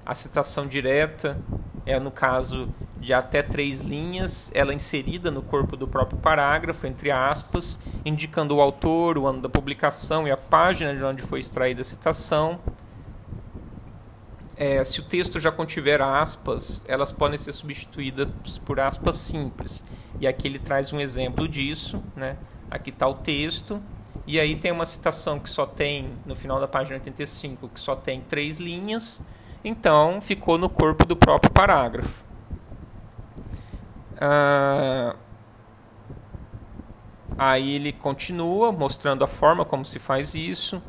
a 0.06 0.16
citação 0.16 0.68
direta 0.68 1.38
é, 1.86 2.00
no 2.00 2.12
caso 2.12 2.70
de 3.00 3.14
até 3.14 3.42
três 3.42 3.82
linhas, 3.82 4.52
ela 4.54 4.72
é 4.72 4.76
inserida 4.76 5.32
no 5.32 5.42
corpo 5.42 5.76
do 5.76 5.88
próprio 5.88 6.20
parágrafo, 6.20 6.86
entre 6.86 7.12
aspas, 7.12 7.80
indicando 8.06 8.56
o 8.56 8.62
autor, 8.62 9.18
o 9.18 9.28
ano 9.28 9.42
da 9.42 9.50
publicação 9.50 10.28
e 10.28 10.32
a 10.32 10.38
página 10.38 10.96
de 10.96 11.04
onde 11.04 11.24
foi 11.24 11.40
extraída 11.40 11.82
a 11.82 11.84
citação. 11.84 12.60
É, 14.56 14.84
se 14.84 15.00
o 15.00 15.04
texto 15.04 15.40
já 15.40 15.52
contiver 15.52 16.02
aspas, 16.02 16.86
elas 16.88 17.12
podem 17.12 17.38
ser 17.38 17.52
substituídas 17.52 18.60
por 18.64 18.80
aspas 18.80 19.18
simples. 19.18 19.84
E 20.20 20.28
aqui 20.28 20.48
ele 20.48 20.60
traz 20.60 20.94
um 20.94 21.00
exemplo 21.00 21.48
disso. 21.48 22.04
Né? 22.16 22.38
Aqui 22.70 22.92
está 22.92 23.08
o 23.08 23.16
texto. 23.16 23.82
E 24.28 24.40
aí 24.40 24.56
tem 24.56 24.72
uma 24.72 24.86
citação 24.86 25.40
que 25.40 25.50
só 25.50 25.66
tem, 25.66 26.14
no 26.26 26.36
final 26.36 26.60
da 26.60 26.68
página 26.68 26.96
85, 26.96 27.70
que 27.70 27.80
só 27.80 27.96
tem 27.96 28.22
três 28.22 28.58
linhas 28.58 29.24
então 29.64 30.20
ficou 30.22 30.58
no 30.58 30.70
corpo 30.70 31.06
do 31.06 31.16
próprio 31.16 31.52
parágrafo. 31.52 32.26
Ah, 34.20 35.16
aí 37.38 37.76
ele 37.76 37.92
continua 37.92 38.72
mostrando 38.72 39.24
a 39.24 39.28
forma 39.28 39.64
como 39.64 39.86
se 39.86 40.00
faz 40.00 40.34
isso. 40.34 40.82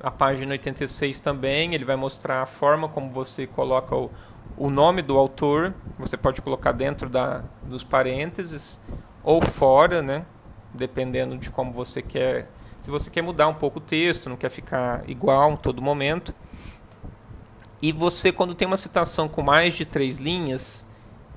A 0.00 0.10
página 0.10 0.52
86 0.52 1.20
também, 1.20 1.74
ele 1.74 1.84
vai 1.84 1.96
mostrar 1.96 2.42
a 2.42 2.46
forma 2.46 2.88
como 2.88 3.10
você 3.10 3.46
coloca 3.46 3.96
o, 3.96 4.10
o 4.56 4.70
nome 4.70 5.02
do 5.02 5.18
autor. 5.18 5.74
Você 5.98 6.16
pode 6.16 6.40
colocar 6.40 6.72
dentro 6.72 7.08
da, 7.08 7.42
dos 7.64 7.82
parênteses 7.82 8.80
ou 9.24 9.42
fora, 9.42 10.00
né? 10.02 10.24
dependendo 10.72 11.36
de 11.36 11.50
como 11.50 11.72
você 11.72 12.00
quer. 12.00 12.48
Se 12.80 12.90
você 12.90 13.10
quer 13.10 13.22
mudar 13.22 13.48
um 13.48 13.54
pouco 13.54 13.78
o 13.78 13.82
texto, 13.82 14.28
não 14.28 14.36
quer 14.36 14.50
ficar 14.50 15.02
igual 15.08 15.52
em 15.52 15.56
todo 15.56 15.82
momento. 15.82 16.34
E 17.82 17.92
você, 17.92 18.32
quando 18.32 18.54
tem 18.54 18.66
uma 18.66 18.76
citação 18.76 19.28
com 19.28 19.42
mais 19.42 19.74
de 19.74 19.84
três 19.84 20.18
linhas, 20.18 20.84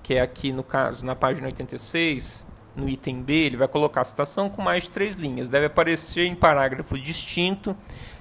que 0.02 0.16
é 0.16 0.22
aqui 0.22 0.52
no 0.52 0.64
caso, 0.64 1.06
na 1.06 1.16
página 1.16 1.48
86, 1.48 2.48
no 2.76 2.90
item 2.90 3.22
B, 3.22 3.34
ele 3.34 3.58
vai 3.58 3.68
colocar 3.68 4.02
a 4.02 4.06
citação 4.06 4.50
com 4.50 4.62
mais 4.62 4.84
de 4.84 4.90
três 4.90 5.16
linhas. 5.16 5.50
Deve 5.50 5.68
aparecer 5.68 6.26
em 6.26 6.36
parágrafo 6.36 6.98
distinto, 6.98 7.76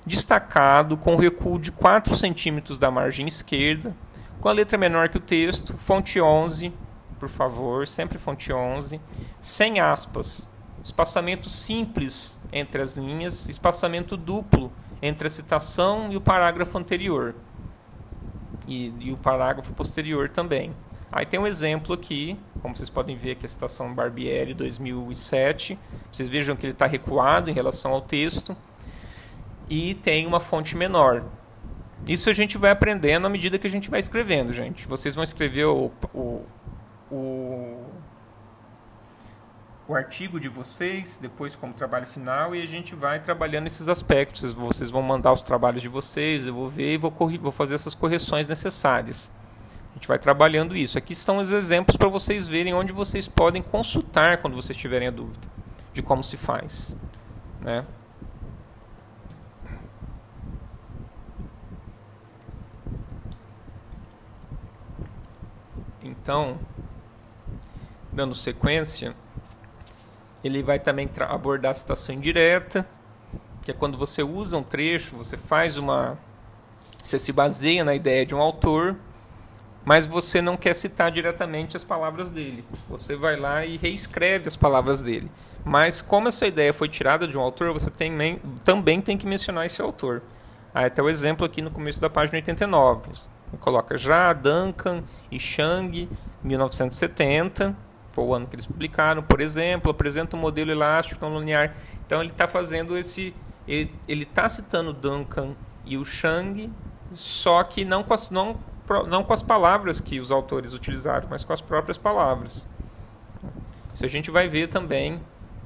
destacado, 0.05 0.97
com 0.97 1.17
recuo 1.17 1.59
de 1.59 1.73
4 1.73 2.15
centímetros 2.17 2.79
da 2.79 2.91
margem 2.91 3.27
esquerda, 3.27 3.97
com 4.41 4.49
a 4.49 4.53
letra 4.53 4.77
menor 4.77 5.09
que 5.09 5.17
o 5.17 5.21
texto, 5.21 5.77
fonte 5.79 6.21
11, 6.21 6.73
por 7.19 7.29
favor, 7.29 7.87
sempre 7.87 8.19
fonte 8.19 8.53
11, 8.53 9.01
sem 9.41 9.81
aspas, 9.81 10.49
espaçamento 10.85 11.49
simples 11.49 12.41
entre 12.53 12.83
as 12.83 12.95
linhas, 12.95 13.49
espaçamento 13.49 14.17
duplo 14.17 14.73
entre 15.01 15.27
a 15.27 15.31
citação 15.31 16.13
e 16.13 16.17
o 16.17 16.21
parágrafo 16.21 16.77
anterior 16.79 17.35
e, 18.67 18.93
e 19.01 19.13
o 19.13 19.17
parágrafo 19.17 19.73
posterior 19.73 20.29
também. 20.29 20.75
Aí 21.11 21.27
tem 21.27 21.39
um 21.39 21.47
exemplo 21.47 21.95
aqui, 21.95 22.39
como 22.63 22.75
vocês 22.75 22.89
podem 22.89 23.17
ver 23.17 23.33
aqui 23.33 23.45
a 23.45 23.49
citação 23.49 23.95
Barbieri 23.95 24.55
2007. 24.55 25.79
Vocês 26.11 26.29
vejam 26.29 26.57
que 26.57 26.65
ele 26.65 26.73
está 26.73 26.87
recuado 26.87 27.51
em 27.51 27.53
relação 27.53 27.93
ao 27.93 28.01
texto. 28.01 28.57
E 29.69 29.95
tem 29.95 30.27
uma 30.27 30.41
fonte 30.41 30.75
menor. 30.75 31.25
Isso 32.09 32.31
a 32.31 32.33
gente 32.33 32.57
vai 32.57 32.71
aprendendo 32.71 33.27
à 33.27 33.31
medida 33.31 33.59
que 33.59 33.67
a 33.67 33.71
gente 33.71 33.91
vai 33.91 34.01
escrevendo, 34.01 34.53
gente. 34.53 34.89
Vocês 34.89 35.15
vão 35.15 35.23
escrever 35.23 35.67
o, 35.67 35.91
o, 36.15 36.45
o 37.11 37.82
o 39.89 39.95
artigo 39.95 40.39
de 40.39 40.49
vocês, 40.49 41.19
depois 41.21 41.57
como 41.57 41.73
trabalho 41.73 42.07
final, 42.07 42.55
e 42.55 42.63
a 42.63 42.67
gente 42.67 42.95
vai 42.95 43.21
trabalhando 43.21 43.67
esses 43.67 43.89
aspectos. 43.89 44.53
Vocês 44.53 44.91
vão 44.91 45.03
mandar 45.03 45.33
os 45.33 45.43
trabalhos 45.43 45.83
de 45.83 45.89
vocês, 45.89 46.47
eu 46.47 46.55
vou 46.55 46.69
ver 46.69 46.95
e 46.95 46.97
vou, 46.97 47.11
vou 47.11 47.53
fazer 47.53 47.75
essas 47.75 47.95
correções 47.95 48.49
necessárias. 48.49 49.31
A 49.91 49.95
gente 49.95 50.09
vai 50.09 50.19
trabalhando 50.19 50.77
isso. 50.77 50.97
Aqui 50.97 51.13
estão 51.13 51.39
os 51.39 51.51
exemplos 51.51 51.97
para 51.97 52.09
vocês 52.09 52.49
verem 52.49 52.73
onde 52.73 52.93
vocês 52.93 53.29
podem 53.29 53.63
consultar 53.63 54.39
quando 54.39 54.55
vocês 54.55 54.77
tiverem 54.77 55.09
a 55.09 55.11
dúvida 55.11 55.49
de 55.93 56.03
como 56.03 56.25
se 56.25 56.37
faz. 56.37 56.97
Né? 57.61 57.85
Então, 66.03 66.59
dando 68.13 68.35
sequência, 68.35 69.15
ele 70.43 70.63
vai 70.63 70.79
também 70.79 71.09
abordar 71.29 71.71
a 71.71 71.75
citação 71.75 72.15
indireta, 72.15 72.87
que 73.63 73.71
é 73.71 73.75
quando 73.75 73.97
você 73.97 74.23
usa 74.23 74.57
um 74.57 74.63
trecho, 74.63 75.17
você 75.17 75.37
faz 75.37 75.77
uma. 75.77 76.19
Você 77.01 77.19
se 77.19 77.33
baseia 77.33 77.85
na 77.85 77.95
ideia 77.95 78.25
de 78.27 78.35
um 78.35 78.41
autor, 78.41 78.97
mas 79.85 80.07
você 80.07 80.41
não 80.41 80.57
quer 80.57 80.75
citar 80.75 81.11
diretamente 81.11 81.77
as 81.77 81.85
palavras 81.85 82.31
dele. 82.31 82.65
Você 82.89 83.17
vai 83.17 83.37
lá 83.37 83.65
e 83.65 83.77
reescreve 83.77 84.49
as 84.49 84.57
palavras 84.57 85.03
dele. 85.03 85.31
Mas 85.65 86.01
como 86.01 86.29
essa 86.29 86.47
ideia 86.47 86.73
foi 86.73 86.89
tirada 86.89 87.27
de 87.27 87.37
um 87.37 87.41
autor, 87.41 87.73
você 87.73 87.91
tem, 87.91 88.41
também 88.65 89.01
tem 89.01 89.17
que 89.17 89.27
mencionar 89.27 89.67
esse 89.67 89.81
autor. 89.81 90.23
Aí 90.75 90.87
até 90.87 91.03
o 91.03 91.09
exemplo 91.09 91.45
aqui 91.45 91.61
no 91.61 91.71
começo 91.71 92.01
da 92.01 92.09
página 92.09 92.39
89. 92.39 93.11
Coloca 93.61 93.99
já 93.99 94.33
Duncan 94.33 95.03
e 95.31 95.39
Chang, 95.39 96.09
1970 96.43 97.77
foi 98.13 98.25
o 98.25 98.35
ano 98.35 98.47
que 98.47 98.55
eles 98.55 98.67
publicaram, 98.67 99.23
por 99.23 99.41
exemplo, 99.41 99.91
apresenta 99.91 100.37
um 100.37 100.41
modelo 100.41 100.71
elástico 100.71 101.25
não 101.25 101.39
linear. 101.39 101.75
Então 102.07 102.21
ele 102.21 102.31
está 102.31 102.47
fazendo 102.47 102.97
esse, 102.97 103.35
ele 103.67 103.91
está 104.09 104.49
citando 104.49 104.93
Duncan 104.93 105.55
e 105.85 105.97
o 105.97 106.05
Chang, 106.05 106.71
só 107.15 107.65
que 107.65 107.85
não 107.85 108.03
com 108.03 108.15
as 108.15 108.31
não, 108.31 108.57
não 109.09 109.25
com 109.25 109.33
as 109.33 109.43
palavras 109.43 110.01
que 110.01 110.21
os 110.21 110.31
autores 110.31 110.73
utilizaram, 110.73 111.27
mas 111.31 111.43
com 111.43 111.53
as 111.53 111.61
próprias 111.61 111.97
palavras. 111.97 112.69
Isso 113.95 114.05
a 114.05 114.09
gente 114.09 114.31
vai 114.31 114.49
ver 114.49 114.69
também 114.69 115.21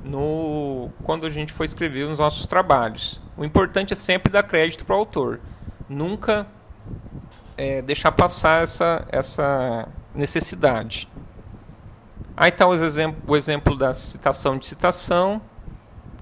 no 0.04 0.90
quando 1.02 1.26
a 1.26 1.30
gente 1.30 1.52
for 1.52 1.64
escrever 1.64 2.04
os 2.04 2.18
nossos 2.18 2.46
trabalhos. 2.46 3.20
O 3.36 3.44
importante 3.44 3.92
é 3.92 3.96
sempre 3.96 4.32
dar 4.32 4.44
crédito 4.44 4.84
para 4.84 4.94
o 4.94 4.98
autor, 5.00 5.40
nunca 5.88 6.46
é, 7.56 7.82
deixar 7.82 8.12
passar 8.12 8.62
essa 8.62 9.04
essa 9.10 9.88
necessidade. 10.14 11.08
Aí 12.36 12.50
está 12.50 12.66
o 12.66 12.74
exemplo, 12.74 13.22
o 13.26 13.34
exemplo 13.34 13.76
da 13.76 13.94
citação 13.94 14.58
de 14.58 14.66
citação, 14.66 15.40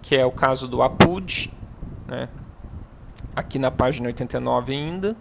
que 0.00 0.14
é 0.14 0.24
o 0.24 0.30
caso 0.30 0.68
do 0.68 0.80
APUD, 0.80 1.52
né? 2.06 2.28
aqui 3.34 3.58
na 3.58 3.70
página 3.70 4.06
89 4.06 4.72
ainda. 4.72 5.16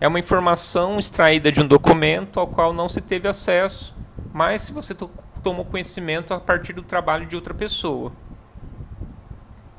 É 0.00 0.08
uma 0.08 0.18
informação 0.18 0.98
extraída 0.98 1.50
de 1.52 1.60
um 1.60 1.66
documento 1.66 2.40
ao 2.40 2.46
qual 2.46 2.72
não 2.72 2.88
se 2.88 3.00
teve 3.00 3.28
acesso, 3.28 3.94
mas 4.32 4.62
se 4.62 4.72
você 4.72 4.94
tomou 5.42 5.64
conhecimento 5.64 6.34
a 6.34 6.40
partir 6.40 6.72
do 6.72 6.82
trabalho 6.82 7.24
de 7.24 7.36
outra 7.36 7.54
pessoa. 7.54 8.12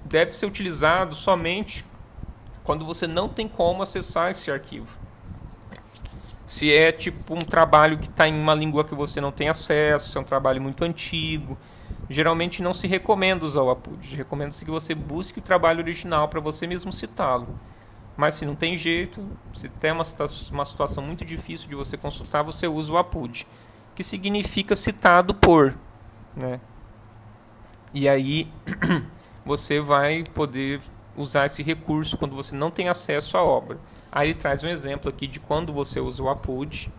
Deve 0.06 0.32
ser 0.32 0.45
utilizado 0.45 1.14
somente 1.14 1.86
quando 2.64 2.86
você 2.86 3.06
não 3.06 3.28
tem 3.28 3.48
como 3.48 3.84
acessar 3.84 4.32
esse 4.32 4.50
arquivo. 4.50 4.98
Se 6.48 6.74
é 6.74 6.93
tipo 6.93 7.36
um 7.36 7.41
trabalho 7.41 7.98
que 7.98 8.08
está 8.08 8.26
em 8.26 8.34
uma 8.34 8.56
língua 8.56 8.86
que 8.86 8.95
você 8.95 9.20
não 9.20 9.34
tem 9.34 9.50
acesso, 9.50 10.12
se 10.12 10.18
é 10.18 10.22
um 10.22 10.24
trabalho 10.24 10.62
muito 10.62 10.82
antigo, 10.86 11.58
geralmente 12.10 12.64
não 12.64 12.74
se 12.74 12.88
recomenda 12.88 13.45
usar 13.45 13.64
o 13.64 13.70
APUD. 13.70 14.16
Recomenda-se 14.16 14.64
que 14.64 14.72
você 14.72 14.95
busque 14.95 15.39
o 15.39 15.41
trabalho 15.41 15.82
original 15.82 16.30
para 16.30 16.39
você 16.39 16.66
mesmo 16.66 16.93
citá-lo. 16.93 17.60
Mas 18.16 18.36
se 18.36 18.45
não 18.45 18.56
tem 18.56 18.78
jeito, 18.78 19.30
se 19.54 19.68
tem 19.68 19.91
uma, 19.91 20.06
uma 20.52 20.64
situação 20.64 21.04
muito 21.04 21.26
difícil 21.26 21.68
de 21.68 21.76
você 21.76 21.98
consultar, 21.98 22.43
você 22.43 22.66
usa 22.66 22.93
o 22.93 22.98
APUD, 22.98 23.45
que 23.93 24.02
significa 24.02 24.74
citado 24.74 25.36
por. 25.36 25.78
Né? 26.34 26.62
E 27.93 28.08
aí 28.08 28.50
você 29.45 29.82
vai 29.82 30.24
poder 30.34 30.80
usar 31.14 31.45
esse 31.45 31.62
recurso 31.62 32.16
quando 32.16 32.38
você 32.38 32.56
não 32.56 32.72
tem 32.72 32.88
acesso 32.88 33.38
à 33.38 33.43
obra. 33.43 33.78
Aí 34.12 34.30
ele 34.30 34.34
traz 34.39 34.64
um 34.64 34.68
exemplo 34.68 35.10
aqui 35.10 35.28
de 35.28 35.39
quando 35.39 35.74
você 35.74 35.99
usa 35.99 36.24
o 36.24 36.30
APUD 36.30 36.91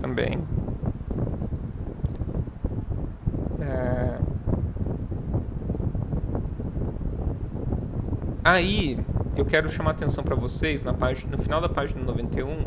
também. 0.00 0.38
É... 3.60 4.18
Aí 8.44 8.98
eu 9.36 9.44
quero 9.44 9.68
chamar 9.68 9.90
a 9.90 9.92
atenção 9.92 10.24
para 10.24 10.34
vocês 10.34 10.84
na 10.84 10.94
página, 10.94 11.36
no 11.36 11.42
final 11.42 11.60
da 11.60 11.68
página 11.68 12.02
91, 12.02 12.64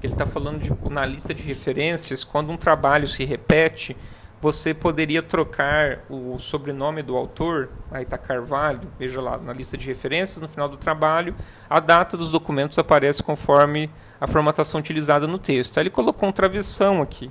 que 0.00 0.06
ele 0.06 0.14
está 0.14 0.26
falando 0.26 0.60
de, 0.60 0.72
na 0.92 1.04
lista 1.04 1.34
de 1.34 1.42
referências, 1.42 2.22
quando 2.22 2.50
um 2.50 2.56
trabalho 2.56 3.06
se 3.06 3.24
repete, 3.24 3.96
você 4.40 4.72
poderia 4.72 5.22
trocar 5.22 6.00
o 6.08 6.38
sobrenome 6.38 7.02
do 7.02 7.16
autor, 7.16 7.70
está 7.94 8.16
Carvalho, 8.16 8.80
veja 8.98 9.20
lá, 9.20 9.36
na 9.36 9.52
lista 9.52 9.76
de 9.76 9.86
referências, 9.86 10.40
no 10.40 10.48
final 10.48 10.68
do 10.68 10.76
trabalho, 10.76 11.34
a 11.68 11.80
data 11.80 12.16
dos 12.16 12.30
documentos 12.30 12.78
aparece 12.78 13.22
conforme 13.22 13.90
a 14.20 14.26
formatação 14.26 14.80
utilizada 14.80 15.26
no 15.26 15.38
texto. 15.38 15.78
Aí 15.78 15.82
ele 15.82 15.90
colocou 15.90 16.28
um 16.28 16.32
travessão 16.32 17.02
aqui. 17.02 17.30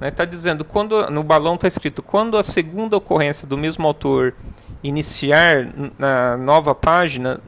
Está 0.00 0.24
né? 0.24 0.30
dizendo, 0.30 0.64
quando 0.64 1.10
no 1.10 1.22
balão 1.22 1.54
está 1.54 1.66
escrito, 1.66 2.02
quando 2.02 2.36
a 2.36 2.42
segunda 2.42 2.96
ocorrência 2.96 3.46
do 3.46 3.56
mesmo 3.56 3.86
autor 3.86 4.34
iniciar 4.82 5.68
na 5.98 6.36
nova 6.36 6.74
página 6.74 7.40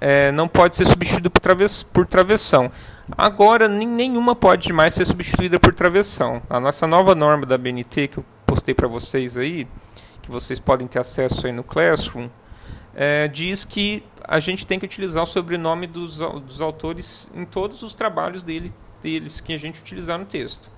é, 0.00 0.32
não 0.32 0.48
pode 0.48 0.74
ser 0.74 0.86
substituído 0.86 1.30
por, 1.30 1.40
traves, 1.40 1.82
por 1.82 2.06
travessão. 2.06 2.72
Agora, 3.16 3.68
nenhuma 3.68 4.34
pode 4.34 4.72
mais 4.72 4.94
ser 4.94 5.04
substituída 5.04 5.60
por 5.60 5.74
travessão. 5.74 6.42
A 6.48 6.58
nossa 6.58 6.86
nova 6.86 7.14
norma 7.14 7.44
da 7.44 7.58
BNT, 7.58 8.08
que 8.08 8.18
eu 8.18 8.24
postei 8.46 8.74
para 8.74 8.88
vocês 8.88 9.36
aí, 9.36 9.68
que 10.22 10.30
vocês 10.30 10.58
podem 10.58 10.86
ter 10.86 11.00
acesso 11.00 11.46
aí 11.46 11.52
no 11.52 11.62
Classroom, 11.62 12.28
é, 12.94 13.28
diz 13.28 13.64
que 13.64 14.02
a 14.22 14.40
gente 14.40 14.66
tem 14.66 14.78
que 14.78 14.86
utilizar 14.86 15.22
o 15.22 15.26
sobrenome 15.26 15.86
dos, 15.86 16.16
dos 16.16 16.60
autores 16.60 17.30
em 17.34 17.44
todos 17.44 17.82
os 17.82 17.92
trabalhos 17.92 18.42
dele, 18.42 18.72
deles 19.02 19.40
que 19.40 19.52
a 19.52 19.58
gente 19.58 19.80
utilizar 19.80 20.18
no 20.18 20.24
texto 20.24 20.73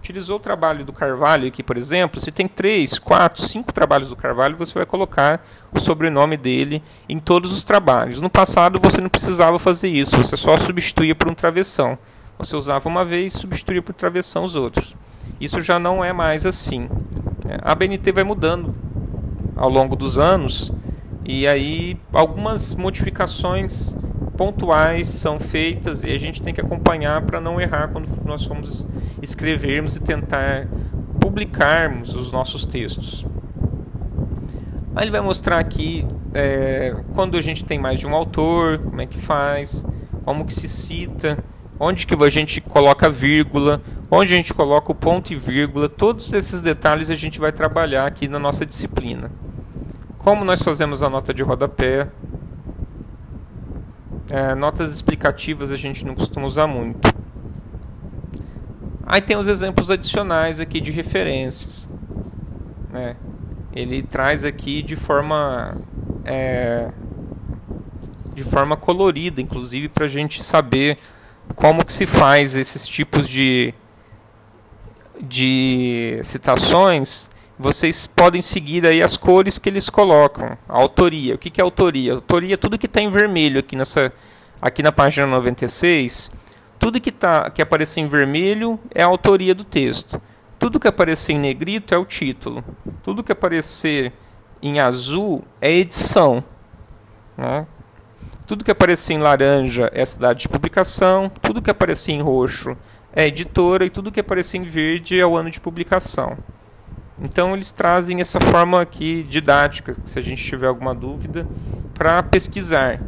utilizou 0.00 0.36
o 0.36 0.40
trabalho 0.40 0.82
do 0.82 0.94
Carvalho 0.94 1.46
aqui, 1.46 1.62
por 1.62 1.76
exemplo, 1.76 2.18
se 2.18 2.32
tem 2.32 2.48
três, 2.48 2.98
quatro, 2.98 3.42
cinco 3.42 3.72
trabalhos 3.72 4.08
do 4.08 4.16
Carvalho, 4.16 4.56
você 4.56 4.72
vai 4.72 4.86
colocar 4.86 5.46
o 5.70 5.78
sobrenome 5.78 6.38
dele 6.38 6.82
em 7.06 7.18
todos 7.18 7.52
os 7.52 7.62
trabalhos. 7.62 8.20
No 8.20 8.30
passado 8.30 8.80
você 8.80 9.00
não 9.00 9.10
precisava 9.10 9.58
fazer 9.58 9.88
isso, 9.88 10.16
você 10.16 10.36
só 10.36 10.56
substituía 10.56 11.14
por 11.14 11.28
um 11.28 11.34
travessão. 11.34 11.98
Você 12.38 12.56
usava 12.56 12.88
uma 12.88 13.04
vez 13.04 13.34
e 13.34 13.38
substituía 13.38 13.82
por 13.82 13.94
travessão 13.94 14.44
os 14.44 14.56
outros. 14.56 14.96
Isso 15.38 15.60
já 15.60 15.78
não 15.78 16.02
é 16.02 16.12
mais 16.12 16.46
assim. 16.46 16.88
É, 17.46 17.58
a 17.62 17.74
BNT 17.74 18.10
vai 18.12 18.24
mudando 18.24 18.74
ao 19.54 19.68
longo 19.68 19.94
dos 19.94 20.18
anos 20.18 20.72
e 21.30 21.46
aí 21.46 21.96
algumas 22.12 22.74
modificações 22.74 23.96
pontuais 24.36 25.06
são 25.06 25.38
feitas 25.38 26.02
e 26.02 26.10
a 26.10 26.18
gente 26.18 26.42
tem 26.42 26.52
que 26.52 26.60
acompanhar 26.60 27.22
para 27.22 27.40
não 27.40 27.60
errar 27.60 27.86
quando 27.86 28.08
nós 28.24 28.44
formos 28.44 28.84
escrevermos 29.22 29.94
e 29.94 30.00
tentar 30.00 30.66
publicarmos 31.20 32.16
os 32.16 32.32
nossos 32.32 32.66
textos. 32.66 33.24
Aí 34.96 35.04
ele 35.04 35.12
vai 35.12 35.20
mostrar 35.20 35.60
aqui 35.60 36.04
é, 36.34 36.96
quando 37.14 37.36
a 37.36 37.40
gente 37.40 37.64
tem 37.64 37.78
mais 37.78 38.00
de 38.00 38.08
um 38.08 38.14
autor, 38.14 38.78
como 38.78 39.00
é 39.00 39.06
que 39.06 39.18
faz, 39.18 39.86
como 40.24 40.44
que 40.44 40.52
se 40.52 40.66
cita, 40.66 41.38
onde 41.78 42.08
que 42.08 42.14
a 42.14 42.28
gente 42.28 42.60
coloca 42.60 43.08
vírgula, 43.08 43.80
onde 44.10 44.34
a 44.34 44.36
gente 44.36 44.52
coloca 44.52 44.90
o 44.90 44.96
ponto 44.96 45.32
e 45.32 45.36
vírgula, 45.36 45.88
todos 45.88 46.32
esses 46.32 46.60
detalhes 46.60 47.08
a 47.08 47.14
gente 47.14 47.38
vai 47.38 47.52
trabalhar 47.52 48.04
aqui 48.04 48.26
na 48.26 48.40
nossa 48.40 48.66
disciplina. 48.66 49.30
Como 50.20 50.44
nós 50.44 50.60
fazemos 50.60 51.02
a 51.02 51.08
nota 51.08 51.32
de 51.32 51.42
rodapé, 51.42 52.06
é, 54.30 54.54
notas 54.54 54.92
explicativas 54.92 55.72
a 55.72 55.76
gente 55.76 56.04
não 56.04 56.14
costuma 56.14 56.46
usar 56.46 56.66
muito. 56.66 57.08
Aí 59.06 59.22
tem 59.22 59.38
os 59.38 59.48
exemplos 59.48 59.90
adicionais 59.90 60.60
aqui 60.60 60.78
de 60.78 60.90
referências. 60.90 61.88
Né? 62.92 63.16
Ele 63.72 64.02
traz 64.02 64.44
aqui 64.44 64.82
de 64.82 64.94
forma 64.94 65.78
é, 66.26 66.92
de 68.34 68.44
forma 68.44 68.76
colorida, 68.76 69.40
inclusive 69.40 69.88
para 69.88 70.04
a 70.04 70.08
gente 70.08 70.44
saber 70.44 70.98
como 71.54 71.82
que 71.82 71.94
se 71.94 72.04
faz 72.04 72.56
esses 72.56 72.86
tipos 72.86 73.26
de 73.26 73.72
de 75.18 76.20
citações. 76.24 77.30
Vocês 77.60 78.06
podem 78.06 78.40
seguir 78.40 78.86
aí 78.86 79.02
as 79.02 79.16
cores 79.16 79.58
que 79.58 79.68
eles 79.68 79.90
colocam. 79.90 80.56
A 80.66 80.76
autoria. 80.78 81.34
O 81.34 81.38
que, 81.38 81.60
é 81.60 81.62
autoria? 81.62 82.14
Autoria 82.14 82.54
é 82.54 82.56
tudo 82.56 82.78
que 82.78 82.86
está 82.86 83.00
em 83.00 83.10
vermelho 83.10 83.60
aqui 83.60 83.76
nessa 83.76 84.12
aqui 84.62 84.82
na 84.82 84.92
página 84.92 85.26
96 85.26 86.30
tudo 86.80 86.98
que, 86.98 87.12
tá, 87.12 87.50
que 87.50 87.60
aparecer 87.60 88.00
em 88.00 88.08
vermelho 88.08 88.80
é 88.94 89.02
a 89.02 89.06
autoria 89.06 89.54
do 89.54 89.64
texto. 89.64 90.20
Tudo 90.58 90.80
que 90.80 90.88
aparecer 90.88 91.34
em 91.34 91.38
negrito 91.38 91.94
é 91.94 91.98
o 91.98 92.06
título. 92.06 92.64
Tudo 93.02 93.22
que 93.22 93.30
aparecer 93.30 94.14
em 94.62 94.80
azul 94.80 95.44
é 95.60 95.70
edição. 95.70 96.42
Né? 97.36 97.66
Tudo 98.46 98.64
que 98.64 98.70
aparecer 98.70 99.12
em 99.12 99.18
laranja 99.18 99.90
é 99.92 100.00
a 100.00 100.06
cidade 100.06 100.40
de 100.40 100.48
publicação. 100.48 101.30
Tudo 101.42 101.60
que 101.60 101.70
aparecer 101.70 102.12
em 102.12 102.22
roxo 102.22 102.74
é 103.12 103.26
editora. 103.26 103.84
E 103.84 103.90
tudo 103.90 104.10
que 104.10 104.20
aparecer 104.20 104.56
em 104.56 104.64
verde 104.64 105.20
é 105.20 105.26
o 105.26 105.36
ano 105.36 105.50
de 105.50 105.60
publicação. 105.60 106.38
Então 107.22 107.54
eles 107.54 107.70
trazem 107.70 108.20
essa 108.20 108.40
forma 108.40 108.80
aqui 108.80 109.22
didática, 109.22 109.94
se 110.04 110.18
a 110.18 110.22
gente 110.22 110.42
tiver 110.42 110.66
alguma 110.66 110.94
dúvida, 110.94 111.46
para 111.94 112.22
pesquisar. 112.22 113.00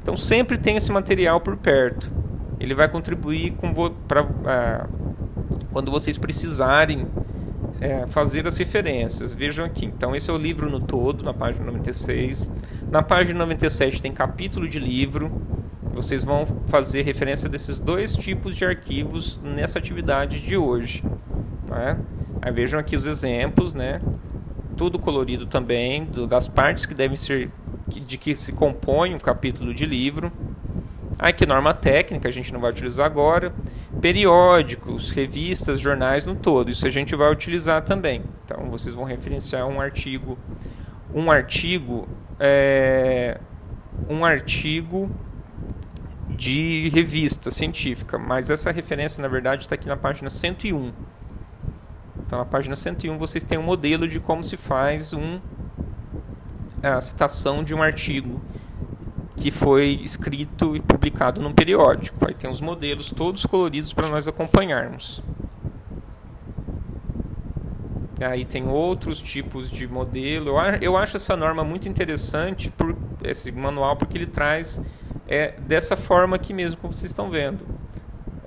Então 0.00 0.16
sempre 0.16 0.56
tem 0.56 0.76
esse 0.76 0.90
material 0.90 1.40
por 1.40 1.56
perto 1.56 2.18
ele 2.60 2.74
vai 2.74 2.88
contribuir 2.88 3.52
com 3.52 3.72
para 4.06 4.20
é, 4.20 4.86
quando 5.72 5.90
vocês 5.90 6.18
precisarem 6.18 7.06
é, 7.80 8.06
fazer 8.08 8.46
as 8.46 8.56
referências. 8.56 9.32
Vejam 9.32 9.64
aqui. 9.64 9.86
Então, 9.86 10.14
esse 10.16 10.28
é 10.28 10.32
o 10.32 10.36
livro 10.36 10.68
no 10.68 10.80
todo, 10.80 11.24
na 11.24 11.32
página 11.32 11.64
96. 11.64 12.52
Na 12.90 13.02
página 13.02 13.38
97 13.38 14.02
tem 14.02 14.12
capítulo 14.12 14.68
de 14.68 14.80
livro. 14.80 15.30
Vocês 15.94 16.24
vão 16.24 16.46
fazer 16.66 17.02
referência 17.02 17.48
desses 17.48 17.78
dois 17.78 18.14
tipos 18.14 18.56
de 18.56 18.64
arquivos 18.64 19.40
nessa 19.42 19.78
atividade 19.78 20.40
de 20.40 20.56
hoje. 20.56 21.04
Né? 21.68 21.98
Aí 22.48 22.54
vejam 22.54 22.80
aqui 22.80 22.96
os 22.96 23.04
exemplos, 23.04 23.74
né? 23.74 24.00
Tudo 24.74 24.98
colorido 24.98 25.44
também, 25.44 26.08
das 26.26 26.48
partes 26.48 26.86
que 26.86 26.94
devem 26.94 27.14
ser 27.14 27.50
de 27.88 28.16
que 28.16 28.34
se 28.34 28.52
compõe 28.52 29.14
um 29.14 29.18
capítulo 29.18 29.74
de 29.74 29.84
livro. 29.84 30.32
Aqui 31.18 31.44
norma 31.44 31.74
técnica, 31.74 32.26
a 32.26 32.30
gente 32.30 32.50
não 32.50 32.58
vai 32.58 32.70
utilizar 32.70 33.04
agora. 33.04 33.52
Periódicos, 34.00 35.10
revistas, 35.10 35.78
jornais 35.78 36.24
no 36.24 36.34
todo, 36.34 36.70
isso 36.70 36.86
a 36.86 36.90
gente 36.90 37.14
vai 37.14 37.30
utilizar 37.30 37.82
também. 37.82 38.22
Então 38.46 38.70
vocês 38.70 38.94
vão 38.94 39.04
referenciar 39.04 39.66
um 39.66 39.78
artigo, 39.78 40.38
um 41.14 41.30
artigo, 41.30 42.08
é, 42.40 43.38
um 44.08 44.24
artigo 44.24 45.10
de 46.30 46.88
revista 46.94 47.50
científica, 47.50 48.16
mas 48.16 48.48
essa 48.48 48.72
referência 48.72 49.20
na 49.20 49.28
verdade 49.28 49.62
está 49.62 49.74
aqui 49.74 49.86
na 49.86 49.98
página 49.98 50.30
101. 50.30 51.17
Então 52.28 52.38
na 52.38 52.44
página 52.44 52.76
101 52.76 53.16
vocês 53.16 53.42
têm 53.42 53.56
um 53.56 53.62
modelo 53.62 54.06
de 54.06 54.20
como 54.20 54.44
se 54.44 54.58
faz 54.58 55.14
um, 55.14 55.40
a 56.82 57.00
citação 57.00 57.64
de 57.64 57.74
um 57.74 57.82
artigo 57.82 58.38
que 59.34 59.50
foi 59.50 59.98
escrito 60.04 60.76
e 60.76 60.80
publicado 60.80 61.40
num 61.40 61.54
periódico. 61.54 62.18
Aí 62.28 62.34
tem 62.34 62.50
os 62.50 62.60
modelos 62.60 63.10
todos 63.10 63.46
coloridos 63.46 63.94
para 63.94 64.08
nós 64.08 64.28
acompanharmos. 64.28 65.22
Aí 68.20 68.44
tem 68.44 68.68
outros 68.68 69.22
tipos 69.22 69.70
de 69.70 69.88
modelo. 69.88 70.50
Eu 70.82 70.98
acho 70.98 71.16
essa 71.16 71.34
norma 71.34 71.64
muito 71.64 71.88
interessante, 71.88 72.70
por 72.70 72.94
esse 73.24 73.50
manual, 73.50 73.96
porque 73.96 74.18
ele 74.18 74.26
traz 74.26 74.82
é, 75.26 75.52
dessa 75.60 75.96
forma 75.96 76.36
aqui 76.36 76.52
mesmo, 76.52 76.76
como 76.76 76.92
vocês 76.92 77.10
estão 77.10 77.30
vendo. 77.30 77.77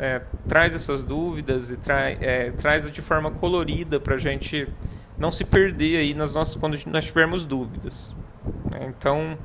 É, 0.02 0.20
traz 0.48 0.74
essas 0.74 1.04
dúvidas 1.04 1.70
e 1.70 1.78
trai, 1.78 2.18
é, 2.22 2.50
traz 2.50 2.90
de 2.90 3.04
forma 3.04 3.30
colorida 3.30 4.00
para 4.00 4.16
a 4.16 4.18
gente 4.18 4.68
não 5.16 5.32
se 5.32 5.46
perder 5.46 5.98
aí 5.98 6.16
nas 6.16 6.34
nossas, 6.34 6.56
quando 6.56 6.76
nós 6.88 7.06
tivermos 7.06 7.46
dúvidas. 7.46 8.16
Então, 8.82 9.38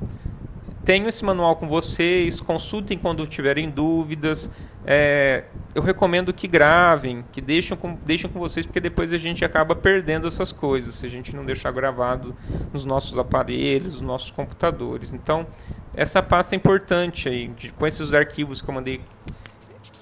tenho 0.83 1.07
esse 1.07 1.23
manual 1.23 1.57
com 1.57 1.67
vocês, 1.67 2.41
consultem 2.41 2.97
quando 2.97 3.27
tiverem 3.27 3.69
dúvidas. 3.69 4.49
É, 4.83 5.43
eu 5.75 5.83
recomendo 5.83 6.33
que 6.33 6.47
gravem, 6.47 7.23
que 7.31 7.39
deixem 7.39 7.77
com, 7.77 7.93
deixem 8.03 8.27
com 8.27 8.39
vocês, 8.39 8.65
porque 8.65 8.79
depois 8.79 9.13
a 9.13 9.17
gente 9.19 9.45
acaba 9.45 9.75
perdendo 9.75 10.27
essas 10.27 10.51
coisas, 10.51 10.95
se 10.95 11.05
a 11.05 11.09
gente 11.09 11.35
não 11.35 11.45
deixar 11.45 11.69
gravado 11.69 12.35
nos 12.73 12.83
nossos 12.83 13.15
aparelhos, 13.19 13.93
nos 13.93 14.01
nossos 14.01 14.31
computadores. 14.31 15.13
Então, 15.13 15.45
essa 15.93 16.23
pasta 16.23 16.55
é 16.55 16.57
importante 16.57 17.29
aí, 17.29 17.47
de, 17.49 17.69
com 17.69 17.85
esses 17.85 18.11
arquivos 18.15 18.59
que 18.59 18.67
eu 18.67 18.73
mandei 18.73 19.01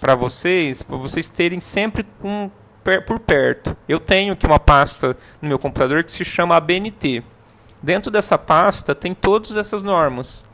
para 0.05 0.13
vocês, 0.13 0.83
para 0.83 0.97
vocês 0.97 1.31
terem 1.31 1.59
sempre 1.59 2.05
um, 2.23 2.47
por 3.07 3.19
perto. 3.19 3.75
Eu 3.89 3.99
tenho 3.99 4.33
aqui 4.33 4.45
uma 4.45 4.59
pasta 4.59 5.17
no 5.41 5.49
meu 5.49 5.57
computador 5.57 6.03
que 6.03 6.11
se 6.11 6.23
chama 6.23 6.55
ABNT. 6.55 7.23
Dentro 7.81 8.11
dessa 8.11 8.37
pasta 8.37 8.93
tem 8.93 9.15
todas 9.15 9.55
essas 9.55 9.81
normas. 9.81 10.45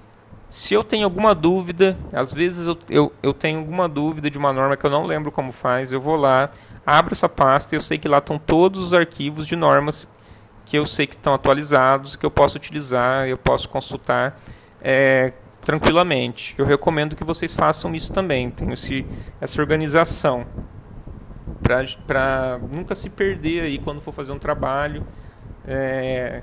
Se 0.48 0.74
eu 0.74 0.86
tenho 0.86 1.04
alguma 1.04 1.36
dúvida, 1.36 1.98
às 2.14 2.32
vezes 2.32 2.66
eu, 2.66 2.78
eu, 2.90 3.14
eu, 3.22 3.34
tenho 3.34 3.60
alguma 3.60 3.90
dúvida 3.90 4.30
de 4.30 4.38
uma 4.38 4.54
norma 4.54 4.78
que 4.78 4.86
eu 4.86 4.90
não 4.90 5.06
lembro 5.06 5.34
como 5.34 5.52
faz, 5.52 5.92
eu 5.92 6.00
vou 6.00 6.16
lá, 6.16 6.50
abro 6.86 7.12
essa 7.12 7.28
pasta 7.28 7.76
e 7.76 7.78
eu 7.78 7.82
sei 7.82 7.98
que 7.98 8.08
lá 8.08 8.20
estão 8.20 8.40
todos 8.40 8.82
os 8.82 8.94
arquivos 8.94 9.46
de 9.46 9.58
normas 9.58 10.08
que 10.64 10.78
eu 10.78 10.86
sei 10.86 11.06
que 11.06 11.16
estão 11.16 11.34
atualizados, 11.34 12.16
que 12.16 12.26
eu 12.26 12.32
posso 12.32 12.56
utilizar, 12.56 13.28
eu 13.28 13.38
posso 13.38 13.68
consultar 13.68 14.40
é, 14.82 15.34
tranquilamente. 15.62 16.56
Eu 16.58 16.66
recomendo 16.66 17.16
que 17.16 17.24
vocês 17.24 17.54
façam 17.54 17.94
isso 17.96 18.12
também, 18.12 18.50
tenham 18.50 18.74
esse, 18.74 19.06
essa 19.40 19.62
organização 19.62 20.46
para 21.62 22.60
nunca 22.72 22.96
se 22.96 23.10
perder 23.10 23.62
aí 23.62 23.78
quando 23.78 24.02
for 24.02 24.14
fazer 24.14 24.32
um 24.32 24.40
trabalho. 24.40 25.06
É, 25.66 26.42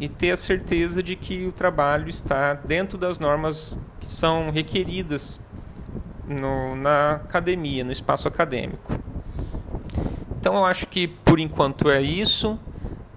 e 0.00 0.08
ter 0.08 0.30
a 0.30 0.36
certeza 0.36 1.02
de 1.02 1.16
que 1.16 1.46
o 1.46 1.52
trabalho 1.52 2.08
está 2.08 2.54
dentro 2.54 2.96
das 2.96 3.18
normas 3.18 3.78
que 3.98 4.06
são 4.06 4.50
requeridas 4.50 5.40
no, 6.26 6.76
na 6.76 7.12
academia, 7.12 7.82
no 7.82 7.90
espaço 7.90 8.28
acadêmico. 8.28 8.98
Então 10.40 10.54
eu 10.54 10.64
acho 10.64 10.86
que 10.86 11.08
por 11.08 11.40
enquanto 11.40 11.90
é 11.90 12.00
isso. 12.00 12.58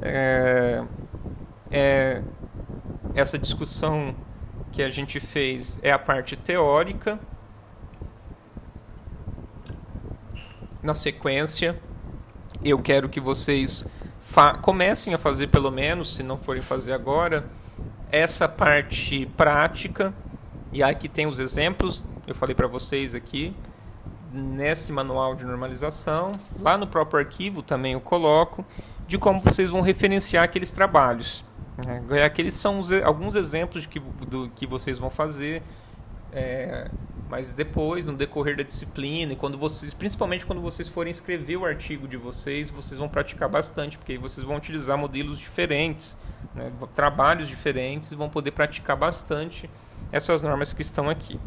É, 0.01 0.83
é, 1.69 2.21
essa 3.13 3.37
discussão 3.37 4.15
que 4.71 4.81
a 4.81 4.89
gente 4.89 5.19
fez 5.19 5.79
é 5.83 5.91
a 5.91 5.99
parte 5.99 6.35
teórica. 6.35 7.19
Na 10.81 10.93
sequência, 10.93 11.79
eu 12.63 12.79
quero 12.79 13.09
que 13.09 13.19
vocês 13.19 13.85
comecem 14.61 15.13
a 15.13 15.17
fazer, 15.17 15.47
pelo 15.47 15.69
menos, 15.69 16.15
se 16.15 16.23
não 16.23 16.37
forem 16.37 16.61
fazer 16.61 16.93
agora, 16.93 17.45
essa 18.11 18.47
parte 18.47 19.25
prática. 19.37 20.13
E 20.71 20.81
aqui 20.81 21.09
tem 21.09 21.27
os 21.27 21.39
exemplos, 21.39 22.03
eu 22.25 22.33
falei 22.33 22.55
para 22.55 22.67
vocês 22.67 23.13
aqui, 23.13 23.53
nesse 24.31 24.91
manual 24.91 25.35
de 25.35 25.43
normalização. 25.45 26.31
Lá 26.59 26.77
no 26.77 26.87
próprio 26.87 27.19
arquivo 27.19 27.61
também 27.61 27.93
eu 27.93 28.01
coloco, 28.01 28.65
de 29.05 29.17
como 29.17 29.41
vocês 29.41 29.69
vão 29.69 29.81
referenciar 29.81 30.43
aqueles 30.43 30.71
trabalhos. 30.71 31.43
É, 32.09 32.23
aqueles 32.23 32.53
são 32.53 32.81
alguns 33.03 33.35
exemplos 33.35 33.85
que, 33.85 33.99
do 33.99 34.49
que 34.49 34.67
vocês 34.67 34.99
vão 34.99 35.09
fazer, 35.09 35.63
é, 36.33 36.89
mas 37.29 37.53
depois, 37.53 38.05
no 38.05 38.13
decorrer 38.13 38.57
da 38.57 38.63
disciplina, 38.63 39.33
e 39.33 39.35
quando 39.35 39.57
vocês, 39.57 39.93
principalmente 39.93 40.45
quando 40.45 40.61
vocês 40.61 40.89
forem 40.89 41.11
escrever 41.11 41.57
o 41.57 41.65
artigo 41.65 42.07
de 42.07 42.17
vocês, 42.17 42.69
vocês 42.69 42.99
vão 42.99 43.07
praticar 43.07 43.47
bastante, 43.47 43.97
porque 43.97 44.13
aí 44.13 44.17
vocês 44.17 44.45
vão 44.45 44.57
utilizar 44.57 44.97
modelos 44.97 45.39
diferentes, 45.39 46.17
né, 46.53 46.71
trabalhos 46.93 47.47
diferentes, 47.47 48.11
e 48.11 48.15
vão 48.15 48.29
poder 48.29 48.51
praticar 48.51 48.97
bastante 48.97 49.69
essas 50.11 50.41
normas 50.41 50.73
que 50.73 50.81
estão 50.81 51.09
aqui. 51.09 51.39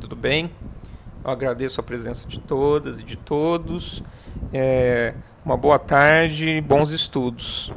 Tudo 0.00 0.16
bem? 0.16 0.50
Eu 1.22 1.30
agradeço 1.30 1.80
a 1.80 1.84
presença 1.84 2.26
de 2.28 2.38
todas 2.40 3.00
e 3.00 3.02
de 3.02 3.16
todos. 3.16 4.02
É, 4.52 5.14
uma 5.44 5.56
boa 5.56 5.78
tarde, 5.78 6.60
bons 6.60 6.90
estudos. 6.90 7.72